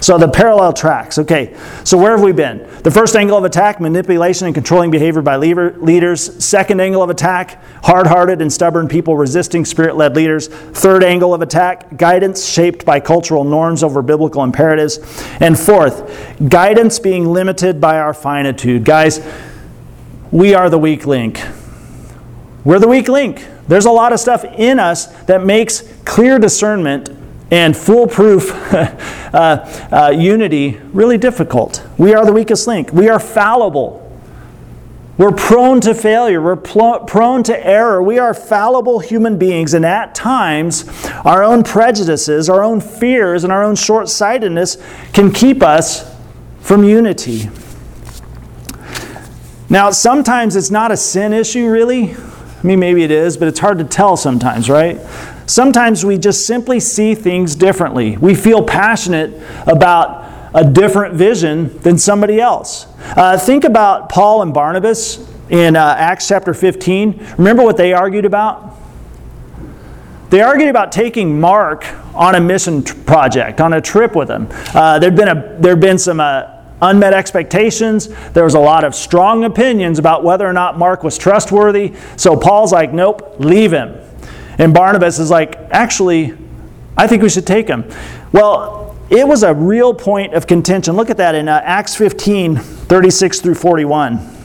So 0.00 0.18
the 0.18 0.28
parallel 0.28 0.72
tracks. 0.72 1.18
Okay, 1.18 1.56
so 1.84 1.98
where 1.98 2.12
have 2.12 2.22
we 2.22 2.32
been? 2.32 2.58
The 2.82 2.90
first 2.90 3.16
angle 3.16 3.36
of 3.36 3.44
attack, 3.44 3.80
manipulation 3.80 4.46
and 4.46 4.54
controlling 4.54 4.90
behavior 4.90 5.22
by 5.22 5.36
leaders. 5.36 6.44
Second 6.44 6.80
angle 6.80 7.02
of 7.02 7.10
attack, 7.10 7.62
hard 7.82 8.06
hearted 8.06 8.40
and 8.40 8.52
stubborn 8.52 8.88
people 8.88 9.16
resisting 9.16 9.64
spirit 9.64 9.96
led 9.96 10.14
leaders. 10.14 10.48
Third 10.48 11.02
angle 11.02 11.34
of 11.34 11.42
attack, 11.42 11.96
guidance 11.96 12.46
shaped 12.46 12.84
by 12.84 13.00
cultural 13.00 13.44
norms 13.44 13.82
over 13.82 14.02
biblical 14.02 14.42
imperatives. 14.44 14.98
And 15.40 15.58
fourth, 15.58 16.38
guidance 16.48 16.98
being 16.98 17.26
limited 17.26 17.80
by 17.80 17.98
our 17.98 18.14
finitude. 18.14 18.84
Guys, 18.84 19.20
we 20.30 20.54
are 20.54 20.70
the 20.70 20.78
weak 20.78 21.06
link. 21.06 21.40
We're 22.64 22.78
the 22.78 22.88
weak 22.88 23.08
link. 23.08 23.46
There's 23.66 23.86
a 23.86 23.90
lot 23.90 24.12
of 24.12 24.20
stuff 24.20 24.44
in 24.44 24.78
us 24.78 25.06
that 25.24 25.44
makes 25.44 25.82
clear 26.04 26.38
discernment 26.38 27.10
and 27.50 27.76
foolproof 27.76 28.50
uh, 28.72 29.88
uh, 29.92 30.10
unity 30.10 30.80
really 30.92 31.18
difficult. 31.18 31.86
We 31.96 32.14
are 32.14 32.24
the 32.24 32.32
weakest 32.32 32.66
link. 32.66 32.92
We 32.92 33.08
are 33.08 33.18
fallible. 33.18 34.04
We're 35.16 35.32
prone 35.32 35.80
to 35.80 35.94
failure. 35.94 36.40
We're 36.40 36.54
pl- 36.54 37.00
prone 37.00 37.42
to 37.44 37.66
error. 37.66 38.00
We 38.00 38.20
are 38.20 38.32
fallible 38.32 39.00
human 39.00 39.36
beings, 39.36 39.74
and 39.74 39.84
at 39.84 40.14
times, 40.14 40.88
our 41.24 41.42
own 41.42 41.64
prejudices, 41.64 42.48
our 42.48 42.62
own 42.62 42.80
fears, 42.80 43.42
and 43.42 43.52
our 43.52 43.64
own 43.64 43.74
short 43.74 44.08
sightedness 44.08 44.76
can 45.12 45.32
keep 45.32 45.60
us 45.60 46.14
from 46.60 46.84
unity. 46.84 47.48
Now, 49.68 49.90
sometimes 49.90 50.54
it's 50.54 50.70
not 50.70 50.92
a 50.92 50.96
sin 50.96 51.32
issue, 51.32 51.68
really. 51.68 52.14
I 52.14 52.62
mean, 52.62 52.78
maybe 52.78 53.02
it 53.02 53.10
is, 53.10 53.36
but 53.36 53.48
it's 53.48 53.58
hard 53.58 53.78
to 53.78 53.84
tell 53.84 54.16
sometimes, 54.16 54.70
right? 54.70 55.00
Sometimes 55.48 56.04
we 56.04 56.18
just 56.18 56.46
simply 56.46 56.78
see 56.78 57.14
things 57.14 57.54
differently. 57.54 58.18
We 58.18 58.34
feel 58.34 58.62
passionate 58.62 59.42
about 59.66 60.26
a 60.52 60.62
different 60.62 61.14
vision 61.14 61.78
than 61.78 61.96
somebody 61.96 62.38
else. 62.38 62.86
Uh, 63.16 63.38
think 63.38 63.64
about 63.64 64.10
Paul 64.10 64.42
and 64.42 64.52
Barnabas 64.52 65.26
in 65.48 65.74
uh, 65.74 65.94
Acts 65.98 66.28
chapter 66.28 66.52
15. 66.52 67.26
Remember 67.38 67.62
what 67.62 67.78
they 67.78 67.94
argued 67.94 68.26
about? 68.26 68.74
They 70.28 70.42
argued 70.42 70.68
about 70.68 70.92
taking 70.92 71.40
Mark 71.40 71.86
on 72.14 72.34
a 72.34 72.40
mission 72.40 72.82
t- 72.82 72.92
project, 73.04 73.62
on 73.62 73.72
a 73.72 73.80
trip 73.80 74.14
with 74.14 74.28
him. 74.28 74.48
Uh, 74.74 74.98
there'd 74.98 75.16
been 75.16 75.28
a 75.28 75.56
there'd 75.58 75.80
been 75.80 75.98
some 75.98 76.20
uh, 76.20 76.42
unmet 76.82 77.14
expectations. 77.14 78.08
There 78.32 78.44
was 78.44 78.52
a 78.52 78.60
lot 78.60 78.84
of 78.84 78.94
strong 78.94 79.44
opinions 79.44 79.98
about 79.98 80.24
whether 80.24 80.46
or 80.46 80.52
not 80.52 80.76
Mark 80.76 81.02
was 81.02 81.16
trustworthy. 81.16 81.94
So 82.16 82.36
Paul's 82.36 82.72
like, 82.72 82.92
"Nope, 82.92 83.36
leave 83.38 83.72
him." 83.72 83.98
And 84.58 84.74
Barnabas 84.74 85.18
is 85.18 85.30
like, 85.30 85.56
actually, 85.70 86.36
I 86.96 87.06
think 87.06 87.22
we 87.22 87.28
should 87.28 87.46
take 87.46 87.68
him. 87.68 87.88
Well, 88.32 88.96
it 89.08 89.26
was 89.26 89.42
a 89.42 89.54
real 89.54 89.94
point 89.94 90.34
of 90.34 90.46
contention. 90.46 90.96
Look 90.96 91.10
at 91.10 91.16
that 91.16 91.34
in 91.34 91.48
uh, 91.48 91.62
Acts 91.64 91.94
15 91.94 92.56
36 92.56 93.40
through 93.40 93.54
41. 93.54 94.37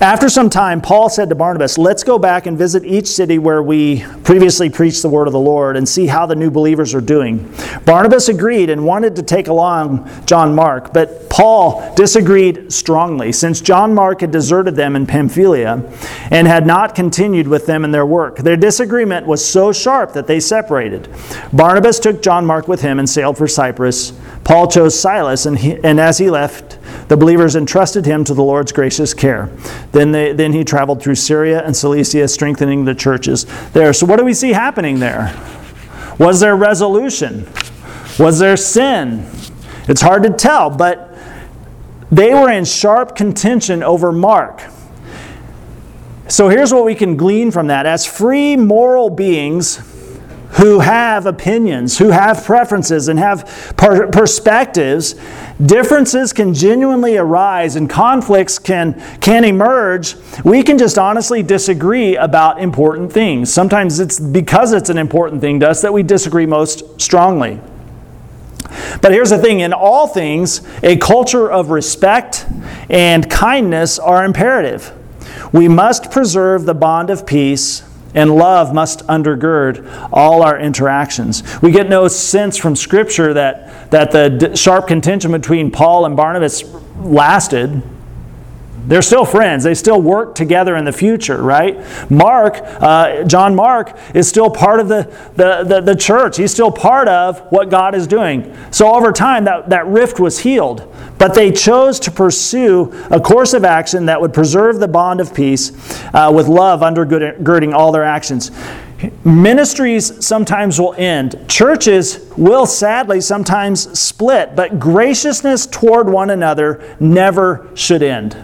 After 0.00 0.28
some 0.28 0.50
time, 0.50 0.80
Paul 0.80 1.08
said 1.08 1.28
to 1.28 1.36
Barnabas, 1.36 1.78
Let's 1.78 2.02
go 2.02 2.18
back 2.18 2.46
and 2.46 2.58
visit 2.58 2.84
each 2.84 3.06
city 3.06 3.38
where 3.38 3.62
we 3.62 4.04
previously 4.24 4.68
preached 4.68 5.02
the 5.02 5.08
word 5.08 5.28
of 5.28 5.32
the 5.32 5.38
Lord 5.38 5.76
and 5.76 5.88
see 5.88 6.08
how 6.08 6.26
the 6.26 6.34
new 6.34 6.50
believers 6.50 6.94
are 6.94 7.00
doing. 7.00 7.50
Barnabas 7.84 8.28
agreed 8.28 8.70
and 8.70 8.84
wanted 8.84 9.14
to 9.16 9.22
take 9.22 9.46
along 9.46 10.10
John 10.26 10.54
Mark, 10.54 10.92
but 10.92 11.30
Paul 11.30 11.94
disagreed 11.94 12.72
strongly, 12.72 13.30
since 13.30 13.60
John 13.60 13.94
Mark 13.94 14.20
had 14.20 14.32
deserted 14.32 14.74
them 14.74 14.96
in 14.96 15.06
Pamphylia 15.06 15.82
and 16.30 16.48
had 16.48 16.66
not 16.66 16.96
continued 16.96 17.46
with 17.46 17.66
them 17.66 17.84
in 17.84 17.92
their 17.92 18.06
work. 18.06 18.38
Their 18.38 18.56
disagreement 18.56 19.26
was 19.26 19.44
so 19.44 19.72
sharp 19.72 20.12
that 20.14 20.26
they 20.26 20.40
separated. 20.40 21.08
Barnabas 21.52 22.00
took 22.00 22.20
John 22.20 22.44
Mark 22.44 22.66
with 22.66 22.82
him 22.82 22.98
and 22.98 23.08
sailed 23.08 23.38
for 23.38 23.46
Cyprus. 23.46 24.12
Paul 24.42 24.66
chose 24.66 24.98
Silas, 24.98 25.46
and, 25.46 25.58
he, 25.58 25.82
and 25.84 26.00
as 26.00 26.18
he 26.18 26.30
left, 26.30 26.78
the 27.08 27.16
believers 27.16 27.56
entrusted 27.56 28.06
him 28.06 28.24
to 28.24 28.34
the 28.34 28.42
Lord's 28.42 28.72
gracious 28.72 29.14
care. 29.14 29.50
Then, 29.92 30.12
they, 30.12 30.32
then 30.32 30.52
he 30.52 30.64
traveled 30.64 31.02
through 31.02 31.16
Syria 31.16 31.62
and 31.64 31.76
Cilicia, 31.76 32.28
strengthening 32.28 32.84
the 32.84 32.94
churches 32.94 33.46
there. 33.72 33.92
So, 33.92 34.06
what 34.06 34.18
do 34.18 34.24
we 34.24 34.34
see 34.34 34.52
happening 34.52 34.98
there? 34.98 35.34
Was 36.18 36.40
there 36.40 36.56
resolution? 36.56 37.46
Was 38.18 38.38
there 38.38 38.56
sin? 38.56 39.28
It's 39.88 40.00
hard 40.00 40.22
to 40.22 40.30
tell, 40.30 40.70
but 40.70 41.16
they 42.10 42.32
were 42.32 42.50
in 42.50 42.64
sharp 42.64 43.16
contention 43.16 43.82
over 43.82 44.12
Mark. 44.12 44.62
So 46.28 46.48
here's 46.48 46.72
what 46.72 46.84
we 46.84 46.94
can 46.94 47.16
glean 47.16 47.50
from 47.50 47.66
that. 47.66 47.86
As 47.86 48.06
free 48.06 48.56
moral 48.56 49.10
beings, 49.10 49.78
who 50.54 50.80
have 50.80 51.26
opinions, 51.26 51.98
who 51.98 52.10
have 52.10 52.44
preferences, 52.44 53.08
and 53.08 53.18
have 53.18 53.74
per- 53.76 54.08
perspectives, 54.08 55.16
differences 55.64 56.32
can 56.32 56.54
genuinely 56.54 57.16
arise 57.16 57.76
and 57.76 57.90
conflicts 57.90 58.58
can, 58.58 59.00
can 59.20 59.44
emerge. 59.44 60.16
We 60.44 60.62
can 60.62 60.78
just 60.78 60.96
honestly 60.96 61.42
disagree 61.42 62.16
about 62.16 62.60
important 62.60 63.12
things. 63.12 63.52
Sometimes 63.52 63.98
it's 63.98 64.20
because 64.20 64.72
it's 64.72 64.90
an 64.90 64.98
important 64.98 65.40
thing 65.40 65.60
to 65.60 65.68
us 65.68 65.82
that 65.82 65.92
we 65.92 66.02
disagree 66.02 66.46
most 66.46 67.00
strongly. 67.00 67.60
But 69.02 69.12
here's 69.12 69.30
the 69.30 69.38
thing 69.38 69.60
in 69.60 69.72
all 69.72 70.06
things, 70.06 70.62
a 70.82 70.96
culture 70.96 71.50
of 71.50 71.70
respect 71.70 72.46
and 72.88 73.28
kindness 73.28 73.98
are 73.98 74.24
imperative. 74.24 74.92
We 75.52 75.68
must 75.68 76.10
preserve 76.10 76.64
the 76.64 76.74
bond 76.74 77.10
of 77.10 77.26
peace, 77.26 77.82
and 78.14 78.34
love 78.34 78.72
must 78.72 79.06
undergird 79.06 80.08
all 80.12 80.42
our 80.42 80.58
interactions. 80.58 81.42
We 81.60 81.70
get 81.70 81.88
no 81.88 82.08
sense 82.08 82.56
from 82.56 82.76
Scripture 82.76 83.34
that, 83.34 83.90
that 83.90 84.10
the 84.10 84.54
sharp 84.56 84.86
contention 84.86 85.32
between 85.32 85.70
Paul 85.70 86.06
and 86.06 86.16
Barnabas 86.16 86.64
lasted. 86.96 87.82
They're 88.86 89.02
still 89.02 89.24
friends. 89.24 89.64
They 89.64 89.74
still 89.74 90.00
work 90.00 90.34
together 90.34 90.76
in 90.76 90.84
the 90.84 90.92
future, 90.92 91.42
right? 91.42 91.78
Mark, 92.10 92.58
uh, 92.62 93.24
John 93.24 93.54
Mark, 93.54 93.96
is 94.14 94.28
still 94.28 94.50
part 94.50 94.80
of 94.80 94.88
the, 94.88 95.04
the, 95.36 95.64
the, 95.64 95.80
the, 95.80 95.96
church. 95.96 96.36
He's 96.36 96.50
still 96.50 96.70
part 96.70 97.08
of 97.08 97.40
what 97.50 97.70
God 97.70 97.94
is 97.94 98.06
doing. 98.06 98.54
So 98.70 98.94
over 98.94 99.10
time, 99.10 99.44
that, 99.44 99.70
that 99.70 99.86
rift 99.86 100.20
was 100.20 100.38
healed. 100.38 100.92
But 101.18 101.34
they 101.34 101.50
chose 101.50 101.98
to 102.00 102.10
pursue 102.10 102.92
a 103.10 103.20
course 103.20 103.54
of 103.54 103.64
action 103.64 104.06
that 104.06 104.20
would 104.20 104.34
preserve 104.34 104.80
the 104.80 104.88
bond 104.88 105.20
of 105.20 105.34
peace 105.34 105.72
uh, 106.12 106.30
with 106.34 106.48
love 106.48 106.80
undergirding 106.80 107.72
all 107.72 107.92
their 107.92 108.04
actions. 108.04 108.50
Ministries 109.24 110.24
sometimes 110.24 110.80
will 110.80 110.94
end. 110.94 111.46
Churches 111.48 112.30
will 112.36 112.66
sadly 112.66 113.20
sometimes 113.20 113.98
split, 113.98 114.56
but 114.56 114.78
graciousness 114.78 115.66
toward 115.66 116.08
one 116.08 116.30
another 116.30 116.96
never 117.00 117.68
should 117.74 118.02
end. 118.02 118.36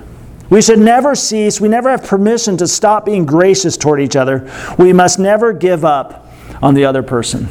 We 0.51 0.61
should 0.61 0.80
never 0.80 1.14
cease, 1.14 1.61
we 1.61 1.68
never 1.68 1.90
have 1.90 2.05
permission 2.05 2.57
to 2.57 2.66
stop 2.66 3.05
being 3.05 3.24
gracious 3.24 3.76
toward 3.76 4.01
each 4.01 4.16
other. 4.16 4.51
We 4.78 4.92
must 4.92 5.18
never 5.18 5.53
give 5.53 5.84
up 5.84 6.26
on 6.61 6.74
the 6.74 6.84
other 6.84 7.03
person. 7.03 7.48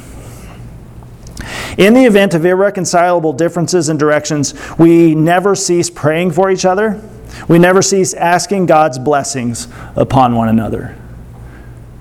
In 1.78 1.94
the 1.94 2.04
event 2.04 2.34
of 2.34 2.46
irreconcilable 2.46 3.32
differences 3.34 3.88
in 3.88 3.98
directions, 3.98 4.54
we 4.78 5.16
never 5.16 5.56
cease 5.56 5.90
praying 5.90 6.32
for 6.32 6.52
each 6.52 6.66
other. 6.66 7.02
We 7.48 7.58
never 7.58 7.82
cease 7.82 8.14
asking 8.14 8.66
God's 8.66 9.00
blessings 9.00 9.70
upon 9.96 10.36
one 10.36 10.50
another. 10.50 10.98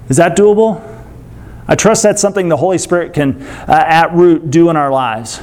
Is 0.08 0.16
that 0.16 0.36
doable? 0.36 0.82
I 1.68 1.76
trust 1.76 2.02
that's 2.02 2.20
something 2.20 2.48
the 2.48 2.56
Holy 2.56 2.78
Spirit 2.78 3.12
can, 3.12 3.42
uh, 3.42 3.84
at 3.86 4.12
root, 4.14 4.50
do 4.50 4.70
in 4.70 4.76
our 4.76 4.90
lives. 4.90 5.40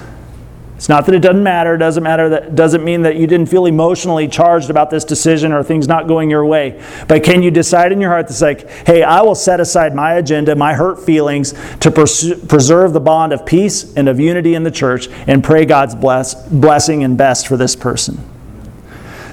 It's 0.86 0.90
not 0.92 1.08
that 1.08 1.16
it 1.16 1.22
doesn't 1.22 1.42
matter. 1.42 1.74
It 1.74 1.80
doesn't 1.80 2.04
matter 2.04 2.30
that 2.30 2.54
doesn't 2.54 2.84
mean 2.84 3.02
that 3.02 3.16
you 3.16 3.26
didn't 3.26 3.48
feel 3.48 3.66
emotionally 3.66 4.28
charged 4.28 4.70
about 4.70 4.92
this 4.92 5.04
decision 5.04 5.52
or 5.52 5.64
things 5.64 5.88
not 5.88 6.08
going 6.08 6.30
your 6.30 6.46
way. 6.46 6.80
But 7.08 7.24
can 7.24 7.42
you 7.42 7.50
decide 7.50 7.92
in 7.92 8.00
your 8.00 8.12
heart 8.12 8.28
that's 8.28 8.44
like, 8.44 8.70
hey, 8.86 9.02
I 9.02 9.24
will 9.24 9.34
set 9.34 9.60
aside 9.60 9.96
my 9.96 10.14
agenda, 10.14 10.56
my 10.56 10.76
hurt 10.76 11.04
feelings 11.04 11.56
to 11.80 11.90
preserve 11.90 12.94
the 12.94 13.00
bond 13.00 13.34
of 13.34 13.48
peace 13.48 13.96
and 13.96 14.08
of 14.08 14.20
unity 14.20 14.54
in 14.54 14.62
the 14.62 14.70
church 14.70 15.08
and 15.26 15.44
pray 15.44 15.66
God's 15.66 15.96
bless, 15.96 16.48
blessing 16.50 17.04
and 17.04 17.18
best 17.18 17.48
for 17.48 17.58
this 17.58 17.76
person. 17.76 18.20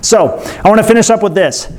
So 0.01 0.39
I 0.65 0.71
want 0.71 0.81
to 0.81 0.87
finish 0.87 1.11
up 1.11 1.23
with 1.23 1.35
this. 1.35 1.71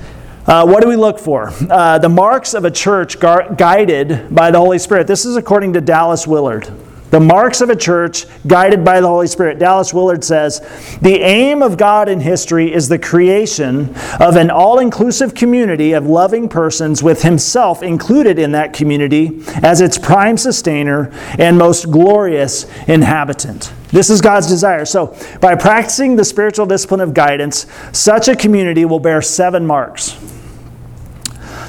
Uh, 0.46 0.68
what 0.68 0.84
do 0.84 0.88
we 0.88 0.98
look 0.98 1.18
for? 1.18 1.52
Uh, 1.68 1.98
the 1.98 2.10
marks 2.10 2.54
of 2.54 2.64
a 2.64 2.70
church 2.70 3.20
gar- 3.20 3.52
guided 3.56 4.36
by 4.36 4.52
the 4.52 4.60
Holy 4.60 4.78
Spirit. 4.78 5.08
This 5.08 5.26
is 5.26 5.36
according 5.36 5.74
to 5.74 5.82
Dallas 5.82 6.28
Willard. 6.28 6.72
The 7.14 7.20
marks 7.20 7.62
of 7.62 7.70
a 7.70 7.76
church 7.76 8.26
guided 8.48 8.84
by 8.84 9.00
the 9.00 9.08
Holy 9.08 9.28
Spirit. 9.28 9.60
Dallas 9.60 9.94
Willard 9.94 10.24
says 10.24 10.62
The 11.00 11.20
aim 11.20 11.62
of 11.62 11.78
God 11.78 12.10
in 12.10 12.20
history 12.20 12.74
is 12.74 12.90
the 12.90 12.98
creation 12.98 13.94
of 14.20 14.36
an 14.36 14.50
all 14.50 14.80
inclusive 14.80 15.36
community 15.36 15.94
of 15.94 16.08
loving 16.08 16.50
persons 16.50 17.04
with 17.04 17.22
Himself 17.22 17.84
included 17.84 18.40
in 18.40 18.54
that 18.54 18.74
community 18.74 19.44
as 19.62 19.80
its 19.80 20.00
prime 20.00 20.38
sustainer 20.38 21.12
and 21.38 21.56
most 21.56 21.92
glorious 21.92 22.66
inhabitant. 22.88 23.72
This 23.90 24.10
is 24.10 24.20
God's 24.20 24.48
desire. 24.48 24.84
So, 24.84 25.16
by 25.40 25.54
practicing 25.54 26.16
the 26.16 26.26
spiritual 26.26 26.66
discipline 26.66 27.02
of 27.02 27.14
guidance, 27.14 27.68
such 27.92 28.28
a 28.28 28.36
community 28.36 28.86
will 28.86 29.00
bear 29.00 29.22
seven 29.22 29.68
marks. 29.68 30.18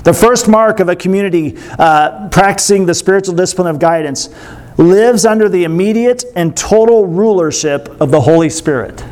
The 0.04 0.14
first 0.14 0.48
mark 0.48 0.80
of 0.80 0.88
a 0.88 0.96
community 0.96 1.58
uh, 1.78 2.30
practicing 2.30 2.86
the 2.86 2.94
spiritual 2.94 3.34
discipline 3.34 3.68
of 3.68 3.78
guidance 3.78 4.30
lives 4.76 5.24
under 5.24 5.48
the 5.48 5.64
immediate 5.64 6.24
and 6.34 6.56
total 6.56 7.06
rulership 7.06 8.00
of 8.00 8.10
the 8.10 8.22
Holy 8.22 8.50
Spirit. 8.50 9.04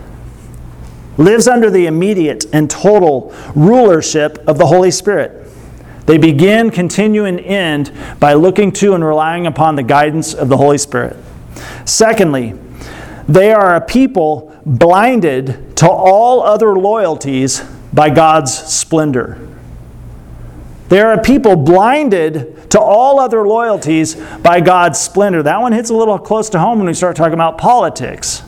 Lives 1.16 1.46
under 1.46 1.70
the 1.70 1.86
immediate 1.86 2.46
and 2.52 2.70
total 2.70 3.34
rulership 3.54 4.38
of 4.48 4.58
the 4.58 4.66
Holy 4.66 4.90
Spirit. 4.90 5.48
They 6.06 6.18
begin, 6.18 6.70
continue, 6.70 7.24
and 7.24 7.38
end 7.38 7.92
by 8.18 8.34
looking 8.34 8.72
to 8.72 8.94
and 8.94 9.04
relying 9.04 9.46
upon 9.46 9.76
the 9.76 9.82
guidance 9.82 10.34
of 10.34 10.48
the 10.48 10.56
Holy 10.56 10.78
Spirit. 10.78 11.16
Secondly, 11.84 12.54
they 13.28 13.52
are 13.52 13.76
a 13.76 13.80
people 13.80 14.58
blinded 14.66 15.76
to 15.76 15.88
all 15.88 16.42
other 16.42 16.76
loyalties 16.76 17.62
by 17.92 18.10
God's 18.10 18.52
splendor. 18.52 19.38
They 20.92 21.00
are 21.00 21.18
people 21.18 21.56
blinded 21.56 22.70
to 22.72 22.78
all 22.78 23.18
other 23.18 23.48
loyalties 23.48 24.14
by 24.42 24.60
God's 24.60 24.98
splendor. 24.98 25.42
That 25.42 25.62
one 25.62 25.72
hits 25.72 25.88
a 25.88 25.94
little 25.94 26.18
close 26.18 26.50
to 26.50 26.58
home 26.58 26.80
when 26.80 26.86
we 26.86 26.92
start 26.92 27.16
talking 27.16 27.32
about 27.32 27.56
politics. 27.56 28.42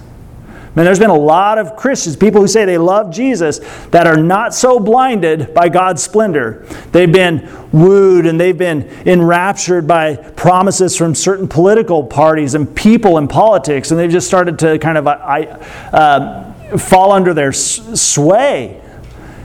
Man, 0.74 0.84
there's 0.84 0.99
been 0.99 1.09
a 1.09 1.16
lot 1.16 1.57
of 1.57 1.74
Christians, 1.74 2.16
people 2.16 2.42
who 2.42 2.47
say 2.47 2.66
they 2.66 2.76
love 2.76 3.11
Jesus, 3.11 3.61
that 3.92 4.07
are 4.07 4.18
not 4.18 4.53
so 4.53 4.78
blinded 4.78 5.55
by 5.55 5.70
God's 5.70 6.03
splendor. 6.03 6.66
They've 6.92 7.11
been 7.11 7.49
wooed 7.72 8.26
and 8.26 8.38
they've 8.38 8.59
been 8.59 8.90
enraptured 9.07 9.88
by 9.88 10.16
promises 10.16 10.99
from 10.99 11.14
certain 11.14 11.49
political 11.49 12.05
parties 12.05 12.55
and 12.55 12.76
people 12.76 13.16
in 13.16 13.26
politics, 13.26 13.90
and 13.90 13.99
they've 13.99 14.11
just 14.11 14.26
started 14.26 14.59
to 14.59 14.78
kind 14.80 14.99
of 14.99 15.07
uh, 15.07 16.53
fall 16.76 17.11
under 17.11 17.32
their 17.32 17.55
sway 17.55 18.82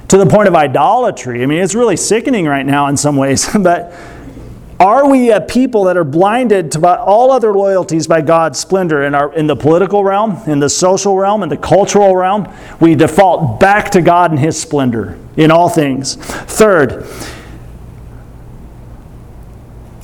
to 0.10 0.18
the 0.18 0.26
point 0.26 0.48
of 0.48 0.56
idolatry. 0.56 1.44
I 1.44 1.46
mean, 1.46 1.62
it's 1.62 1.76
really 1.76 1.98
sickening 1.98 2.46
right 2.46 2.66
now 2.66 2.88
in 2.88 2.98
some 2.98 3.16
ways, 3.16 3.48
but 3.60 3.94
are 4.80 5.10
we 5.10 5.32
a 5.32 5.42
people 5.42 5.84
that 5.86 5.98
are 5.98 6.06
blinded 6.06 6.72
to 6.72 6.98
all 7.00 7.32
other 7.32 7.54
loyalties 7.54 8.08
by 8.08 8.22
God's 8.22 8.58
splendor 8.58 9.04
in, 9.04 9.14
our, 9.14 9.34
in 9.34 9.46
the 9.46 9.56
political 9.56 10.06
realm, 10.06 10.42
in 10.48 10.60
the 10.60 10.70
social 10.70 11.18
realm, 11.18 11.44
in 11.44 11.50
the 11.50 11.58
cultural 11.58 12.16
realm? 12.16 12.48
We 12.80 12.96
default 12.96 13.60
back 13.60 13.92
to 13.92 14.02
God 14.02 14.32
and 14.32 14.40
His 14.40 14.60
splendor 14.60 15.20
in 15.36 15.52
all 15.52 15.68
things. 15.68 16.16
Third, 16.16 17.06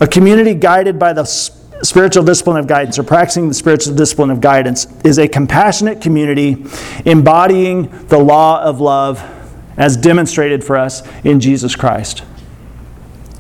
a 0.02 0.08
community 0.08 0.54
guided 0.54 1.00
by 1.00 1.14
the 1.14 1.24
spiritual 1.24 2.24
discipline 2.24 2.58
of 2.58 2.68
guidance 2.68 3.00
or 3.00 3.04
practicing 3.04 3.48
the 3.48 3.54
spiritual 3.54 3.96
discipline 3.96 4.30
of 4.30 4.42
guidance 4.42 4.88
is 5.06 5.20
a 5.20 5.28
compassionate 5.28 6.02
community 6.02 6.66
embodying 7.06 8.08
the 8.08 8.18
law 8.20 8.62
of 8.62 8.82
love 8.82 9.20
as 9.78 9.98
demonstrated 9.98 10.64
for 10.64 10.78
us 10.78 11.04
in 11.24 11.40
Jesus 11.40 11.76
Christ. 11.76 12.24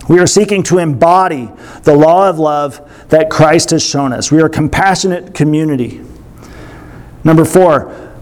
We 0.08 0.20
are 0.20 0.28
seeking 0.28 0.62
to 0.64 0.78
embody 0.78 1.50
the 1.84 1.96
law 1.96 2.30
of 2.30 2.38
love 2.38 3.08
that 3.10 3.30
Christ 3.30 3.72
has 3.72 3.84
shown 3.84 4.14
us. 4.14 4.32
We 4.32 4.42
are 4.42 4.46
a 4.46 4.50
compassionate 4.50 5.34
community. 5.34 6.02
Number 7.24 7.44
four, 7.44 8.14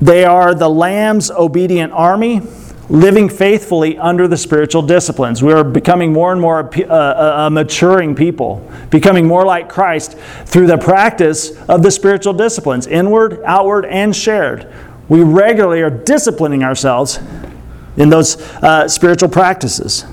they 0.00 0.24
are 0.24 0.54
the 0.54 0.68
Lamb's 0.68 1.30
obedient 1.30 1.92
army, 1.92 2.40
living 2.88 3.28
faithfully 3.28 3.98
under 3.98 4.28
the 4.28 4.36
spiritual 4.36 4.82
disciplines. 4.82 5.42
We 5.42 5.52
are 5.52 5.64
becoming 5.64 6.12
more 6.12 6.30
and 6.30 6.40
more 6.40 6.60
a, 6.60 6.84
uh, 6.84 7.42
a, 7.42 7.46
a 7.46 7.50
maturing 7.50 8.14
people, 8.14 8.70
becoming 8.90 9.26
more 9.26 9.44
like 9.44 9.68
Christ 9.68 10.16
through 10.44 10.68
the 10.68 10.78
practice 10.78 11.50
of 11.62 11.82
the 11.82 11.90
spiritual 11.90 12.32
disciplines, 12.32 12.86
inward, 12.86 13.40
outward, 13.44 13.86
and 13.86 14.14
shared 14.14 14.72
we 15.08 15.22
regularly 15.22 15.80
are 15.82 15.90
disciplining 15.90 16.62
ourselves 16.62 17.18
in 17.96 18.08
those 18.10 18.40
uh, 18.62 18.88
spiritual 18.88 19.28
practices. 19.28 20.04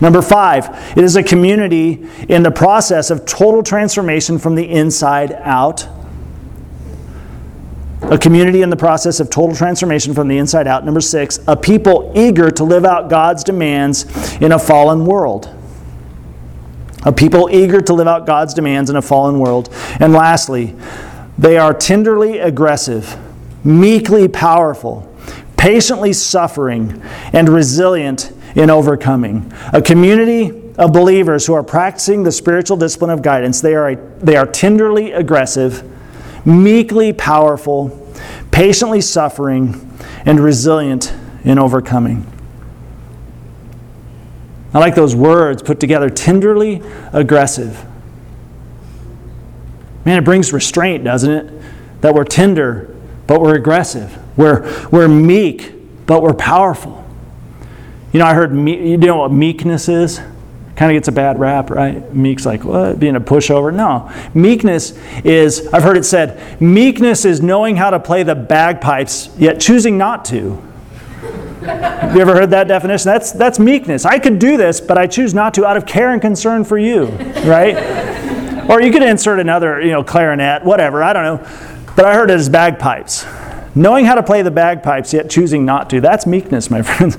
Number 0.00 0.22
five, 0.22 0.96
it 0.96 1.04
is 1.04 1.16
a 1.16 1.22
community 1.22 2.06
in 2.28 2.42
the 2.42 2.50
process 2.50 3.10
of 3.10 3.26
total 3.26 3.62
transformation 3.62 4.38
from 4.38 4.54
the 4.54 4.68
inside 4.68 5.32
out. 5.32 5.86
A 8.02 8.16
community 8.16 8.62
in 8.62 8.70
the 8.70 8.76
process 8.76 9.20
of 9.20 9.28
total 9.28 9.54
transformation 9.54 10.14
from 10.14 10.26
the 10.28 10.38
inside 10.38 10.66
out. 10.66 10.84
Number 10.84 11.02
six, 11.02 11.38
a 11.46 11.56
people 11.56 12.12
eager 12.16 12.50
to 12.50 12.64
live 12.64 12.84
out 12.84 13.10
God's 13.10 13.44
demands 13.44 14.06
in 14.40 14.52
a 14.52 14.58
fallen 14.58 15.04
world. 15.04 15.54
A 17.04 17.12
people 17.12 17.48
eager 17.50 17.80
to 17.80 17.92
live 17.94 18.08
out 18.08 18.26
God's 18.26 18.54
demands 18.54 18.90
in 18.90 18.96
a 18.96 19.02
fallen 19.02 19.38
world. 19.38 19.68
And 20.00 20.12
lastly, 20.12 20.76
they 21.38 21.58
are 21.58 21.72
tenderly 21.74 22.38
aggressive 22.38 23.18
meekly 23.64 24.28
powerful, 24.28 25.12
patiently 25.56 26.12
suffering, 26.12 27.02
and 27.32 27.48
resilient 27.48 28.32
in 28.54 28.70
overcoming. 28.70 29.52
A 29.72 29.82
community 29.82 30.72
of 30.76 30.92
believers 30.92 31.46
who 31.46 31.54
are 31.54 31.62
practicing 31.62 32.22
the 32.22 32.32
spiritual 32.32 32.76
discipline 32.76 33.10
of 33.10 33.22
guidance. 33.22 33.60
They 33.60 33.74
are, 33.74 33.94
they 33.94 34.36
are 34.36 34.46
tenderly 34.46 35.12
aggressive, 35.12 35.84
meekly 36.46 37.12
powerful, 37.12 38.12
patiently 38.50 39.00
suffering, 39.00 39.86
and 40.24 40.40
resilient 40.40 41.14
in 41.44 41.58
overcoming. 41.58 42.26
I 44.72 44.78
like 44.78 44.94
those 44.94 45.14
words 45.14 45.62
put 45.62 45.80
together 45.80 46.08
tenderly 46.08 46.82
aggressive. 47.12 47.84
Man, 50.04 50.18
it 50.18 50.24
brings 50.24 50.52
restraint, 50.52 51.04
doesn't 51.04 51.30
it? 51.30 51.60
that 52.00 52.14
we're 52.14 52.24
tender, 52.24 52.89
but 53.30 53.40
we're 53.40 53.54
aggressive. 53.54 54.18
We're, 54.36 54.88
we're 54.88 55.06
meek, 55.06 55.72
but 56.04 56.20
we're 56.20 56.34
powerful. 56.34 57.08
You 58.12 58.18
know, 58.18 58.26
I 58.26 58.34
heard, 58.34 58.52
me- 58.52 58.90
you 58.90 58.96
know 58.96 59.18
what 59.18 59.30
meekness 59.30 59.88
is? 59.88 60.18
Kind 60.74 60.90
of 60.90 60.96
gets 60.96 61.06
a 61.06 61.12
bad 61.12 61.38
rap, 61.38 61.70
right? 61.70 62.12
Meek's 62.12 62.44
like, 62.44 62.64
what? 62.64 62.98
Being 62.98 63.14
a 63.14 63.20
pushover? 63.20 63.72
No. 63.72 64.10
Meekness 64.34 64.98
is, 65.24 65.68
I've 65.68 65.84
heard 65.84 65.96
it 65.96 66.02
said, 66.02 66.60
meekness 66.60 67.24
is 67.24 67.40
knowing 67.40 67.76
how 67.76 67.90
to 67.90 68.00
play 68.00 68.24
the 68.24 68.34
bagpipes, 68.34 69.30
yet 69.38 69.60
choosing 69.60 69.96
not 69.96 70.24
to. 70.24 70.60
Have 71.60 72.16
you 72.16 72.22
ever 72.22 72.32
heard 72.32 72.50
that 72.50 72.66
definition? 72.66 73.12
That's, 73.12 73.30
that's 73.30 73.60
meekness. 73.60 74.04
I 74.04 74.18
could 74.18 74.40
do 74.40 74.56
this, 74.56 74.80
but 74.80 74.98
I 74.98 75.06
choose 75.06 75.34
not 75.34 75.54
to 75.54 75.64
out 75.64 75.76
of 75.76 75.86
care 75.86 76.10
and 76.12 76.20
concern 76.20 76.64
for 76.64 76.78
you, 76.78 77.04
right? 77.44 77.76
or 78.68 78.80
you 78.82 78.90
could 78.90 79.02
insert 79.02 79.38
another, 79.38 79.80
you 79.80 79.92
know, 79.92 80.02
clarinet, 80.02 80.64
whatever, 80.64 81.02
I 81.04 81.12
don't 81.12 81.22
know. 81.22 81.70
But 81.96 82.04
I 82.04 82.14
heard 82.14 82.30
it 82.30 82.34
as 82.34 82.48
bagpipes. 82.48 83.26
Knowing 83.74 84.04
how 84.04 84.14
to 84.14 84.22
play 84.22 84.42
the 84.42 84.50
bagpipes, 84.50 85.12
yet 85.12 85.30
choosing 85.30 85.64
not 85.64 85.88
to. 85.90 86.00
That's 86.00 86.26
meekness, 86.26 86.70
my 86.70 86.82
friends. 86.82 87.16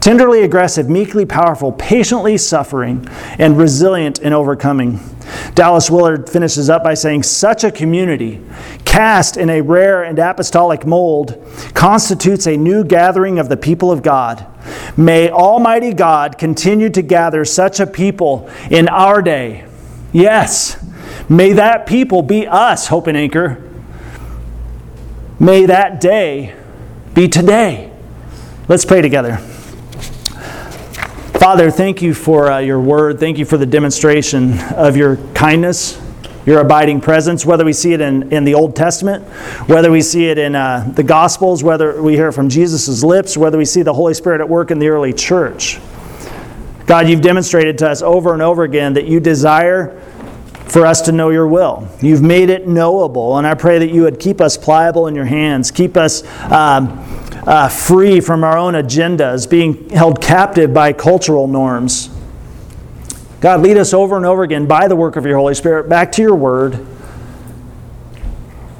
Tenderly 0.00 0.42
aggressive, 0.42 0.88
meekly 0.88 1.26
powerful, 1.26 1.72
patiently 1.72 2.38
suffering, 2.38 3.08
and 3.38 3.58
resilient 3.58 4.20
in 4.20 4.32
overcoming. 4.32 5.00
Dallas 5.56 5.90
Willard 5.90 6.30
finishes 6.30 6.70
up 6.70 6.84
by 6.84 6.94
saying, 6.94 7.24
Such 7.24 7.64
a 7.64 7.72
community, 7.72 8.40
cast 8.84 9.36
in 9.36 9.50
a 9.50 9.62
rare 9.62 10.04
and 10.04 10.16
apostolic 10.20 10.86
mold, 10.86 11.44
constitutes 11.74 12.46
a 12.46 12.56
new 12.56 12.84
gathering 12.84 13.40
of 13.40 13.48
the 13.48 13.56
people 13.56 13.90
of 13.90 14.04
God. 14.04 14.46
May 14.96 15.28
Almighty 15.28 15.92
God 15.92 16.38
continue 16.38 16.88
to 16.90 17.02
gather 17.02 17.44
such 17.44 17.80
a 17.80 17.86
people 17.86 18.48
in 18.70 18.88
our 18.88 19.20
day. 19.20 19.66
Yes, 20.12 20.80
may 21.28 21.52
that 21.54 21.84
people 21.86 22.22
be 22.22 22.46
us, 22.46 22.86
Hope 22.86 23.08
and 23.08 23.16
Anchor. 23.16 23.65
May 25.38 25.66
that 25.66 26.00
day 26.00 26.54
be 27.12 27.28
today. 27.28 27.92
Let's 28.68 28.86
pray 28.86 29.02
together. 29.02 29.36
Father, 31.38 31.70
thank 31.70 32.00
you 32.00 32.14
for 32.14 32.50
uh, 32.50 32.58
your 32.60 32.80
word. 32.80 33.20
Thank 33.20 33.36
you 33.36 33.44
for 33.44 33.58
the 33.58 33.66
demonstration 33.66 34.58
of 34.74 34.96
your 34.96 35.18
kindness, 35.34 36.00
your 36.46 36.60
abiding 36.60 37.02
presence, 37.02 37.44
whether 37.44 37.66
we 37.66 37.74
see 37.74 37.92
it 37.92 38.00
in, 38.00 38.32
in 38.32 38.44
the 38.44 38.54
Old 38.54 38.74
Testament, 38.74 39.24
whether 39.68 39.90
we 39.90 40.00
see 40.00 40.24
it 40.24 40.38
in 40.38 40.54
uh, 40.54 40.90
the 40.96 41.02
Gospels, 41.02 41.62
whether 41.62 42.00
we 42.00 42.14
hear 42.14 42.28
it 42.28 42.32
from 42.32 42.48
Jesus' 42.48 43.04
lips, 43.04 43.36
whether 43.36 43.58
we 43.58 43.66
see 43.66 43.82
the 43.82 43.92
Holy 43.92 44.14
Spirit 44.14 44.40
at 44.40 44.48
work 44.48 44.70
in 44.70 44.78
the 44.78 44.88
early 44.88 45.12
church. 45.12 45.78
God, 46.86 47.10
you've 47.10 47.20
demonstrated 47.20 47.76
to 47.78 47.90
us 47.90 48.00
over 48.00 48.32
and 48.32 48.40
over 48.40 48.62
again 48.62 48.94
that 48.94 49.04
you 49.04 49.20
desire 49.20 50.00
for 50.68 50.84
us 50.84 51.00
to 51.02 51.12
know 51.12 51.30
your 51.30 51.46
will. 51.46 51.88
You've 52.00 52.22
made 52.22 52.50
it 52.50 52.66
knowable, 52.66 53.38
and 53.38 53.46
I 53.46 53.54
pray 53.54 53.78
that 53.78 53.90
you 53.90 54.02
would 54.02 54.20
keep 54.20 54.40
us 54.40 54.56
pliable 54.56 55.06
in 55.06 55.14
your 55.14 55.24
hands, 55.24 55.70
keep 55.70 55.96
us. 55.96 56.22
Um, 56.50 57.02
uh, 57.46 57.68
free 57.68 58.20
from 58.20 58.42
our 58.42 58.58
own 58.58 58.74
agendas, 58.74 59.48
being 59.48 59.88
held 59.90 60.20
captive 60.20 60.74
by 60.74 60.92
cultural 60.92 61.46
norms. 61.46 62.10
God, 63.40 63.60
lead 63.60 63.76
us 63.76 63.94
over 63.94 64.16
and 64.16 64.26
over 64.26 64.42
again 64.42 64.66
by 64.66 64.88
the 64.88 64.96
work 64.96 65.14
of 65.14 65.24
your 65.24 65.38
Holy 65.38 65.54
Spirit 65.54 65.88
back 65.88 66.10
to 66.12 66.22
your 66.22 66.34
word. 66.34 66.84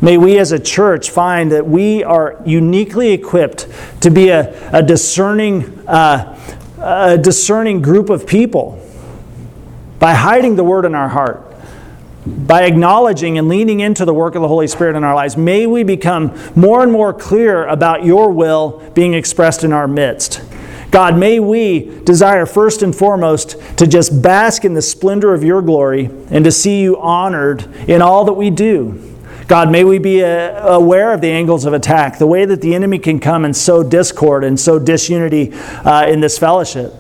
May 0.01 0.19
we 0.19 0.39
as 0.39 0.53
a 0.53 0.59
church 0.59 1.11
find 1.11 1.53
that 1.53 1.67
we 1.67 2.03
are 2.03 2.43
uniquely 2.45 3.13
equipped 3.13 3.69
to 4.01 4.11
be 4.11 4.29
a, 4.29 4.71
a 4.71 4.83
discerning, 4.83 5.87
uh, 5.89 6.37
a 6.81 7.17
discerning 7.17 7.81
group 7.83 8.11
of 8.11 8.27
people 8.27 8.83
by 9.99 10.15
hiding 10.15 10.57
the 10.57 10.65
word 10.65 10.85
in 10.85 10.95
our 10.95 11.09
heart 11.09 11.46
by 12.27 12.65
acknowledging 12.65 13.39
and 13.39 13.49
leaning 13.49 13.81
into 13.81 14.05
the 14.05 14.15
work 14.15 14.35
of 14.35 14.43
the 14.43 14.49
Holy 14.49 14.67
Spirit 14.67 14.97
in 14.97 15.05
our 15.05 15.15
lives, 15.15 15.37
may 15.37 15.67
we 15.67 15.85
become 15.85 16.37
more 16.57 16.83
and 16.83 16.91
more 16.91 17.13
clear 17.13 17.67
about 17.67 18.05
your 18.05 18.31
will 18.33 18.83
being 18.95 19.15
expressed 19.15 19.63
in 19.63 19.73
our 19.73 19.87
midst. 19.87 20.43
God, 20.91 21.19
may 21.19 21.41
we 21.41 22.01
desire 22.05 22.47
first 22.47 22.83
and 22.83 22.95
foremost 22.95 23.57
to 23.79 23.87
just 23.87 24.23
bask 24.23 24.65
in 24.65 24.75
the 24.75 24.83
splendor 24.83 25.35
of 25.35 25.45
your 25.45 25.63
glory 25.63 26.07
and 26.31 26.45
to 26.45 26.51
see 26.51 26.81
you 26.81 26.97
honored 26.99 27.65
in 27.89 28.03
all 28.03 28.25
that 28.25 28.33
we 28.33 28.51
do. 28.51 29.13
God, 29.47 29.71
may 29.71 29.85
we 29.85 29.99
be 29.99 30.25
uh, 30.25 30.67
aware 30.67 31.13
of 31.13 31.21
the 31.21 31.31
angles 31.31 31.65
of 31.65 31.73
attack, 31.73 32.19
the 32.19 32.27
way 32.27 32.45
that 32.45 32.61
the 32.61 32.75
enemy 32.75 32.99
can 32.99 33.21
come 33.21 33.45
and 33.45 33.57
sow 33.57 33.83
discord 33.83 34.43
and 34.43 34.59
sow 34.59 34.79
disunity 34.79 35.53
uh, 35.53 36.07
in 36.09 36.21
this 36.21 36.39
fellowship. 36.39 36.93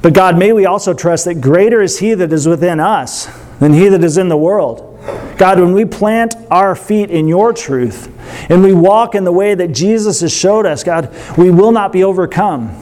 But 0.00 0.14
God, 0.14 0.36
may 0.36 0.52
we 0.52 0.66
also 0.66 0.92
trust 0.92 1.26
that 1.26 1.40
greater 1.40 1.80
is 1.80 2.00
He 2.00 2.14
that 2.14 2.32
is 2.32 2.48
within 2.48 2.80
us 2.80 3.28
than 3.62 3.72
he 3.72 3.88
that 3.88 4.02
is 4.02 4.18
in 4.18 4.28
the 4.28 4.36
world. 4.36 4.98
God, 5.38 5.60
when 5.60 5.72
we 5.72 5.84
plant 5.84 6.34
our 6.50 6.74
feet 6.74 7.12
in 7.12 7.28
your 7.28 7.52
truth 7.52 8.10
and 8.50 8.60
we 8.60 8.72
walk 8.72 9.14
in 9.14 9.22
the 9.22 9.30
way 9.30 9.54
that 9.54 9.68
Jesus 9.68 10.20
has 10.20 10.32
showed 10.36 10.66
us, 10.66 10.82
God, 10.82 11.14
we 11.38 11.48
will 11.48 11.70
not 11.70 11.92
be 11.92 12.02
overcome. 12.02 12.76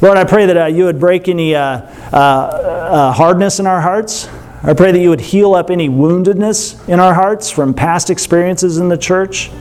Lord, 0.00 0.18
I 0.18 0.24
pray 0.24 0.46
that 0.46 0.56
uh, 0.56 0.66
you 0.66 0.86
would 0.86 0.98
break 0.98 1.28
any 1.28 1.54
uh, 1.54 1.62
uh, 1.62 2.16
uh, 2.16 3.12
hardness 3.12 3.60
in 3.60 3.66
our 3.68 3.80
hearts. 3.80 4.28
I 4.64 4.74
pray 4.74 4.90
that 4.90 4.98
you 4.98 5.10
would 5.10 5.20
heal 5.20 5.54
up 5.54 5.70
any 5.70 5.88
woundedness 5.88 6.88
in 6.88 6.98
our 6.98 7.14
hearts 7.14 7.48
from 7.48 7.74
past 7.74 8.10
experiences 8.10 8.78
in 8.78 8.88
the 8.88 8.98
church. 8.98 9.52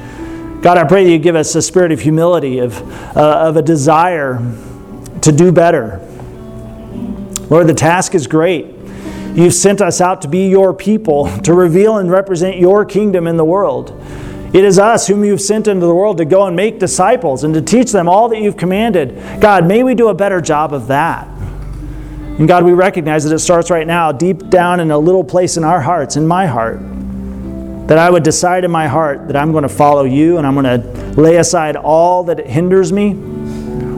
God, 0.64 0.80
I 0.80 0.86
pray 0.86 1.04
that 1.04 1.12
you 1.12 1.20
give 1.20 1.36
us 1.36 1.54
a 1.54 1.62
spirit 1.62 1.92
of 1.92 2.00
humility, 2.00 2.58
of, 2.58 2.82
uh, 3.16 3.48
of 3.48 3.58
a 3.58 3.62
desire 3.62 4.40
to 5.22 5.32
do 5.32 5.52
better, 5.52 6.03
Lord, 7.50 7.68
the 7.68 7.74
task 7.74 8.16
is 8.16 8.28
great. 8.28 8.68
You've 9.36 9.54
sent 9.54 9.82
us 9.82 10.00
out 10.00 10.22
to 10.22 10.28
be 10.28 10.48
your 10.48 10.74
people, 10.74 11.28
to 11.40 11.54
reveal 11.54 11.98
and 11.98 12.10
represent 12.12 12.58
your 12.58 12.86
kingdom 12.86 13.26
in 13.26 13.36
the 13.36 13.46
world. 13.46 14.00
It 14.54 14.64
is 14.64 14.78
us 14.78 15.08
whom 15.08 15.24
you've 15.24 15.42
sent 15.42 15.68
into 15.68 15.88
the 15.88 15.96
world 15.96 16.18
to 16.18 16.26
go 16.26 16.46
and 16.46 16.56
make 16.56 16.78
disciples 16.78 17.44
and 17.44 17.54
to 17.56 17.62
teach 17.62 17.92
them 17.92 18.08
all 18.08 18.30
that 18.30 18.40
you've 18.40 18.58
commanded. 18.58 19.42
God, 19.42 19.66
may 19.66 19.82
we 19.82 19.96
do 19.96 20.10
a 20.10 20.14
better 20.14 20.40
job 20.40 20.72
of 20.72 20.88
that. 20.88 21.28
And 21.28 22.48
God, 22.48 22.64
we 22.64 22.74
recognize 22.74 23.24
that 23.24 23.34
it 23.34 23.40
starts 23.40 23.72
right 23.72 23.88
now, 23.88 24.12
deep 24.12 24.50
down 24.50 24.80
in 24.80 24.92
a 24.92 24.98
little 24.98 25.24
place 25.24 25.58
in 25.58 25.64
our 25.64 25.82
hearts, 25.82 26.16
in 26.16 26.28
my 26.28 26.46
heart, 26.46 26.80
that 27.88 27.98
I 27.98 28.12
would 28.12 28.24
decide 28.24 28.64
in 28.64 28.70
my 28.70 28.88
heart 28.88 29.28
that 29.28 29.36
I'm 29.36 29.52
going 29.52 29.64
to 29.64 29.70
follow 29.70 30.04
you 30.04 30.38
and 30.38 30.46
I'm 30.46 30.54
going 30.54 30.82
to 30.82 31.20
lay 31.20 31.38
aside 31.38 31.76
all 31.76 32.24
that 32.26 32.46
hinders 32.46 32.94
me, 32.94 33.14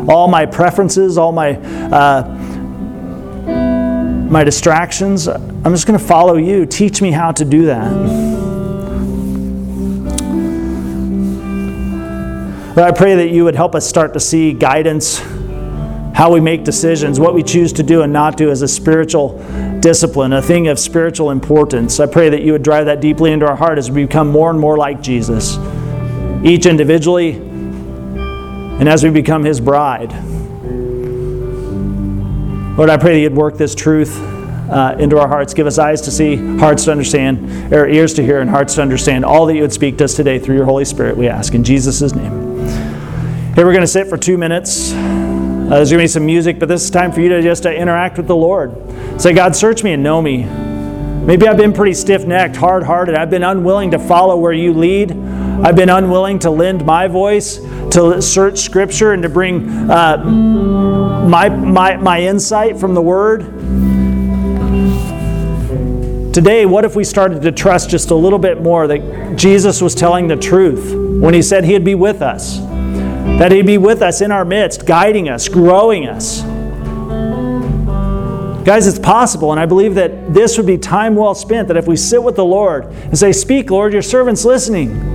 all 0.07 0.29
my 0.29 0.45
preferences, 0.45 1.17
all 1.17 1.33
my. 1.33 1.55
Uh, 1.57 2.44
my 4.35 4.43
distractions. 4.43 5.29
I'm 5.29 5.63
just 5.63 5.87
going 5.87 5.97
to 5.97 6.05
follow 6.05 6.35
you. 6.35 6.65
Teach 6.65 7.01
me 7.01 7.09
how 7.09 7.31
to 7.31 7.45
do 7.45 7.67
that. 7.67 7.89
But 12.75 12.83
I 12.83 12.91
pray 12.91 13.15
that 13.15 13.29
you 13.29 13.45
would 13.45 13.55
help 13.55 13.75
us 13.75 13.87
start 13.87 14.11
to 14.15 14.19
see 14.19 14.51
guidance, 14.51 15.19
how 16.13 16.33
we 16.33 16.41
make 16.41 16.65
decisions, 16.65 17.17
what 17.17 17.33
we 17.33 17.43
choose 17.43 17.71
to 17.71 17.83
do 17.83 18.01
and 18.01 18.11
not 18.11 18.35
do 18.35 18.51
as 18.51 18.61
a 18.61 18.67
spiritual 18.67 19.37
discipline, 19.79 20.33
a 20.33 20.41
thing 20.41 20.67
of 20.67 20.79
spiritual 20.79 21.31
importance. 21.31 22.01
I 22.01 22.05
pray 22.05 22.27
that 22.27 22.41
you 22.41 22.51
would 22.51 22.63
drive 22.63 22.87
that 22.87 22.99
deeply 22.99 23.31
into 23.31 23.47
our 23.47 23.55
heart 23.55 23.77
as 23.77 23.89
we 23.89 24.03
become 24.03 24.29
more 24.29 24.49
and 24.49 24.59
more 24.59 24.75
like 24.75 25.01
Jesus, 25.01 25.57
each 26.43 26.65
individually, 26.65 27.35
and 27.35 28.89
as 28.89 29.01
we 29.01 29.11
become 29.11 29.45
his 29.45 29.61
bride. 29.61 30.11
Lord, 32.77 32.89
I 32.89 32.97
pray 32.97 33.13
that 33.13 33.19
you'd 33.21 33.33
work 33.33 33.55
this 33.55 33.73
truth 33.73 34.19
uh, 34.69 34.97
into 34.99 35.17
our 35.17 35.29
hearts. 35.29 35.53
Give 35.53 35.65
us 35.65 35.79
eyes 35.79 36.01
to 36.01 36.11
see, 36.11 36.35
hearts 36.57 36.83
to 36.85 36.91
understand, 36.91 37.73
or 37.73 37.87
ears 37.87 38.13
to 38.15 38.23
hear, 38.23 38.41
and 38.41 38.49
hearts 38.49 38.75
to 38.75 38.81
understand 38.81 39.23
all 39.23 39.45
that 39.45 39.55
you 39.55 39.61
would 39.61 39.71
speak 39.71 39.97
to 39.99 40.03
us 40.03 40.13
today 40.13 40.39
through 40.39 40.55
your 40.55 40.65
Holy 40.65 40.83
Spirit, 40.83 41.15
we 41.15 41.29
ask. 41.29 41.53
In 41.53 41.63
Jesus' 41.63 42.13
name. 42.13 42.65
Here 43.55 43.65
we're 43.65 43.71
going 43.71 43.79
to 43.79 43.87
sit 43.87 44.07
for 44.07 44.17
two 44.17 44.37
minutes. 44.37 44.91
Uh, 44.91 45.69
there's 45.69 45.89
going 45.89 45.99
to 45.99 46.03
be 46.03 46.07
some 46.07 46.25
music, 46.25 46.59
but 46.59 46.67
this 46.67 46.83
is 46.83 46.89
time 46.89 47.13
for 47.13 47.21
you 47.21 47.29
to 47.29 47.41
just 47.41 47.65
interact 47.65 48.17
with 48.17 48.27
the 48.27 48.35
Lord. 48.35 48.75
Say, 49.21 49.31
God, 49.31 49.55
search 49.55 49.81
me 49.81 49.93
and 49.93 50.03
know 50.03 50.21
me. 50.21 50.43
Maybe 50.43 51.47
I've 51.47 51.55
been 51.55 51.71
pretty 51.71 51.93
stiff 51.93 52.25
necked, 52.25 52.57
hard 52.57 52.83
hearted. 52.83 53.15
I've 53.15 53.29
been 53.29 53.43
unwilling 53.43 53.91
to 53.91 53.99
follow 53.99 54.35
where 54.35 54.51
you 54.51 54.73
lead. 54.73 55.11
I've 55.63 55.75
been 55.75 55.89
unwilling 55.89 56.39
to 56.39 56.49
lend 56.49 56.85
my 56.85 57.07
voice, 57.07 57.57
to 57.91 58.21
search 58.21 58.59
Scripture, 58.59 59.13
and 59.13 59.23
to 59.23 59.29
bring 59.29 59.89
uh, 59.89 60.17
my, 60.17 61.49
my, 61.49 61.95
my 61.97 62.21
insight 62.21 62.77
from 62.77 62.93
the 62.93 63.01
Word. 63.01 63.41
Today, 66.33 66.65
what 66.65 66.83
if 66.83 66.95
we 66.95 67.05
started 67.05 67.41
to 67.43 67.51
trust 67.53 67.89
just 67.89 68.11
a 68.11 68.15
little 68.15 68.37
bit 68.37 68.61
more 68.61 68.85
that 68.87 69.37
Jesus 69.37 69.81
was 69.81 69.95
telling 69.95 70.27
the 70.27 70.35
truth 70.35 70.93
when 71.21 71.33
He 71.33 71.41
said 71.41 71.63
He'd 71.63 71.85
be 71.85 71.95
with 71.95 72.21
us? 72.21 72.59
That 72.59 73.53
He'd 73.53 73.65
be 73.65 73.77
with 73.77 74.01
us 74.01 74.19
in 74.19 74.31
our 74.31 74.43
midst, 74.43 74.85
guiding 74.85 75.29
us, 75.29 75.47
growing 75.47 76.07
us. 76.07 76.41
Guys, 78.65 78.87
it's 78.87 78.99
possible, 78.99 79.51
and 79.51 79.59
I 79.59 79.65
believe 79.65 79.95
that 79.95 80.33
this 80.33 80.57
would 80.57 80.67
be 80.67 80.77
time 80.77 81.15
well 81.15 81.33
spent. 81.33 81.69
That 81.69 81.77
if 81.77 81.87
we 81.87 81.95
sit 81.95 82.21
with 82.21 82.35
the 82.35 82.45
Lord 82.45 82.85
and 82.85 83.17
say, 83.17 83.31
Speak, 83.31 83.71
Lord, 83.71 83.93
your 83.93 84.01
servant's 84.01 84.43
listening. 84.43 85.14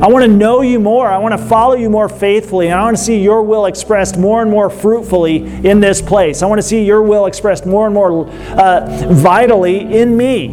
I 0.00 0.06
want 0.06 0.24
to 0.24 0.28
know 0.28 0.60
you 0.60 0.78
more. 0.78 1.08
I 1.08 1.18
want 1.18 1.32
to 1.32 1.46
follow 1.48 1.74
you 1.74 1.90
more 1.90 2.08
faithfully. 2.08 2.68
And 2.68 2.78
I 2.78 2.84
want 2.84 2.96
to 2.96 3.02
see 3.02 3.20
your 3.20 3.42
will 3.42 3.66
expressed 3.66 4.16
more 4.16 4.42
and 4.42 4.50
more 4.50 4.70
fruitfully 4.70 5.38
in 5.66 5.80
this 5.80 6.00
place. 6.00 6.40
I 6.40 6.46
want 6.46 6.60
to 6.60 6.66
see 6.66 6.84
your 6.84 7.02
will 7.02 7.26
expressed 7.26 7.66
more 7.66 7.86
and 7.86 7.94
more 7.94 8.28
uh, 8.28 8.86
vitally 9.12 9.80
in 9.98 10.16
me. 10.16 10.48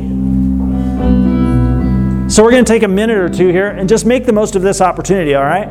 So 2.28 2.44
we're 2.44 2.52
going 2.52 2.66
to 2.66 2.74
take 2.74 2.82
a 2.82 2.88
minute 2.88 3.20
or 3.20 3.30
two 3.30 3.50
here 3.50 3.68
and 3.68 3.88
just 3.88 4.04
make 4.04 4.26
the 4.26 4.34
most 4.34 4.56
of 4.56 4.64
this 4.64 4.82
opportunity, 4.82 5.36
all 5.36 5.44
right? 5.44 5.70